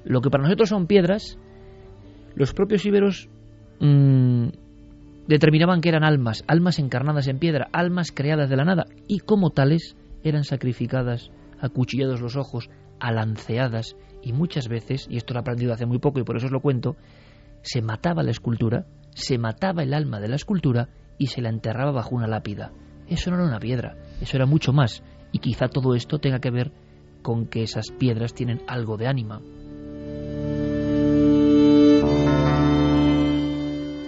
[0.03, 1.37] Lo que para nosotros son piedras,
[2.35, 3.29] los propios íberos
[3.79, 4.47] mm,
[5.27, 9.51] determinaban que eran almas, almas encarnadas en piedra, almas creadas de la nada, y como
[9.51, 11.31] tales eran sacrificadas,
[11.61, 12.69] acuchillados los ojos,
[12.99, 16.47] alanceadas y muchas veces, y esto lo he aprendido hace muy poco y por eso
[16.47, 16.95] os lo cuento,
[17.61, 21.91] se mataba la escultura, se mataba el alma de la escultura y se la enterraba
[21.91, 22.71] bajo una lápida.
[23.07, 26.51] Eso no era una piedra, eso era mucho más, y quizá todo esto tenga que
[26.51, 26.71] ver
[27.21, 29.41] con que esas piedras tienen algo de ánima.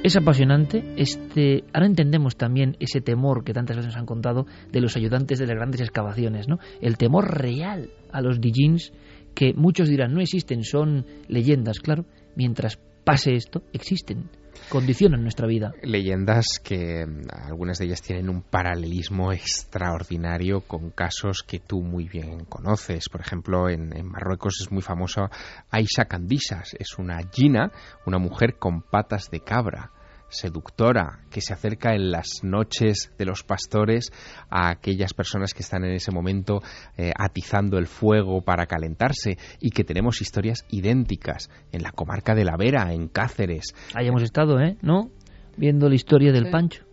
[0.03, 0.83] Es apasionante.
[0.97, 5.37] Este, ahora entendemos también ese temor que tantas veces nos han contado de los ayudantes
[5.37, 6.57] de las grandes excavaciones, ¿no?
[6.81, 8.93] El temor real a los Dijins
[9.35, 12.05] que muchos dirán no existen, son leyendas, claro.
[12.35, 14.29] Mientras pase esto, existen,
[14.69, 15.73] condicionan nuestra vida.
[15.83, 22.07] Leyendas que mm, algunas de ellas tienen un paralelismo extraordinario con casos que tú muy
[22.07, 23.09] bien conoces.
[23.09, 25.29] Por ejemplo, en, Marruecos es muy famoso
[25.69, 27.71] Aisha Candisas, es una gina,
[28.05, 29.91] una mujer con patas de cabra
[30.31, 34.11] seductora que se acerca en las noches de los pastores
[34.49, 36.61] a aquellas personas que están en ese momento
[36.97, 42.45] eh, atizando el fuego para calentarse y que tenemos historias idénticas en la comarca de
[42.45, 43.75] La Vera, en Cáceres.
[43.93, 44.77] Ahí hemos estado, ¿eh?
[44.81, 45.11] ¿No?
[45.57, 46.85] Viendo la historia del Pancho.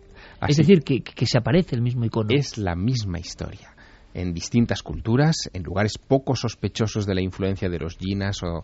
[0.47, 2.29] es decir, que, que se aparece el mismo icono.
[2.31, 3.73] Es la misma historia
[4.19, 8.63] en distintas culturas, en lugares poco sospechosos de la influencia de los jinas o,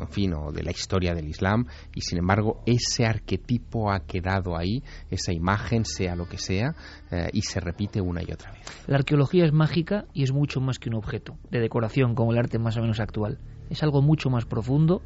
[0.00, 4.56] en fin, o de la historia del Islam, y sin embargo ese arquetipo ha quedado
[4.56, 6.74] ahí, esa imagen, sea lo que sea,
[7.10, 8.62] eh, y se repite una y otra vez.
[8.86, 12.38] La arqueología es mágica y es mucho más que un objeto de decoración como el
[12.38, 13.38] arte más o menos actual.
[13.68, 15.02] Es algo mucho más profundo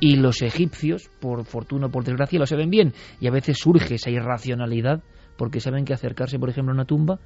[0.00, 3.96] y los egipcios, por fortuna o por desgracia, lo saben bien y a veces surge
[3.96, 5.02] esa irracionalidad
[5.36, 7.18] porque saben que acercarse, por ejemplo, a una tumba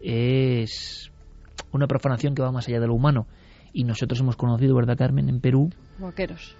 [0.00, 1.10] es
[1.72, 3.26] una profanación que va más allá de lo humano.
[3.72, 5.70] Y nosotros hemos conocido, ¿verdad, Carmen, en Perú?
[5.98, 6.56] Vaqueros.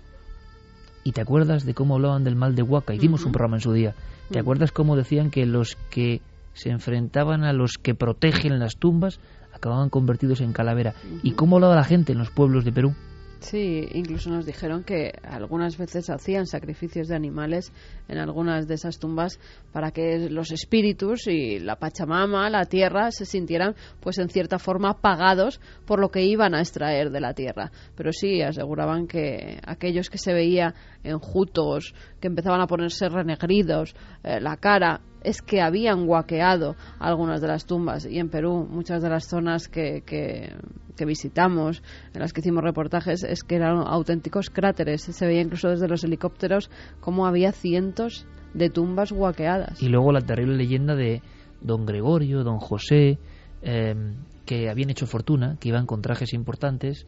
[1.04, 2.94] ¿Y te acuerdas de cómo hablaban del mal de Huaca?
[2.94, 3.94] Hicimos un programa en su día.
[4.30, 6.20] ¿Te acuerdas cómo decían que los que
[6.52, 9.20] se enfrentaban a los que protegen las tumbas
[9.54, 10.94] acababan convertidos en calavera?
[11.22, 12.94] ¿Y cómo hablaba la gente en los pueblos de Perú?
[13.40, 17.72] Sí, incluso nos dijeron que algunas veces hacían sacrificios de animales
[18.08, 19.38] en algunas de esas tumbas
[19.72, 25.00] para que los espíritus y la Pachamama, la tierra, se sintieran, pues en cierta forma,
[25.00, 27.70] pagados por lo que iban a extraer de la tierra.
[27.96, 30.74] Pero sí, aseguraban que aquellos que se veía
[31.04, 33.94] enjutos, que empezaban a ponerse renegridos,
[34.24, 39.02] eh, la cara, es que habían guaqueado algunas de las tumbas y en Perú muchas
[39.02, 41.82] de las zonas que, que, visitamos,
[42.12, 45.02] en las que hicimos reportajes, es que eran auténticos cráteres.
[45.02, 46.70] Se veía incluso desde los helicópteros
[47.00, 49.80] cómo había cientos de tumbas guaqueadas.
[49.82, 51.22] Y luego la terrible leyenda de
[51.60, 53.18] don Gregorio, don José,
[53.62, 57.06] em, que habían hecho fortuna, que iban con trajes importantes,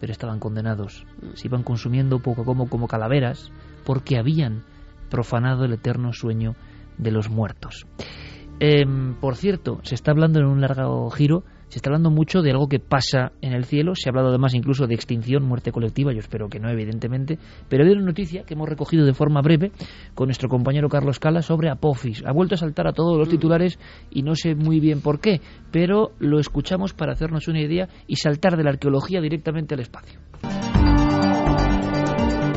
[0.00, 1.06] pero estaban condenados.
[1.20, 1.34] Mm.
[1.34, 3.50] Se iban consumiendo poco a poco como calaveras
[3.84, 4.62] porque habían
[5.10, 6.54] profanado el eterno sueño
[6.98, 7.86] de los muertos.
[8.60, 12.50] Em, por cierto, se está hablando en un largo giro, se está hablando mucho de
[12.50, 16.12] algo que pasa en el cielo, se ha hablado además incluso de extinción, muerte colectiva,
[16.12, 17.38] yo espero que no, evidentemente,
[17.68, 19.72] pero hay una noticia que hemos recogido de forma breve
[20.14, 22.22] con nuestro compañero Carlos Cala sobre Apophis.
[22.26, 23.78] Ha vuelto a saltar a todos los titulares
[24.10, 25.40] y no sé muy bien por qué,
[25.70, 30.20] pero lo escuchamos para hacernos una idea y saltar de la arqueología directamente al espacio.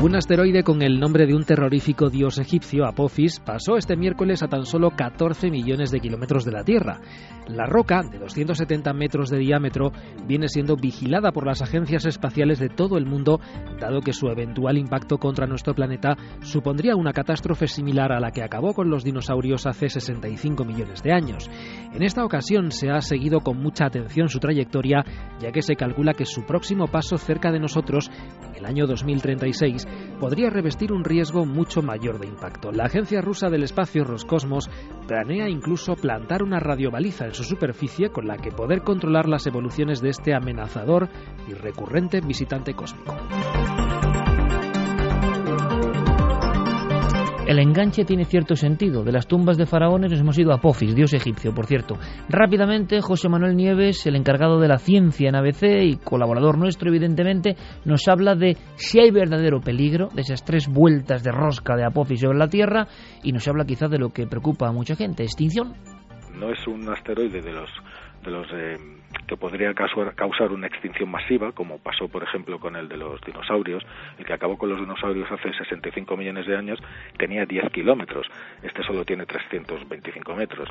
[0.02, 4.46] Un asteroide con el nombre de un terrorífico dios egipcio, Apophis, pasó este miércoles a
[4.46, 7.00] tan solo 14 millones de kilómetros de la Tierra.
[7.48, 9.92] La roca, de 270 metros de diámetro,
[10.26, 13.40] viene siendo vigilada por las agencias espaciales de todo el mundo,
[13.80, 18.42] dado que su eventual impacto contra nuestro planeta supondría una catástrofe similar a la que
[18.42, 21.50] acabó con los dinosaurios hace 65 millones de años.
[21.94, 25.04] En esta ocasión se ha seguido con mucha atención su trayectoria,
[25.40, 28.10] ya que se calcula que su próximo paso cerca de nosotros,
[28.48, 29.85] en el año 2036,
[30.18, 32.72] podría revestir un riesgo mucho mayor de impacto.
[32.72, 34.70] La agencia rusa del espacio Roscosmos
[35.06, 40.00] planea incluso plantar una radiobaliza en su superficie con la que poder controlar las evoluciones
[40.00, 41.08] de este amenazador
[41.48, 43.14] y recurrente visitante cósmico.
[47.46, 49.04] El enganche tiene cierto sentido.
[49.04, 51.96] De las tumbas de faraones nos hemos ido a Apophis, dios egipcio, por cierto.
[52.28, 57.54] Rápidamente, José Manuel Nieves, el encargado de la ciencia en ABC y colaborador nuestro, evidentemente,
[57.84, 62.20] nos habla de si hay verdadero peligro, de esas tres vueltas de rosca de Apophis
[62.20, 62.88] sobre la Tierra,
[63.22, 65.74] y nos habla quizás de lo que preocupa a mucha gente, extinción.
[66.34, 67.70] No es un asteroide de los
[68.24, 68.76] de los eh,
[69.26, 73.84] que podría causar, una extinción masiva, como pasó, por ejemplo, con el de los dinosaurios.
[74.18, 76.78] El que acabó con los dinosaurios hace 65 millones de años
[77.18, 78.26] tenía 10 kilómetros.
[78.62, 80.68] Este solo tiene 325 metros.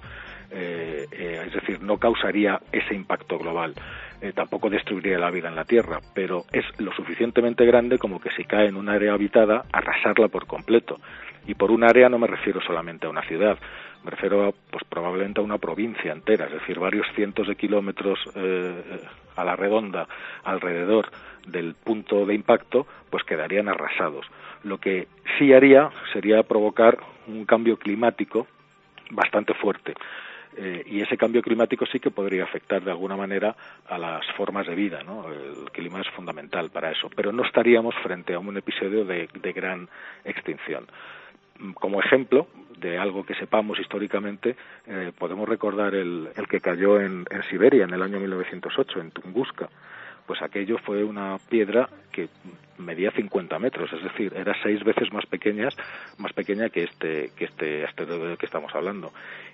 [0.52, 3.74] Eh, eh, es decir, no causaría ese impacto global.
[4.22, 8.32] Eh, tampoco destruiría la vida en la Tierra, pero es lo suficientemente grande como que
[8.32, 11.00] si cae en un área habitada, arrasarla por completo.
[11.48, 13.58] Y por un área no me refiero solamente a una ciudad,
[14.06, 18.20] me refiero a, pues probablemente a una provincia entera, es decir, varios cientos de kilómetros
[18.36, 19.02] eh,
[19.36, 20.08] a la redonda
[20.44, 21.10] alrededor
[21.48, 24.28] del punto de impacto, pues quedarían arrasados.
[24.64, 25.08] Lo que
[25.38, 28.48] sí haría sería provocar un cambio climático
[29.10, 29.96] bastante fuerte.
[30.58, 33.56] Eh, y ese cambio climático sí que podría afectar de alguna manera
[33.90, 35.04] a las formas de vida.
[35.04, 35.26] ¿no?
[35.30, 39.52] El clima es fundamental para eso, pero no estaríamos frente a un episodio de, de
[39.52, 39.90] gran
[40.24, 40.86] extinción
[41.76, 44.56] como ejemplo de algo que sepamos históricamente,
[44.88, 49.70] eh, podemos recordar el, el que cayó en, Siberia en el año 1908, en Tunguska.
[50.28, 52.30] Pues aquello fue una piedra que
[52.78, 55.76] medía 50 metros, es decir, era seis veces más pequeñas,
[56.18, 59.12] más pequeña que este, que este asteroide del que estamos hablando.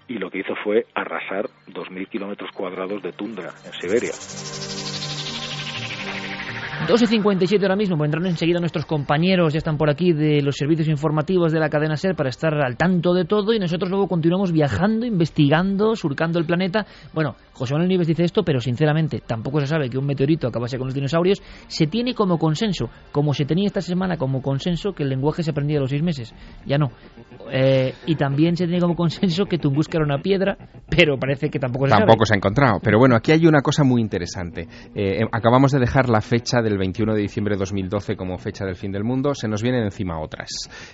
[0.07, 4.11] Y lo que hizo fue arrasar 2.000 kilómetros cuadrados de tundra en Siberia.
[6.87, 10.55] 2 y 57 ahora mismo, vendrán enseguida nuestros compañeros, ya están por aquí de los
[10.57, 14.07] servicios informativos de la cadena SER para estar al tanto de todo y nosotros luego
[14.07, 16.85] continuamos viajando, investigando, surcando el planeta.
[17.13, 20.77] Bueno, José Manuel Nieves dice esto, pero sinceramente tampoco se sabe que un meteorito acabase
[20.77, 21.41] con los dinosaurios.
[21.67, 25.51] Se tiene como consenso, como se tenía esta semana como consenso que el lenguaje se
[25.51, 26.33] aprendía a los seis meses.
[26.65, 26.89] Ya no.
[27.51, 30.57] Eh, y también se tiene como consenso que Tunguska era una piedra,
[30.89, 32.79] pero parece que tampoco se tampoco se ha encontrado.
[32.81, 34.67] Pero bueno, aquí hay una cosa muy interesante.
[34.95, 38.65] Eh, acabamos de dejar la fecha del del 21 de diciembre de 2012 como fecha
[38.65, 40.49] del fin del mundo, se nos vienen encima otras.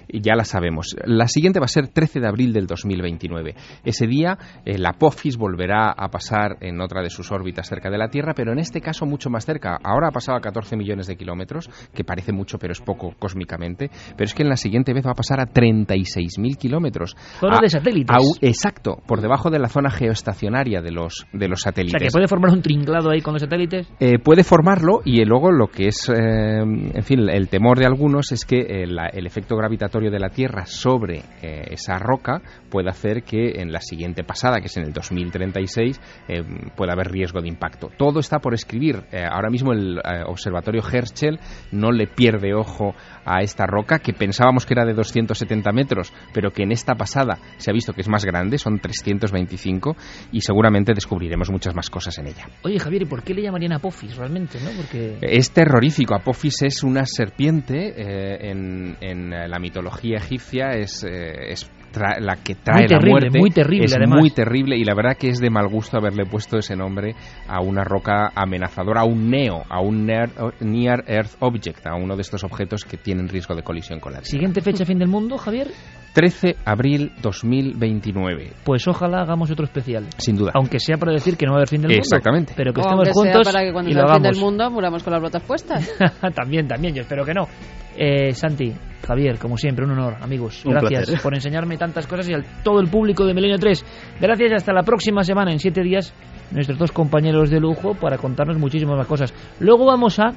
[0.08, 0.95] Y ya las sabemos.
[1.06, 3.56] La siguiente va a ser 13 de abril del 2029.
[3.86, 7.98] Ese día eh, la Apophis volverá a pasar en otra de sus órbitas cerca de
[7.98, 9.78] la Tierra, pero en este caso mucho más cerca.
[9.84, 13.90] Ahora ha pasado a 14 millones de kilómetros, que parece mucho pero es poco cósmicamente,
[14.16, 17.16] pero es que en la siguiente vez va a pasar a 36.000 kilómetros.
[17.40, 18.16] Zona A- de satélites.
[18.16, 21.99] a- exacto, por debajo de la zona geoestacionaria de los, de los O satélites.
[22.02, 23.88] sea, que puede formar un tringlado ahí con los satélites.
[23.99, 27.85] Eh, puede formarlo y eh, luego lo que es, eh, en fin, el temor de
[27.85, 32.41] algunos es que eh, la- el efecto gravitatorio de la Tierra sobre eh, esa roca
[32.69, 36.44] puede hacer que en la siguiente pasada, que es en el 2036, eh,
[36.76, 37.89] pueda haber riesgo de impacto.
[37.98, 39.03] Todo está por escribir.
[39.31, 41.39] Ahora mismo el observatorio Herschel
[41.72, 42.94] no le pierde ojo
[43.28, 47.38] a esta roca que pensábamos que era de 270 metros, pero que en esta pasada
[47.58, 49.95] se ha visto que es más grande, son 325
[50.32, 52.48] y seguramente descubriremos muchas más cosas en ella.
[52.64, 54.72] Oye, Javier, ¿y por qué le llamarían Apophis realmente, no?
[54.76, 55.18] Porque...
[55.22, 56.16] Es terrorífico.
[56.16, 62.36] Apophis es una serpiente eh, en, en la mitología egipcia, es, eh, es tra- la
[62.38, 63.40] que trae Muy terrible, la muerte.
[63.40, 64.19] muy terrible, es además.
[64.19, 67.15] muy terrible y la verdad que es de mal gusto haberle puesto ese nombre
[67.48, 70.30] a una roca amenazadora, a un NEO, a un Near,
[70.61, 74.19] Near Earth Object, a uno de estos objetos que tienen riesgo de colisión con la
[74.19, 74.30] Tierra.
[74.32, 75.68] Siguiente fecha fin del mundo, Javier.
[76.14, 78.54] 13 abril 2029.
[78.64, 80.06] Pues ojalá hagamos otro especial.
[80.18, 80.52] Sin duda.
[80.56, 82.02] Aunque sea para decir que no va a haber fin del mundo.
[82.04, 82.54] Exactamente.
[82.56, 84.38] Pero que O estemos aunque sea juntos para que cuando y sea el fin del
[84.38, 85.92] mundo muramos con las botas puestas.
[86.36, 87.48] también, también, yo espero que no.
[87.96, 88.74] Eh, Santi,
[89.08, 90.64] Javier, como siempre, un honor, amigos.
[90.66, 91.22] Un Gracias placer.
[91.22, 93.86] por enseñarme tantas cosas y a todo el público de Milenio 3.
[94.20, 96.14] Gracias y hasta la próxima semana, en siete días,
[96.52, 99.34] nuestros dos compañeros de lujo para contarnos muchísimas más cosas.
[99.60, 100.34] Luego vamos a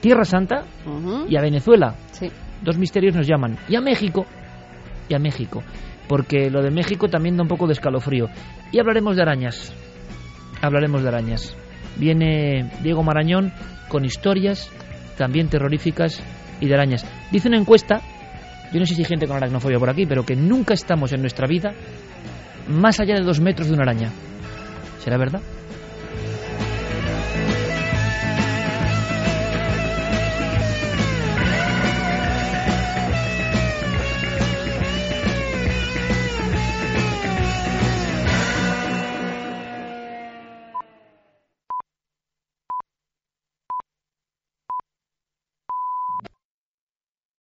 [0.00, 0.64] Tierra Santa
[1.28, 1.94] y a Venezuela.
[2.12, 2.30] Sí.
[2.62, 3.56] Dos misterios nos llaman.
[3.68, 4.26] Y a México.
[5.08, 5.62] Y a México.
[6.08, 8.28] Porque lo de México también da un poco de escalofrío.
[8.72, 9.74] Y hablaremos de arañas.
[10.62, 11.56] Hablaremos de arañas.
[11.96, 13.52] Viene Diego Marañón
[13.88, 14.70] con historias
[15.16, 16.22] también terroríficas
[16.60, 17.04] y de arañas.
[17.30, 18.00] Dice una encuesta,
[18.72, 21.20] yo no sé si hay gente con aracnofobia por aquí, pero que nunca estamos en
[21.20, 21.74] nuestra vida
[22.68, 24.10] más allá de dos metros de una araña.
[25.00, 25.40] ¿Será verdad?